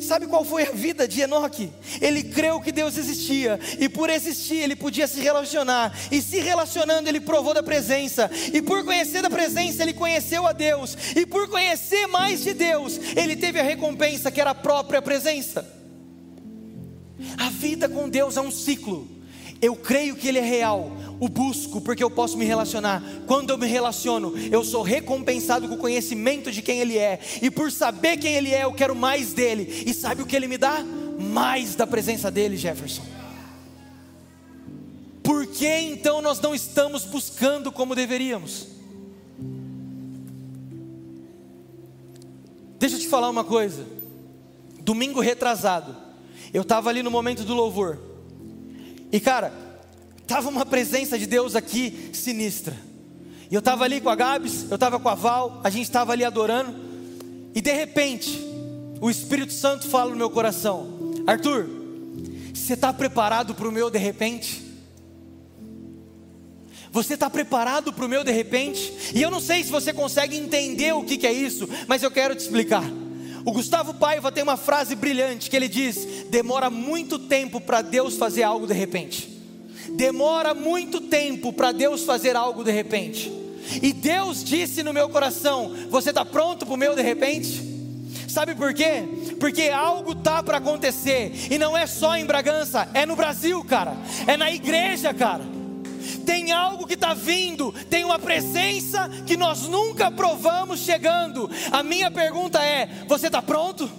Sabe 0.00 0.26
qual 0.26 0.44
foi 0.44 0.62
a 0.62 0.70
vida 0.70 1.08
de 1.08 1.20
Enoque? 1.20 1.70
Ele 2.00 2.22
creu 2.22 2.60
que 2.60 2.70
Deus 2.72 2.96
existia, 2.96 3.58
e 3.78 3.88
por 3.88 4.08
existir 4.08 4.56
ele 4.56 4.76
podia 4.76 5.06
se 5.06 5.20
relacionar, 5.20 5.92
e 6.10 6.22
se 6.22 6.38
relacionando 6.38 7.08
ele 7.08 7.20
provou 7.20 7.52
da 7.52 7.62
presença, 7.62 8.30
e 8.52 8.62
por 8.62 8.84
conhecer 8.84 9.22
da 9.22 9.28
presença 9.28 9.82
ele 9.82 9.92
conheceu 9.92 10.46
a 10.46 10.52
Deus, 10.52 10.96
e 11.16 11.26
por 11.26 11.48
conhecer 11.48 12.06
mais 12.06 12.42
de 12.42 12.54
Deus, 12.54 12.98
ele 13.16 13.36
teve 13.36 13.58
a 13.58 13.64
recompensa 13.64 14.30
que 14.30 14.40
era 14.40 14.50
a 14.50 14.54
própria 14.54 15.02
presença. 15.02 15.77
A 17.36 17.50
vida 17.50 17.88
com 17.88 18.08
Deus 18.08 18.36
é 18.36 18.40
um 18.40 18.50
ciclo. 18.50 19.08
Eu 19.60 19.74
creio 19.74 20.14
que 20.14 20.28
Ele 20.28 20.38
é 20.38 20.42
real, 20.42 20.92
o 21.18 21.28
busco 21.28 21.80
porque 21.80 22.02
eu 22.02 22.10
posso 22.10 22.38
me 22.38 22.44
relacionar. 22.44 23.02
Quando 23.26 23.50
eu 23.50 23.58
me 23.58 23.66
relaciono, 23.66 24.34
eu 24.52 24.62
sou 24.62 24.82
recompensado 24.82 25.68
com 25.68 25.74
o 25.74 25.78
conhecimento 25.78 26.52
de 26.52 26.62
quem 26.62 26.78
Ele 26.78 26.96
é, 26.96 27.18
e 27.42 27.50
por 27.50 27.72
saber 27.72 28.18
quem 28.18 28.34
Ele 28.34 28.52
é, 28.52 28.64
eu 28.64 28.72
quero 28.72 28.94
mais 28.94 29.32
dele. 29.32 29.84
E 29.86 29.92
sabe 29.92 30.22
o 30.22 30.26
que 30.26 30.36
Ele 30.36 30.46
me 30.46 30.56
dá? 30.56 30.84
Mais 31.18 31.74
da 31.74 31.86
presença 31.86 32.30
dele, 32.30 32.56
Jefferson. 32.56 33.02
Por 35.24 35.46
que 35.46 35.66
então 35.66 36.22
nós 36.22 36.40
não 36.40 36.54
estamos 36.54 37.04
buscando 37.04 37.72
como 37.72 37.94
deveríamos? 37.94 38.68
Deixa 42.78 42.94
eu 42.94 43.00
te 43.00 43.08
falar 43.08 43.28
uma 43.28 43.44
coisa. 43.44 43.84
Domingo 44.80 45.20
retrasado, 45.20 45.94
eu 46.52 46.62
estava 46.62 46.88
ali 46.88 47.02
no 47.02 47.10
momento 47.10 47.44
do 47.44 47.54
louvor. 47.54 47.98
E 49.10 49.20
cara, 49.20 49.52
tava 50.26 50.48
uma 50.48 50.66
presença 50.66 51.18
de 51.18 51.26
Deus 51.26 51.54
aqui 51.56 52.10
sinistra. 52.12 52.76
E 53.50 53.54
eu 53.54 53.60
estava 53.60 53.84
ali 53.84 54.00
com 54.00 54.10
a 54.10 54.14
Gabs, 54.14 54.66
eu 54.68 54.74
estava 54.74 55.00
com 55.00 55.08
a 55.08 55.14
Val, 55.14 55.60
a 55.64 55.70
gente 55.70 55.84
estava 55.84 56.12
ali 56.12 56.24
adorando. 56.24 56.74
E 57.54 57.60
de 57.60 57.72
repente, 57.72 58.38
o 59.00 59.10
Espírito 59.10 59.52
Santo 59.52 59.88
fala 59.88 60.10
no 60.10 60.16
meu 60.16 60.30
coração: 60.30 61.14
Arthur, 61.26 61.66
você 62.52 62.74
está 62.74 62.92
preparado 62.92 63.54
para 63.54 63.68
o 63.68 63.72
meu 63.72 63.90
de 63.90 63.98
repente? 63.98 64.68
Você 66.90 67.14
está 67.14 67.28
preparado 67.28 67.92
para 67.92 68.04
o 68.04 68.08
meu 68.08 68.24
de 68.24 68.32
repente? 68.32 69.12
E 69.14 69.22
eu 69.22 69.30
não 69.30 69.40
sei 69.40 69.62
se 69.62 69.70
você 69.70 69.92
consegue 69.92 70.36
entender 70.36 70.92
o 70.92 71.04
que, 71.04 71.16
que 71.16 71.26
é 71.26 71.32
isso, 71.32 71.68
mas 71.86 72.02
eu 72.02 72.10
quero 72.10 72.34
te 72.34 72.40
explicar. 72.40 72.84
O 73.48 73.52
Gustavo 73.52 73.94
Paiva 73.94 74.30
tem 74.30 74.42
uma 74.42 74.58
frase 74.58 74.94
brilhante 74.94 75.48
que 75.48 75.56
ele 75.56 75.68
diz: 75.68 76.26
demora 76.28 76.68
muito 76.68 77.18
tempo 77.18 77.58
para 77.58 77.80
Deus 77.80 78.18
fazer 78.18 78.42
algo 78.42 78.66
de 78.66 78.74
repente. 78.74 79.26
Demora 79.88 80.52
muito 80.52 81.00
tempo 81.00 81.50
para 81.50 81.72
Deus 81.72 82.02
fazer 82.02 82.36
algo 82.36 82.62
de 82.62 82.70
repente. 82.70 83.32
E 83.80 83.90
Deus 83.94 84.44
disse 84.44 84.82
no 84.82 84.92
meu 84.92 85.08
coração: 85.08 85.74
Você 85.88 86.10
está 86.10 86.26
pronto 86.26 86.66
para 86.66 86.74
o 86.74 86.76
meu 86.76 86.94
de 86.94 87.00
repente? 87.00 87.66
Sabe 88.28 88.54
por 88.54 88.74
quê? 88.74 89.08
Porque 89.40 89.70
algo 89.70 90.14
tá 90.14 90.42
para 90.42 90.58
acontecer 90.58 91.32
e 91.50 91.56
não 91.56 91.74
é 91.74 91.86
só 91.86 92.18
em 92.18 92.26
Bragança, 92.26 92.86
é 92.92 93.06
no 93.06 93.16
Brasil, 93.16 93.64
cara. 93.64 93.96
É 94.26 94.36
na 94.36 94.52
igreja, 94.52 95.14
cara 95.14 95.57
tem 96.24 96.52
algo 96.52 96.86
que 96.86 96.94
está 96.94 97.14
vindo, 97.14 97.72
tem 97.90 98.04
uma 98.04 98.18
presença 98.18 99.08
que 99.26 99.36
nós 99.36 99.62
nunca 99.62 100.10
provamos 100.10 100.80
chegando. 100.80 101.50
A 101.70 101.82
minha 101.82 102.10
pergunta 102.10 102.62
é: 102.62 102.88
você 103.06 103.26
está 103.26 103.42
pronto? 103.42 103.90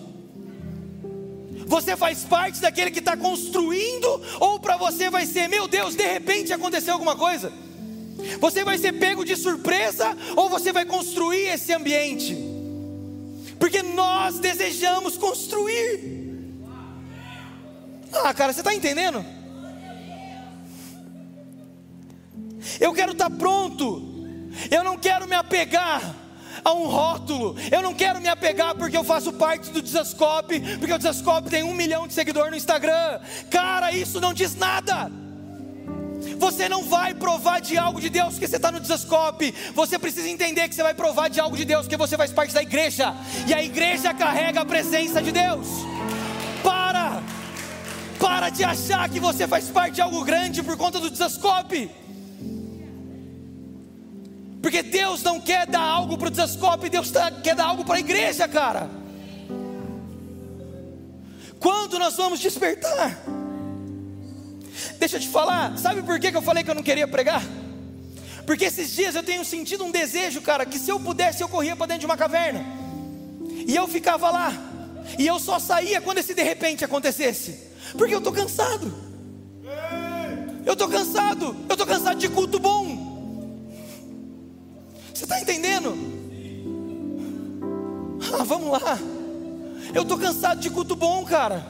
Você 1.66 1.96
faz 1.96 2.24
parte 2.24 2.60
daquele 2.60 2.90
que 2.90 2.98
está 2.98 3.16
construindo, 3.16 4.22
ou 4.40 4.60
para 4.60 4.76
você 4.76 5.10
vai 5.10 5.26
ser, 5.28 5.48
meu 5.48 5.68
Deus, 5.68 5.96
de 5.96 6.04
repente 6.04 6.52
aconteceu 6.52 6.94
alguma 6.94 7.16
coisa? 7.16 7.54
Você 8.40 8.64
vai 8.64 8.78
ser 8.78 8.94
pego 8.94 9.24
de 9.24 9.36
surpresa, 9.36 10.18
ou 10.36 10.50
você 10.50 10.74
vai 10.74 10.86
construir 10.86 11.48
esse 11.48 11.72
ambiente? 11.72 12.36
Porque 13.60 13.84
nós 13.84 14.40
desejamos 14.40 15.16
construir. 15.18 16.20
Ah, 18.12 18.34
cara, 18.34 18.52
você 18.52 18.62
está 18.62 18.74
entendendo? 18.74 19.24
Eu 22.80 22.94
quero 22.94 23.12
estar 23.12 23.30
pronto. 23.30 24.02
Eu 24.72 24.84
não 24.84 24.98
quero 24.98 25.28
me 25.28 25.36
apegar 25.36 26.16
a 26.64 26.74
um 26.74 26.88
rótulo. 26.88 27.56
Eu 27.72 27.82
não 27.82 27.94
quero 27.94 28.22
me 28.22 28.28
apegar 28.28 28.76
porque 28.76 28.98
eu 28.98 29.04
faço 29.04 29.34
parte 29.34 29.70
do 29.70 29.82
Desascope, 29.82 30.60
porque 30.78 30.94
o 30.94 30.98
Desascope 30.98 31.50
tem 31.50 31.64
um 31.64 31.74
milhão 31.74 32.08
de 32.08 32.14
seguidores 32.14 32.52
no 32.52 32.58
Instagram. 32.58 33.20
Cara, 33.50 33.92
isso 33.92 34.20
não 34.20 34.34
diz 34.34 34.56
nada. 34.56 35.12
Você 36.38 36.70
não 36.70 36.84
vai 36.84 37.14
provar 37.14 37.60
de 37.60 37.78
algo 37.78 38.00
de 38.00 38.10
Deus 38.10 38.34
porque 38.34 38.48
você 38.48 38.58
está 38.58 38.72
no 38.72 38.80
Desascope. 38.80 39.54
Você 39.74 39.98
precisa 39.98 40.28
entender 40.30 40.68
que 40.70 40.76
você 40.76 40.84
vai 40.84 40.94
provar 40.94 41.30
de 41.30 41.40
algo 41.40 41.56
de 41.56 41.66
Deus 41.66 41.84
porque 41.84 41.98
você 41.98 42.18
faz 42.18 42.32
parte 42.32 42.54
da 42.54 42.62
igreja. 42.62 43.14
E 43.48 43.54
a 43.54 43.64
igreja 43.64 44.14
carrega 44.14 44.62
a 44.62 44.66
presença 44.66 45.22
de 45.22 45.32
Deus. 45.32 45.68
Para! 46.64 47.22
Para 48.20 48.50
de 48.50 48.66
achar 48.66 49.08
que 49.10 49.20
você 49.20 49.48
faz 49.48 49.70
parte 49.70 49.96
de 49.96 50.02
algo 50.02 50.24
grande 50.26 50.62
por 50.62 50.76
conta 50.76 51.00
do 51.00 51.10
Desascope. 51.10 51.90
Porque 54.62 54.84
Deus 54.84 55.24
não 55.24 55.40
quer 55.40 55.66
dar 55.66 55.82
algo 55.82 56.18
para 56.18 56.28
o 56.28 56.32
Desascope, 56.32 56.90
Deus 56.90 57.10
tá, 57.12 57.32
quer 57.32 57.56
dar 57.56 57.66
algo 57.66 57.86
para 57.86 57.96
a 57.96 58.00
igreja, 58.00 58.48
cara. 58.48 58.90
Quando 61.60 62.00
nós 62.00 62.16
vamos 62.16 62.40
despertar? 62.40 63.18
Deixa 64.98 65.18
eu 65.18 65.20
te 65.20 65.28
falar, 65.28 65.78
sabe 65.78 66.02
por 66.02 66.20
que, 66.20 66.32
que 66.32 66.38
eu 66.38 66.42
falei 66.42 66.64
que 66.64 66.70
eu 66.70 66.76
não 66.76 66.84
queria 66.84 67.08
pregar? 67.08 67.44
Porque 68.46 68.66
esses 68.66 68.92
dias 68.92 69.16
eu 69.16 69.24
tenho 69.24 69.46
sentido 69.46 69.86
um 69.86 69.92
desejo, 69.92 70.42
cara, 70.42 70.66
que 70.66 70.80
se 70.80 70.90
eu 70.90 71.00
pudesse 71.00 71.42
eu 71.42 71.50
corria 71.50 71.76
para 71.76 71.88
dentro 71.88 72.02
de 72.02 72.06
uma 72.06 72.18
caverna. 72.18 72.66
E 73.68 73.76
eu 73.76 73.88
ficava 73.88 74.30
lá. 74.32 74.52
E 75.18 75.26
eu 75.28 75.40
só 75.40 75.60
saía 75.60 76.02
quando 76.02 76.18
esse 76.18 76.34
de 76.34 76.44
repente 76.44 76.84
acontecesse. 76.84 77.70
Porque 77.98 78.14
eu 78.14 78.18
estou 78.18 78.34
cansado. 78.34 78.94
Eu 80.66 80.74
estou 80.74 80.88
cansado. 80.88 81.56
Eu 81.68 81.74
estou 81.74 81.86
cansado 81.86 82.18
de 82.18 82.30
culto 82.30 82.60
bom. 82.60 82.99
Você 85.20 85.26
está 85.26 85.42
entendendo? 85.42 85.98
Ah, 88.40 88.44
vamos 88.46 88.72
lá. 88.72 88.98
Eu 89.94 90.04
estou 90.04 90.18
cansado 90.18 90.62
de 90.62 90.70
culto 90.70 90.96
bom, 90.96 91.26
cara. 91.26 91.62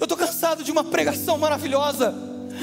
Eu 0.00 0.06
estou 0.06 0.18
cansado 0.18 0.64
de 0.64 0.72
uma 0.72 0.82
pregação 0.82 1.38
maravilhosa. 1.38 2.12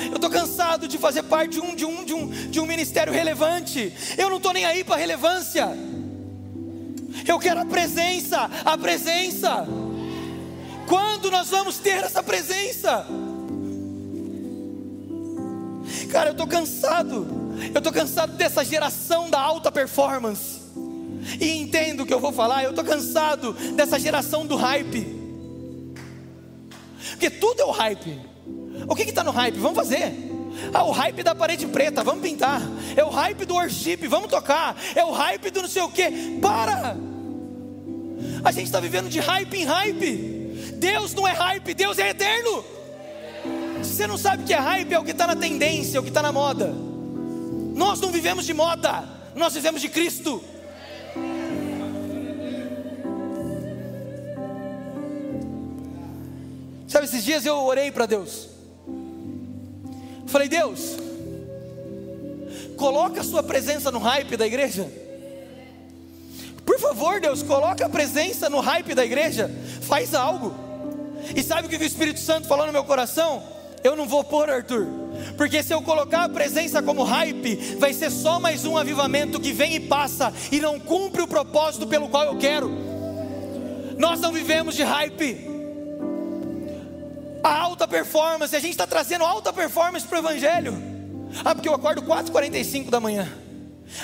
Eu 0.09 0.15
estou 0.15 0.29
cansado 0.29 0.85
de 0.85 0.97
fazer 0.97 1.23
parte 1.23 1.51
de 1.51 1.61
um, 1.61 1.75
de 1.75 1.85
um, 1.85 2.03
de 2.03 2.13
um, 2.13 2.27
de 2.27 2.59
um 2.59 2.65
ministério 2.65 3.13
relevante. 3.13 3.93
Eu 4.17 4.29
não 4.29 4.35
estou 4.35 4.51
nem 4.51 4.65
aí 4.65 4.83
para 4.83 4.97
relevância. 4.97 5.69
Eu 7.25 7.39
quero 7.39 7.61
a 7.61 7.65
presença, 7.65 8.51
a 8.65 8.77
presença. 8.77 9.65
Quando 10.89 11.31
nós 11.31 11.47
vamos 11.47 11.77
ter 11.77 12.03
essa 12.03 12.21
presença? 12.21 13.05
Cara, 16.11 16.29
eu 16.29 16.31
estou 16.31 16.47
cansado. 16.47 17.27
Eu 17.73 17.77
estou 17.77 17.93
cansado 17.93 18.33
dessa 18.33 18.63
geração 18.63 19.29
da 19.29 19.39
alta 19.39 19.71
performance. 19.71 20.59
E 21.39 21.57
entendo 21.57 22.03
o 22.03 22.05
que 22.05 22.13
eu 22.13 22.19
vou 22.19 22.31
falar, 22.31 22.63
eu 22.63 22.71
estou 22.71 22.83
cansado 22.83 23.53
dessa 23.75 23.99
geração 23.99 24.45
do 24.45 24.55
hype. 24.55 25.19
Porque 27.11 27.29
tudo 27.29 27.61
é 27.61 27.65
o 27.65 27.71
hype. 27.71 28.19
O 28.87 28.95
que 28.95 29.03
está 29.03 29.23
no 29.23 29.31
hype? 29.31 29.57
Vamos 29.57 29.75
fazer. 29.75 30.13
Ah, 30.73 30.83
o 30.83 30.91
hype 30.91 31.23
da 31.23 31.35
parede 31.35 31.67
preta, 31.67 32.03
vamos 32.03 32.21
pintar. 32.21 32.61
É 32.95 33.03
o 33.03 33.09
hype 33.09 33.45
do 33.45 33.53
worship, 33.53 34.07
vamos 34.07 34.29
tocar. 34.29 34.75
É 34.95 35.03
o 35.03 35.11
hype 35.11 35.51
do 35.51 35.61
não 35.61 35.69
sei 35.69 35.81
o 35.81 35.89
que. 35.89 36.39
Para! 36.41 36.97
A 38.43 38.51
gente 38.51 38.65
está 38.65 38.79
vivendo 38.79 39.09
de 39.09 39.19
hype 39.19 39.53
em 39.53 39.65
hype. 39.65 40.39
Deus 40.75 41.13
não 41.13 41.27
é 41.27 41.31
hype, 41.31 41.73
Deus 41.73 41.99
é 41.99 42.09
eterno. 42.09 42.63
Você 43.99 44.07
não 44.07 44.17
sabe 44.17 44.45
que 44.45 44.53
é 44.53 44.57
hype, 44.57 44.93
é 44.93 44.97
o 44.97 45.03
que 45.03 45.11
está 45.11 45.27
na 45.27 45.35
tendência, 45.35 45.97
é 45.97 45.99
o 45.99 46.03
que 46.03 46.07
está 46.07 46.21
na 46.21 46.31
moda. 46.31 46.73
Nós 47.75 47.99
não 47.99 48.13
vivemos 48.13 48.45
de 48.45 48.53
moda, 48.53 49.03
nós 49.35 49.53
vivemos 49.53 49.81
de 49.81 49.89
Cristo. 49.89 50.41
Sabe, 56.87 57.07
esses 57.07 57.25
dias 57.25 57.45
eu 57.45 57.57
orei 57.57 57.91
para 57.91 58.05
Deus. 58.05 58.47
Falei, 60.27 60.47
Deus, 60.47 60.95
coloca 62.77 63.19
a 63.19 63.23
sua 63.25 63.43
presença 63.43 63.91
no 63.91 63.99
hype 63.99 64.37
da 64.37 64.47
igreja. 64.47 64.89
Por 66.65 66.79
favor, 66.79 67.19
Deus, 67.19 67.43
coloca 67.43 67.85
a 67.85 67.89
presença 67.89 68.49
no 68.49 68.61
hype 68.61 68.95
da 68.95 69.03
igreja. 69.03 69.51
Faz 69.81 70.15
algo. 70.15 70.55
E 71.35 71.43
sabe 71.43 71.67
o 71.67 71.69
que 71.69 71.75
o 71.75 71.83
Espírito 71.83 72.21
Santo 72.21 72.47
falou 72.47 72.65
no 72.65 72.71
meu 72.71 72.85
coração? 72.85 73.58
Eu 73.83 73.95
não 73.95 74.07
vou 74.07 74.23
pôr, 74.23 74.49
Arthur. 74.49 74.87
Porque 75.37 75.63
se 75.63 75.73
eu 75.73 75.81
colocar 75.81 76.23
a 76.25 76.29
presença 76.29 76.81
como 76.81 77.03
hype, 77.03 77.55
vai 77.77 77.93
ser 77.93 78.09
só 78.11 78.39
mais 78.39 78.65
um 78.65 78.77
avivamento 78.77 79.39
que 79.39 79.51
vem 79.51 79.75
e 79.75 79.79
passa 79.79 80.33
e 80.51 80.59
não 80.59 80.79
cumpre 80.79 81.21
o 81.21 81.27
propósito 81.27 81.87
pelo 81.87 82.09
qual 82.09 82.25
eu 82.25 82.37
quero. 82.37 82.69
Nós 83.97 84.19
não 84.19 84.31
vivemos 84.31 84.75
de 84.75 84.83
hype. 84.83 85.47
A 87.43 87.57
alta 87.57 87.87
performance, 87.87 88.55
a 88.55 88.59
gente 88.59 88.71
está 88.71 88.87
trazendo 88.87 89.23
alta 89.23 89.51
performance 89.53 90.05
para 90.05 90.17
o 90.17 90.19
Evangelho. 90.19 90.73
Ah, 91.43 91.53
porque 91.53 91.69
eu 91.69 91.73
acordo 91.73 92.01
4h45 92.01 92.89
da 92.89 92.99
manhã. 92.99 93.29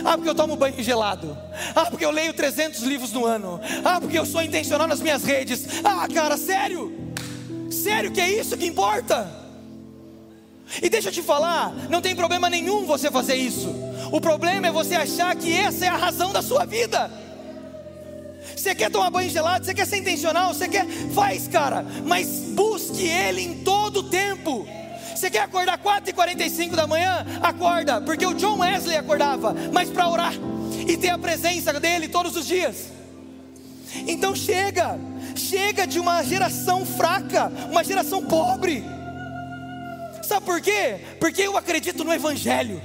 Ah, 0.03 0.15
porque 0.15 0.30
eu 0.30 0.36
tomo 0.36 0.55
banho 0.55 0.82
gelado. 0.82 1.38
Ah, 1.76 1.86
porque 1.86 2.05
eu 2.05 2.11
leio 2.11 2.34
300 2.34 2.82
livros 2.84 3.11
no 3.11 3.26
ano. 3.26 3.59
Ah, 3.84 3.99
porque 3.99 4.17
eu 4.17 4.26
sou 4.26 4.41
intencional 4.41 4.88
nas 4.88 4.99
minhas 4.99 5.23
redes. 5.23 5.65
Ah, 5.84 6.07
cara, 6.13 6.38
sério? 6.38 6.93
Sério 7.69 8.11
que 8.11 8.21
é 8.21 8.30
isso 8.30 8.57
que 8.57 8.65
importa? 8.65 9.45
E 10.82 10.89
deixa 10.89 11.09
eu 11.09 11.13
te 11.13 11.22
falar, 11.22 11.74
não 11.89 12.01
tem 12.01 12.16
problema 12.16 12.49
nenhum 12.49 12.86
você 12.86 13.11
fazer 13.11 13.36
isso. 13.36 13.74
O 14.11 14.20
problema 14.20 14.68
é 14.68 14.72
você 14.72 14.95
achar 14.95 15.36
que 15.36 15.53
essa 15.53 15.86
é 15.86 15.88
a 15.88 15.95
razão 15.97 16.32
da 16.32 16.41
sua 16.41 16.66
vida. 16.66 17.11
Você 18.55 18.74
quer 18.74 18.89
tomar 18.89 19.09
banho 19.09 19.30
gelado, 19.30 19.66
você 19.66 19.74
quer 19.74 19.86
ser 19.86 19.97
intencional, 19.97 20.53
você 20.53 20.68
quer, 20.68 20.86
faz, 21.13 21.47
cara, 21.47 21.86
mas 22.05 22.28
busque 22.28 23.07
Ele 23.07 23.41
em 23.41 23.63
todo 23.63 23.97
o 23.97 24.03
tempo. 24.03 24.68
Você 25.16 25.30
quer 25.30 25.41
acordar 25.41 25.78
4h45 25.78 26.76
da 26.76 26.86
manhã? 26.86 27.26
Acorda, 27.41 28.01
porque 28.01 28.26
o 28.26 28.34
John 28.34 28.59
Wesley 28.59 28.97
acordava, 28.97 29.55
mas 29.72 29.89
para 29.89 30.09
orar 30.09 30.34
e 30.88 30.97
ter 30.97 31.09
a 31.09 31.18
presença 31.18 31.74
dele 31.80 32.07
todos 32.07 32.36
os 32.36 32.45
dias. 32.45 32.88
Então 34.07 34.36
chega, 34.36 34.99
chega 35.36 35.88
de 35.88 35.99
uma 35.99 36.22
geração 36.24 36.86
fraca, 36.86 37.51
uma 37.70 37.84
geração 37.84 38.24
pobre. 38.24 38.84
Sabe 40.26 40.45
por 40.45 40.59
quê? 40.59 40.99
Porque 41.19 41.43
eu 41.43 41.55
acredito 41.55 42.03
no 42.03 42.11
Evangelho. 42.11 42.82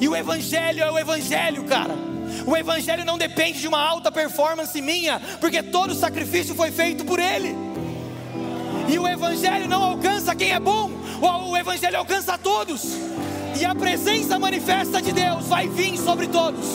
E 0.00 0.08
o 0.08 0.16
Evangelho 0.16 0.82
é 0.82 0.90
o 0.90 0.98
Evangelho, 0.98 1.62
cara. 1.64 1.94
O 2.44 2.56
Evangelho 2.56 3.04
não 3.04 3.16
depende 3.16 3.60
de 3.60 3.68
uma 3.68 3.80
alta 3.80 4.10
performance 4.10 4.80
minha, 4.82 5.20
porque 5.40 5.62
todo 5.62 5.92
o 5.92 5.94
sacrifício 5.94 6.54
foi 6.54 6.72
feito 6.72 7.04
por 7.04 7.20
Ele. 7.20 7.54
E 8.88 8.98
o 8.98 9.06
Evangelho 9.06 9.68
não 9.68 9.82
alcança 9.82 10.34
quem 10.34 10.50
é 10.52 10.58
bom, 10.58 10.90
o 11.48 11.56
Evangelho 11.56 11.98
alcança 11.98 12.36
todos. 12.36 12.82
E 13.58 13.64
a 13.64 13.74
presença 13.74 14.36
manifesta 14.36 15.00
de 15.00 15.12
Deus 15.12 15.46
vai 15.46 15.68
vir 15.68 15.96
sobre 15.96 16.26
todos. 16.26 16.66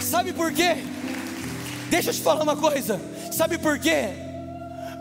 Sabe 0.00 0.32
por 0.32 0.52
quê? 0.52 0.78
Deixa 1.88 2.10
eu 2.10 2.14
te 2.14 2.20
falar 2.20 2.42
uma 2.42 2.56
coisa. 2.56 3.00
Sabe 3.30 3.56
por 3.56 3.78
quê? 3.78 4.31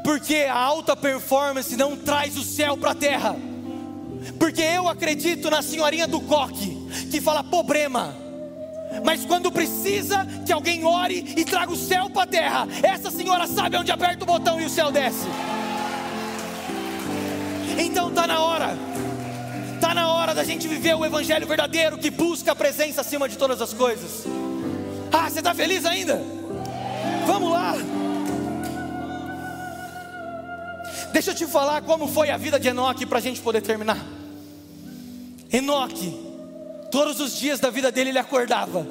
Porque 0.04 0.36
a 0.50 0.56
alta 0.56 0.96
performance 0.96 1.76
não 1.76 1.96
traz 1.96 2.38
o 2.38 2.44
céu 2.44 2.76
para 2.78 2.92
a 2.92 2.96
terra. 2.96 3.36
Porque 4.40 4.62
eu 4.62 4.88
acredito 4.88 5.50
na 5.50 5.62
senhorinha 5.62 6.08
do 6.08 6.20
coque, 6.22 6.78
que 7.10 7.22
fala 7.22 7.44
problema. 7.44 8.16
Mas 9.04 9.26
quando 9.26 9.52
precisa 9.52 10.28
que 10.46 10.52
alguém 10.52 10.86
ore 10.86 11.34
e 11.38 11.46
traga 11.46 11.72
o 11.72 11.78
céu 11.78 12.10
para 12.10 12.24
a 12.24 12.28
terra, 12.28 12.68
essa 12.84 13.10
senhora 13.10 13.48
sabe 13.48 13.78
onde 13.78 13.92
aperta 13.92 14.24
o 14.24 14.28
botão 14.28 14.60
e 14.60 14.66
o 14.66 14.70
céu 14.70 14.92
desce. 14.92 15.28
Então 17.80 18.12
tá 18.12 18.28
na 18.28 18.42
hora. 18.42 18.78
Tá 19.80 19.94
na 19.94 20.12
hora 20.12 20.36
da 20.36 20.44
gente 20.44 20.68
viver 20.68 20.96
o 20.96 21.06
evangelho 21.06 21.48
verdadeiro 21.48 21.98
que 21.98 22.12
busca 22.12 22.52
a 22.52 22.56
presença 22.56 23.02
acima 23.02 23.28
de 23.28 23.38
todas 23.38 23.62
as 23.62 23.74
coisas. 23.74 24.26
Ah, 25.12 25.30
você 25.30 25.40
está 25.40 25.56
feliz 25.56 25.86
ainda? 25.86 26.22
Vamos 27.26 27.52
lá. 27.52 27.76
Deixa 31.14 31.32
eu 31.32 31.36
te 31.36 31.46
falar 31.46 31.82
como 31.82 32.08
foi 32.08 32.30
a 32.30 32.38
vida 32.38 32.60
de 32.60 32.70
Enoque 32.70 33.06
para 33.06 33.18
a 33.18 33.22
gente 33.22 33.42
poder 33.42 33.62
terminar. 33.62 34.06
Enoque, 35.52 36.18
todos 36.92 37.20
os 37.20 37.38
dias 37.38 37.60
da 37.60 37.70
vida 37.70 37.92
dele 37.92 38.12
ele 38.12 38.20
acordava 38.20 38.88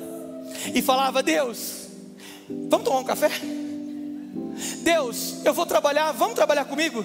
e 0.74 0.82
falava: 0.82 1.22
Deus, 1.22 1.88
vamos 2.68 2.84
tomar 2.84 3.00
um 3.00 3.04
café? 3.04 3.30
Deus, 4.82 5.44
eu 5.44 5.54
vou 5.54 5.64
trabalhar, 5.64 6.12
vamos 6.12 6.34
trabalhar 6.34 6.64
comigo? 6.66 7.04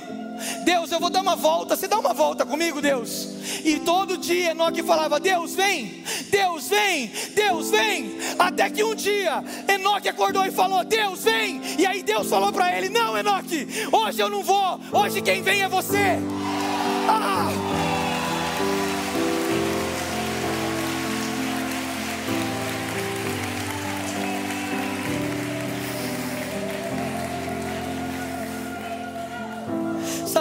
Deus, 0.63 0.91
eu 0.91 0.99
vou 0.99 1.09
dar 1.09 1.21
uma 1.21 1.35
volta, 1.35 1.75
você 1.75 1.87
dá 1.87 1.97
uma 1.97 2.13
volta 2.13 2.45
comigo, 2.45 2.81
Deus. 2.81 3.29
E 3.63 3.79
todo 3.79 4.17
dia 4.17 4.51
Enoque 4.51 4.83
falava: 4.83 5.19
Deus 5.19 5.55
vem, 5.55 6.03
Deus 6.29 6.67
vem, 6.67 7.11
Deus 7.33 7.69
vem. 7.69 8.17
Até 8.37 8.69
que 8.69 8.83
um 8.83 8.95
dia 8.95 9.43
Enoque 9.67 10.09
acordou 10.09 10.45
e 10.45 10.51
falou: 10.51 10.83
Deus 10.83 11.23
vem. 11.23 11.61
E 11.77 11.85
aí 11.85 12.03
Deus 12.03 12.29
falou 12.29 12.51
para 12.51 12.77
ele: 12.77 12.89
Não, 12.89 13.17
Enoque, 13.17 13.67
hoje 13.91 14.19
eu 14.19 14.29
não 14.29 14.43
vou, 14.43 14.79
hoje 14.91 15.21
quem 15.21 15.41
vem 15.41 15.61
é 15.61 15.69
você. 15.69 16.19
Ah! 17.07 17.84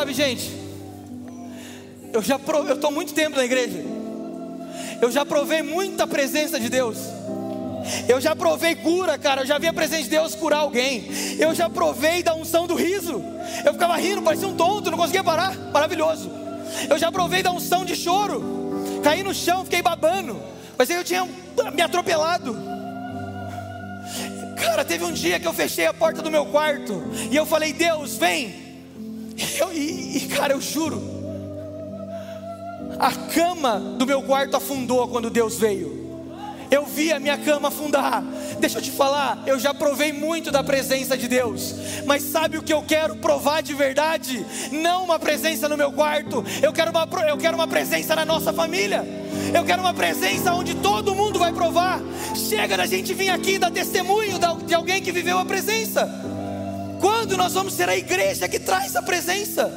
Sabe, 0.05 0.13
gente, 0.13 0.53
eu 2.13 2.21
já 2.21 2.39
eu 2.69 2.75
estou 2.75 2.91
muito 2.91 3.15
tempo 3.15 3.39
na 3.39 3.43
igreja. 3.43 3.83
Eu 5.01 5.11
já 5.11 5.25
provei 5.25 5.63
muita 5.63 6.07
presença 6.07 6.61
de 6.61 6.69
Deus. 6.69 6.99
Eu 8.07 8.21
já 8.21 8.37
provei 8.37 8.75
cura, 8.75 9.17
cara. 9.17 9.41
Eu 9.41 9.47
já 9.47 9.57
vi 9.57 9.67
a 9.67 9.73
presença 9.73 10.03
de 10.03 10.11
Deus 10.11 10.35
curar 10.35 10.59
alguém. 10.59 11.09
Eu 11.39 11.55
já 11.55 11.71
provei 11.71 12.23
da 12.23 12.35
unção 12.35 12.67
do 12.67 12.75
riso. 12.75 13.25
Eu 13.65 13.73
ficava 13.73 13.97
rindo, 13.97 14.21
parecia 14.21 14.47
um 14.47 14.55
tonto, 14.55 14.91
não 14.91 14.99
conseguia 14.99 15.25
parar. 15.25 15.57
Maravilhoso. 15.73 16.31
Eu 16.91 16.99
já 16.99 17.11
provei 17.11 17.43
da 17.43 17.51
unção 17.51 17.83
de 17.83 17.97
choro. 17.97 19.01
Caí 19.03 19.23
no 19.23 19.33
chão, 19.33 19.65
fiquei 19.65 19.81
babando. 19.81 20.39
Mas 20.77 20.91
aí 20.91 20.99
eu 20.99 21.05
tinha 21.05 21.27
me 21.73 21.81
atropelado. 21.81 22.55
Cara, 24.61 24.85
teve 24.85 25.03
um 25.03 25.13
dia 25.13 25.41
que 25.41 25.49
eu 25.49 25.55
fechei 25.55 25.87
a 25.87 25.95
porta 25.95 26.21
do 26.21 26.31
meu 26.31 26.45
quarto 26.45 27.03
e 27.31 27.35
eu 27.35 27.47
falei: 27.47 27.73
Deus, 27.73 28.19
vem. 28.19 28.64
Eu, 29.59 29.73
e, 29.73 30.19
e, 30.19 30.21
cara, 30.29 30.53
eu 30.53 30.61
juro, 30.61 31.03
a 32.99 33.13
cama 33.13 33.79
do 33.99 34.07
meu 34.07 34.23
quarto 34.23 34.57
afundou 34.57 35.09
quando 35.09 35.31
Deus 35.31 35.59
veio. 35.59 36.05
Eu 36.71 36.87
vi 36.87 37.13
a 37.13 37.21
minha 37.21 37.37
cama 37.37 37.69
afundar. 37.69 38.23
Deixa 38.59 38.79
eu 38.79 38.83
te 38.83 38.91
falar, 38.91 39.43
eu 39.47 39.59
já 39.59 39.75
provei 39.75 40.13
muito 40.13 40.51
da 40.51 40.63
presença 40.63 41.17
de 41.17 41.29
Deus, 41.29 41.75
mas 42.07 42.23
sabe 42.23 42.57
o 42.57 42.63
que 42.63 42.73
eu 42.73 42.83
quero 42.83 43.17
provar 43.17 43.63
de 43.63 43.75
verdade? 43.75 44.45
Não 44.73 45.05
uma 45.05 45.19
presença 45.19 45.69
no 45.69 45.77
meu 45.77 45.93
quarto, 45.93 46.45
eu 46.63 46.73
quero 46.73 46.91
uma, 46.91 47.07
eu 47.29 47.37
quero 47.37 47.57
uma 47.57 47.69
presença 47.69 48.17
na 48.17 48.25
nossa 48.25 48.53
família. 48.53 49.05
Eu 49.53 49.65
quero 49.65 49.83
uma 49.83 49.93
presença 49.93 50.53
onde 50.55 50.75
todo 50.77 51.15
mundo 51.15 51.39
vai 51.39 51.53
provar. 51.53 52.01
Chega 52.35 52.77
da 52.77 52.87
gente 52.87 53.13
vir 53.13 53.29
aqui 53.29 53.59
dar 53.59 53.71
testemunho 53.71 54.39
de 54.67 54.75
alguém 54.75 55.03
que 55.03 55.13
viveu 55.13 55.39
a 55.39 55.45
presença. 55.45 56.34
Quando 57.05 57.37
nós 57.37 57.53
vamos 57.53 57.75
ser 57.75 57.87
a 57.87 57.95
igreja 57.95 58.49
que 58.49 58.59
traz 58.59 58.97
a 58.97 59.03
presença? 59.03 59.71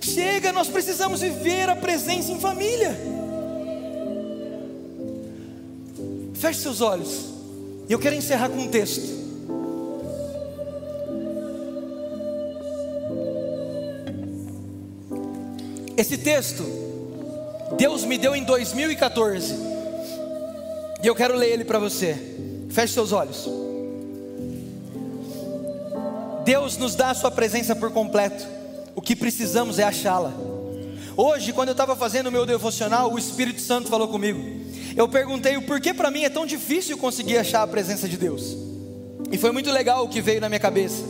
Chega, 0.00 0.52
nós 0.52 0.68
precisamos 0.68 1.20
viver 1.20 1.68
a 1.68 1.74
presença 1.74 2.30
em 2.30 2.38
família. 2.38 2.96
Feche 6.34 6.60
seus 6.60 6.80
olhos. 6.80 7.30
E 7.88 7.92
eu 7.92 7.98
quero 7.98 8.14
encerrar 8.14 8.48
com 8.48 8.58
um 8.58 8.68
texto. 8.68 9.08
Esse 15.96 16.16
texto, 16.16 16.62
Deus 17.76 18.04
me 18.04 18.16
deu 18.18 18.36
em 18.36 18.44
2014, 18.44 19.52
e 21.02 21.06
eu 21.08 21.14
quero 21.16 21.34
ler 21.34 21.54
ele 21.54 21.64
para 21.64 21.80
você. 21.80 22.33
Feche 22.74 22.92
seus 22.92 23.12
olhos. 23.12 23.48
Deus 26.44 26.76
nos 26.76 26.96
dá 26.96 27.10
a 27.10 27.14
Sua 27.14 27.30
presença 27.30 27.76
por 27.76 27.92
completo, 27.92 28.44
o 28.96 29.00
que 29.00 29.14
precisamos 29.14 29.78
é 29.78 29.84
achá-la. 29.84 30.32
Hoje, 31.16 31.52
quando 31.52 31.68
eu 31.68 31.72
estava 31.72 31.94
fazendo 31.94 32.26
o 32.26 32.32
meu 32.32 32.44
devocional, 32.44 33.12
o 33.12 33.16
Espírito 33.16 33.60
Santo 33.60 33.88
falou 33.88 34.08
comigo. 34.08 34.40
Eu 34.96 35.08
perguntei 35.08 35.56
o 35.56 35.62
porquê 35.62 35.94
para 35.94 36.10
mim 36.10 36.24
é 36.24 36.28
tão 36.28 36.44
difícil 36.44 36.98
conseguir 36.98 37.38
achar 37.38 37.62
a 37.62 37.66
presença 37.66 38.08
de 38.08 38.16
Deus. 38.16 38.56
E 39.30 39.38
foi 39.38 39.52
muito 39.52 39.70
legal 39.70 40.04
o 40.04 40.08
que 40.08 40.20
veio 40.20 40.40
na 40.40 40.48
minha 40.48 40.58
cabeça. 40.58 41.04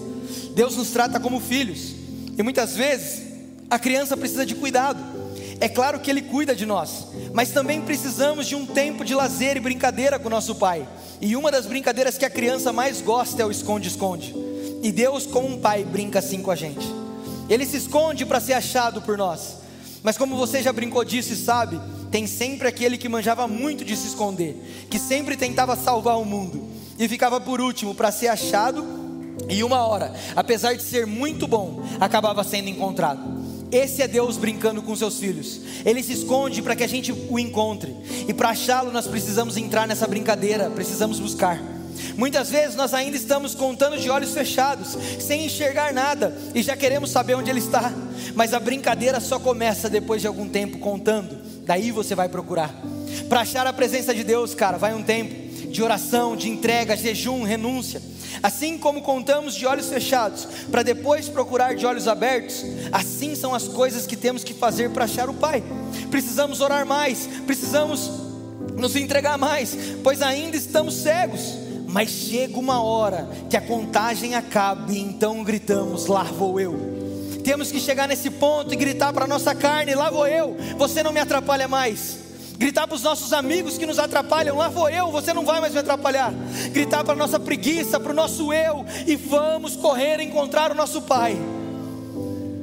Deus 0.55 0.77
nos 0.77 0.91
trata 0.91 1.19
como 1.19 1.41
filhos, 1.41 1.95
e 2.37 2.43
muitas 2.43 2.77
vezes 2.77 3.23
a 3.71 3.79
criança 3.79 4.19
precisa 4.19 4.45
de 4.45 4.55
cuidado. 4.55 5.01
É 5.65 5.69
claro 5.71 5.99
que 5.99 6.11
Ele 6.11 6.21
cuida 6.21 6.55
de 6.55 6.67
nós, 6.67 7.07
mas 7.33 7.51
também 7.51 7.81
precisamos 7.81 8.47
de 8.47 8.55
um 8.55 8.67
tempo 8.67 9.03
de 9.03 9.15
lazer 9.15 9.57
e 9.57 9.61
brincadeira 9.61 10.19
com 10.19 10.29
nosso 10.29 10.55
Pai. 10.57 10.87
E 11.23 11.35
uma 11.35 11.51
das 11.51 11.65
brincadeiras 11.65 12.19
que 12.19 12.25
a 12.27 12.29
criança 12.29 12.71
mais 12.71 13.01
gosta 13.01 13.41
é 13.41 13.47
o 13.47 13.51
esconde-esconde. 13.51 14.35
E 14.83 14.93
Deus, 14.93 15.27
como 15.27 15.49
um 15.49 15.59
pai, 15.59 15.83
brinca 15.83 16.19
assim 16.19 16.43
com 16.43 16.51
a 16.51 16.55
gente. 16.55 16.87
Ele 17.49 17.65
se 17.65 17.79
esconde 17.79 18.27
para 18.27 18.41
ser 18.41 18.53
achado 18.53 19.01
por 19.01 19.17
nós. 19.17 19.57
Mas 20.03 20.19
como 20.19 20.37
você 20.37 20.63
já 20.63 20.71
brincou 20.71 21.03
disso 21.03 21.33
e 21.33 21.37
sabe, 21.37 21.81
tem 22.11 22.27
sempre 22.27 22.69
aquele 22.69 22.99
que 22.99 23.09
manjava 23.09 23.49
muito 23.49 23.87
de 23.87 23.97
se 23.97 24.09
esconder, 24.09 24.87
que 24.91 24.99
sempre 24.99 25.35
tentava 25.35 25.77
salvar 25.77 26.21
o 26.21 26.27
mundo 26.27 26.63
e 26.99 27.09
ficava 27.09 27.41
por 27.41 27.63
último 27.63 27.95
para 27.95 28.13
ser 28.13 28.29
achado 28.29 28.85
e 29.49 29.65
uma 29.65 29.87
hora, 29.87 30.13
apesar 30.37 30.75
de 30.75 30.83
ser 30.83 31.07
muito 31.07 31.47
bom, 31.47 31.83
acabava 31.99 32.45
sendo 32.45 32.69
encontrado. 32.69 33.44
Esse 33.71 34.03
é 34.03 34.09
Deus 34.09 34.37
brincando 34.37 34.83
com 34.83 34.95
seus 34.95 35.19
filhos. 35.19 35.61
Ele 35.85 36.03
se 36.03 36.13
esconde 36.13 36.63
para 36.63 36.77
que 36.77 36.85
a 36.85 36.89
gente 36.89 37.13
o 37.13 37.39
encontre. 37.39 37.95
E 38.29 38.33
para 38.33 38.51
achá-lo, 38.51 38.93
nós 38.93 39.07
precisamos 39.07 39.57
entrar 39.57 39.87
nessa 39.87 40.07
brincadeira, 40.07 40.71
precisamos 40.71 41.19
buscar. 41.19 41.61
Muitas 42.17 42.51
vezes 42.51 42.77
nós 42.77 42.93
ainda 42.95 43.17
estamos 43.17 43.55
contando 43.55 43.99
de 43.99 44.11
olhos 44.11 44.33
fechados, 44.33 44.97
sem 45.21 45.47
enxergar 45.47 45.93
nada, 45.93 46.37
e 46.55 46.63
já 46.63 46.77
queremos 46.77 47.11
saber 47.11 47.35
onde 47.35 47.51
Ele 47.51 47.61
está. 47.61 47.93
Mas 48.35 48.53
a 48.53 48.61
brincadeira 48.61 49.21
só 49.21 49.39
começa 49.39 49.89
depois 49.89 50.21
de 50.21 50.27
algum 50.27 50.49
tempo 50.49 50.79
contando, 50.79 51.37
daí 51.65 51.91
você 51.91 52.15
vai 52.15 52.29
procurar. 52.29 52.75
Para 53.29 53.41
achar 53.41 53.67
a 53.67 53.73
presença 53.73 54.15
de 54.15 54.25
Deus, 54.25 54.55
cara, 54.55 54.77
vai 54.77 54.95
um 54.95 55.03
tempo 55.03 55.45
de 55.69 55.83
oração, 55.83 56.37
de 56.37 56.49
entrega, 56.49 56.97
jejum, 56.97 57.43
renúncia. 57.43 58.01
Assim 58.45 58.77
como 58.77 59.01
contamos 59.01 59.55
de 59.55 59.65
olhos 59.65 59.89
fechados, 59.89 60.47
para 60.71 60.83
depois 60.83 61.31
procurar 61.31 61.75
de 61.75 61.87
olhos 61.87 62.07
abertos, 62.07 62.63
assim 62.93 63.35
são 63.35 63.55
as 63.55 63.67
coisas 63.67 64.07
que 64.07 64.19
temos 64.19 64.45
que 64.45 64.53
fazer 64.53 64.91
para 64.91 65.07
achar 65.07 65.31
o 65.31 65.33
Pai. 65.33 65.63
Precisamos 66.11 66.61
orar 66.61 66.85
mais, 66.85 67.27
precisamos 67.47 68.11
nos 68.77 68.97
entregar 68.97 69.39
mais, 69.39 69.75
pois 70.03 70.21
ainda 70.21 70.59
estamos 70.59 70.93
cegos. 70.93 71.55
Mas 71.89 72.11
chega 72.11 72.59
uma 72.59 72.83
hora 72.83 73.27
que 73.49 73.57
a 73.57 73.63
contagem 73.63 74.35
acaba 74.35 74.93
e 74.93 74.99
então 74.99 75.43
gritamos: 75.43 76.05
Lá 76.05 76.25
vou 76.25 76.61
eu. 76.61 76.75
Temos 77.43 77.73
que 77.73 77.81
chegar 77.81 78.07
nesse 78.07 78.29
ponto 78.29 78.75
e 78.75 78.77
gritar 78.77 79.11
para 79.15 79.25
a 79.25 79.29
nossa 79.29 79.55
carne: 79.55 79.95
Lá 79.95 80.11
vou 80.11 80.27
eu, 80.27 80.55
você 80.77 81.03
não 81.03 81.15
me 81.15 81.21
atrapalha 81.21 81.67
mais. 81.67 82.24
Gritar 82.57 82.87
para 82.87 82.95
os 82.95 83.03
nossos 83.03 83.33
amigos 83.33 83.77
que 83.77 83.87
nos 83.87 83.99
atrapalham: 83.99 84.57
Lá 84.57 84.69
vou 84.69 84.89
eu, 84.89 85.11
você 85.11 85.33
não 85.33 85.45
vai 85.45 85.61
mais 85.61 85.73
me 85.73 85.81
atrapalhar. 85.81 86.33
Gritar 86.71 87.05
para 87.05 87.13
a 87.15 87.17
nossa 87.17 87.39
preguiça, 87.39 87.99
para 87.99 88.13
o 88.13 88.15
nosso 88.15 88.53
eu 88.53 88.85
e 89.07 89.17
vamos 89.17 89.77
correr 89.77 90.21
encontrar 90.21 90.71
o 90.71 90.75
nosso 90.75 91.03
Pai. 91.03 91.37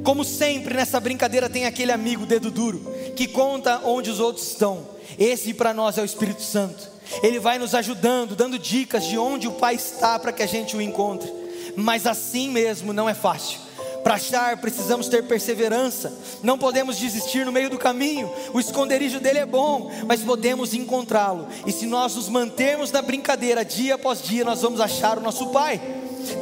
Como 0.03 0.23
sempre 0.23 0.73
nessa 0.73 0.99
brincadeira 0.99 1.49
tem 1.49 1.65
aquele 1.65 1.91
amigo 1.91 2.25
dedo 2.25 2.49
duro 2.49 2.81
que 3.15 3.27
conta 3.27 3.81
onde 3.83 4.09
os 4.09 4.19
outros 4.19 4.47
estão. 4.47 4.87
Esse 5.19 5.53
para 5.53 5.73
nós 5.73 5.97
é 5.97 6.01
o 6.01 6.05
Espírito 6.05 6.41
Santo. 6.41 6.89
Ele 7.21 7.39
vai 7.39 7.59
nos 7.59 7.75
ajudando, 7.75 8.35
dando 8.35 8.57
dicas 8.57 9.05
de 9.05 9.17
onde 9.17 9.47
o 9.47 9.51
Pai 9.51 9.75
está 9.75 10.17
para 10.17 10.31
que 10.31 10.41
a 10.41 10.47
gente 10.47 10.75
o 10.75 10.81
encontre. 10.81 11.31
Mas 11.75 12.07
assim 12.07 12.49
mesmo 12.49 12.93
não 12.93 13.09
é 13.09 13.13
fácil. 13.13 13.59
Para 14.03 14.15
achar, 14.15 14.57
precisamos 14.57 15.07
ter 15.07 15.23
perseverança. 15.23 16.11
Não 16.41 16.57
podemos 16.57 16.97
desistir 16.97 17.45
no 17.45 17.51
meio 17.51 17.69
do 17.69 17.77
caminho. 17.77 18.31
O 18.53 18.59
esconderijo 18.59 19.19
dele 19.19 19.39
é 19.39 19.45
bom, 19.45 19.91
mas 20.07 20.21
podemos 20.21 20.73
encontrá-lo. 20.73 21.47
E 21.65 21.71
se 21.71 21.85
nós 21.85 22.15
nos 22.15 22.27
mantermos 22.27 22.91
na 22.91 23.01
brincadeira 23.01 23.63
dia 23.63 23.95
após 23.95 24.21
dia, 24.21 24.43
nós 24.43 24.61
vamos 24.61 24.81
achar 24.81 25.17
o 25.17 25.21
nosso 25.21 25.47
Pai. 25.47 25.79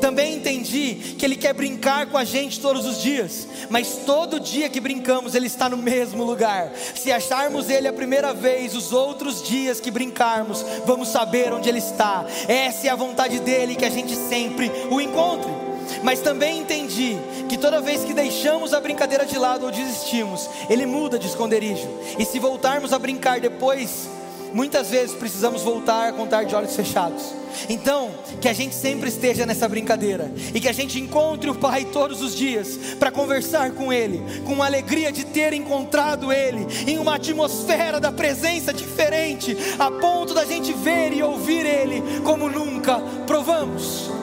Também 0.01 0.35
entendi 0.35 1.15
que 1.17 1.25
Ele 1.25 1.35
quer 1.35 1.53
brincar 1.53 2.07
com 2.07 2.17
a 2.17 2.23
gente 2.23 2.59
todos 2.59 2.85
os 2.85 3.01
dias, 3.01 3.47
mas 3.69 3.99
todo 4.05 4.39
dia 4.39 4.69
que 4.69 4.79
brincamos, 4.79 5.35
Ele 5.35 5.47
está 5.47 5.69
no 5.69 5.77
mesmo 5.77 6.23
lugar. 6.23 6.71
Se 6.95 7.11
acharmos 7.11 7.69
Ele 7.69 7.87
a 7.87 7.93
primeira 7.93 8.33
vez, 8.33 8.75
os 8.75 8.91
outros 8.91 9.41
dias 9.41 9.79
que 9.79 9.91
brincarmos, 9.91 10.65
vamos 10.85 11.09
saber 11.09 11.53
onde 11.53 11.69
Ele 11.69 11.79
está. 11.79 12.25
Essa 12.47 12.87
é 12.87 12.89
a 12.89 12.95
vontade 12.95 13.39
dEle, 13.39 13.75
que 13.75 13.85
a 13.85 13.89
gente 13.89 14.15
sempre 14.15 14.71
o 14.89 14.99
encontre. 14.99 15.68
Mas 16.03 16.19
também 16.19 16.59
entendi 16.59 17.17
que 17.47 17.57
toda 17.57 17.81
vez 17.81 18.03
que 18.03 18.13
deixamos 18.13 18.73
a 18.73 18.79
brincadeira 18.79 19.25
de 19.25 19.37
lado 19.37 19.65
ou 19.65 19.71
desistimos, 19.71 20.49
Ele 20.69 20.85
muda 20.85 21.19
de 21.19 21.27
esconderijo. 21.27 21.87
E 22.17 22.25
se 22.25 22.39
voltarmos 22.39 22.93
a 22.93 22.99
brincar 22.99 23.39
depois, 23.39 24.09
muitas 24.53 24.89
vezes 24.89 25.15
precisamos 25.15 25.61
voltar 25.61 26.09
a 26.09 26.13
contar 26.13 26.43
de 26.43 26.55
olhos 26.55 26.75
fechados. 26.75 27.39
Então, 27.67 28.11
que 28.39 28.47
a 28.47 28.53
gente 28.53 28.75
sempre 28.75 29.09
esteja 29.09 29.45
nessa 29.45 29.67
brincadeira 29.67 30.31
e 30.53 30.59
que 30.59 30.67
a 30.67 30.71
gente 30.71 30.99
encontre 30.99 31.49
o 31.49 31.55
Pai 31.55 31.85
todos 31.85 32.21
os 32.21 32.35
dias 32.35 32.79
para 32.99 33.11
conversar 33.11 33.71
com 33.71 33.91
Ele, 33.91 34.21
com 34.45 34.61
a 34.61 34.65
alegria 34.65 35.11
de 35.11 35.25
ter 35.25 35.53
encontrado 35.53 36.31
Ele, 36.31 36.65
em 36.87 36.97
uma 36.99 37.15
atmosfera 37.15 37.99
da 37.99 38.11
presença 38.11 38.73
diferente, 38.73 39.57
a 39.77 39.89
ponto 39.91 40.33
da 40.33 40.45
gente 40.45 40.71
ver 40.73 41.11
e 41.13 41.23
ouvir 41.23 41.65
Ele 41.65 42.03
como 42.23 42.49
nunca 42.49 42.99
provamos. 43.25 44.18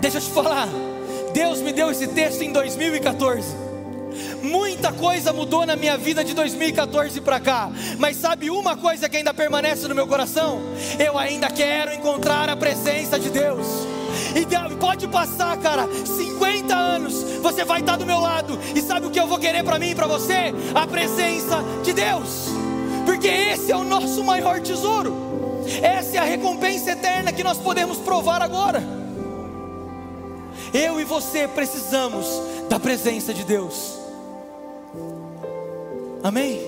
Deixa 0.00 0.16
eu 0.16 0.22
te 0.22 0.30
falar, 0.30 0.66
Deus 1.34 1.60
me 1.60 1.72
deu 1.72 1.90
esse 1.90 2.06
texto 2.08 2.42
em 2.42 2.52
2014. 2.52 3.54
Muita 4.42 4.90
coisa 4.92 5.32
mudou 5.32 5.66
na 5.66 5.76
minha 5.76 5.98
vida 5.98 6.24
de 6.24 6.32
2014 6.34 7.20
para 7.20 7.38
cá, 7.38 7.70
mas 7.98 8.16
sabe 8.16 8.50
uma 8.50 8.76
coisa 8.76 9.08
que 9.08 9.18
ainda 9.18 9.34
permanece 9.34 9.86
no 9.86 9.94
meu 9.94 10.06
coração? 10.06 10.62
Eu 10.98 11.18
ainda 11.18 11.50
quero 11.50 11.92
encontrar 11.92 12.48
a 12.48 12.56
presença 12.56 13.18
de 13.18 13.28
Deus. 13.28 13.66
E 14.34 14.46
pode 14.76 15.06
passar, 15.08 15.56
cara, 15.58 15.86
50 16.04 16.74
anos, 16.74 17.22
você 17.42 17.64
vai 17.64 17.80
estar 17.80 17.96
do 17.96 18.06
meu 18.06 18.18
lado, 18.18 18.58
e 18.74 18.80
sabe 18.80 19.06
o 19.06 19.10
que 19.10 19.20
eu 19.20 19.26
vou 19.26 19.38
querer 19.38 19.62
para 19.62 19.78
mim 19.78 19.90
e 19.90 19.94
para 19.94 20.06
você? 20.06 20.54
A 20.74 20.86
presença 20.86 21.62
de 21.84 21.92
Deus, 21.92 22.48
porque 23.04 23.28
esse 23.28 23.70
é 23.70 23.76
o 23.76 23.84
nosso 23.84 24.24
maior 24.24 24.60
tesouro, 24.60 25.14
essa 25.82 26.16
é 26.16 26.18
a 26.18 26.24
recompensa 26.24 26.92
eterna 26.92 27.32
que 27.32 27.44
nós 27.44 27.58
podemos 27.58 27.98
provar 27.98 28.42
agora. 28.42 28.99
Eu 30.72 31.00
e 31.00 31.04
você 31.04 31.48
precisamos 31.48 32.26
da 32.68 32.78
presença 32.78 33.34
de 33.34 33.44
Deus. 33.44 33.98
Amém? 36.22 36.60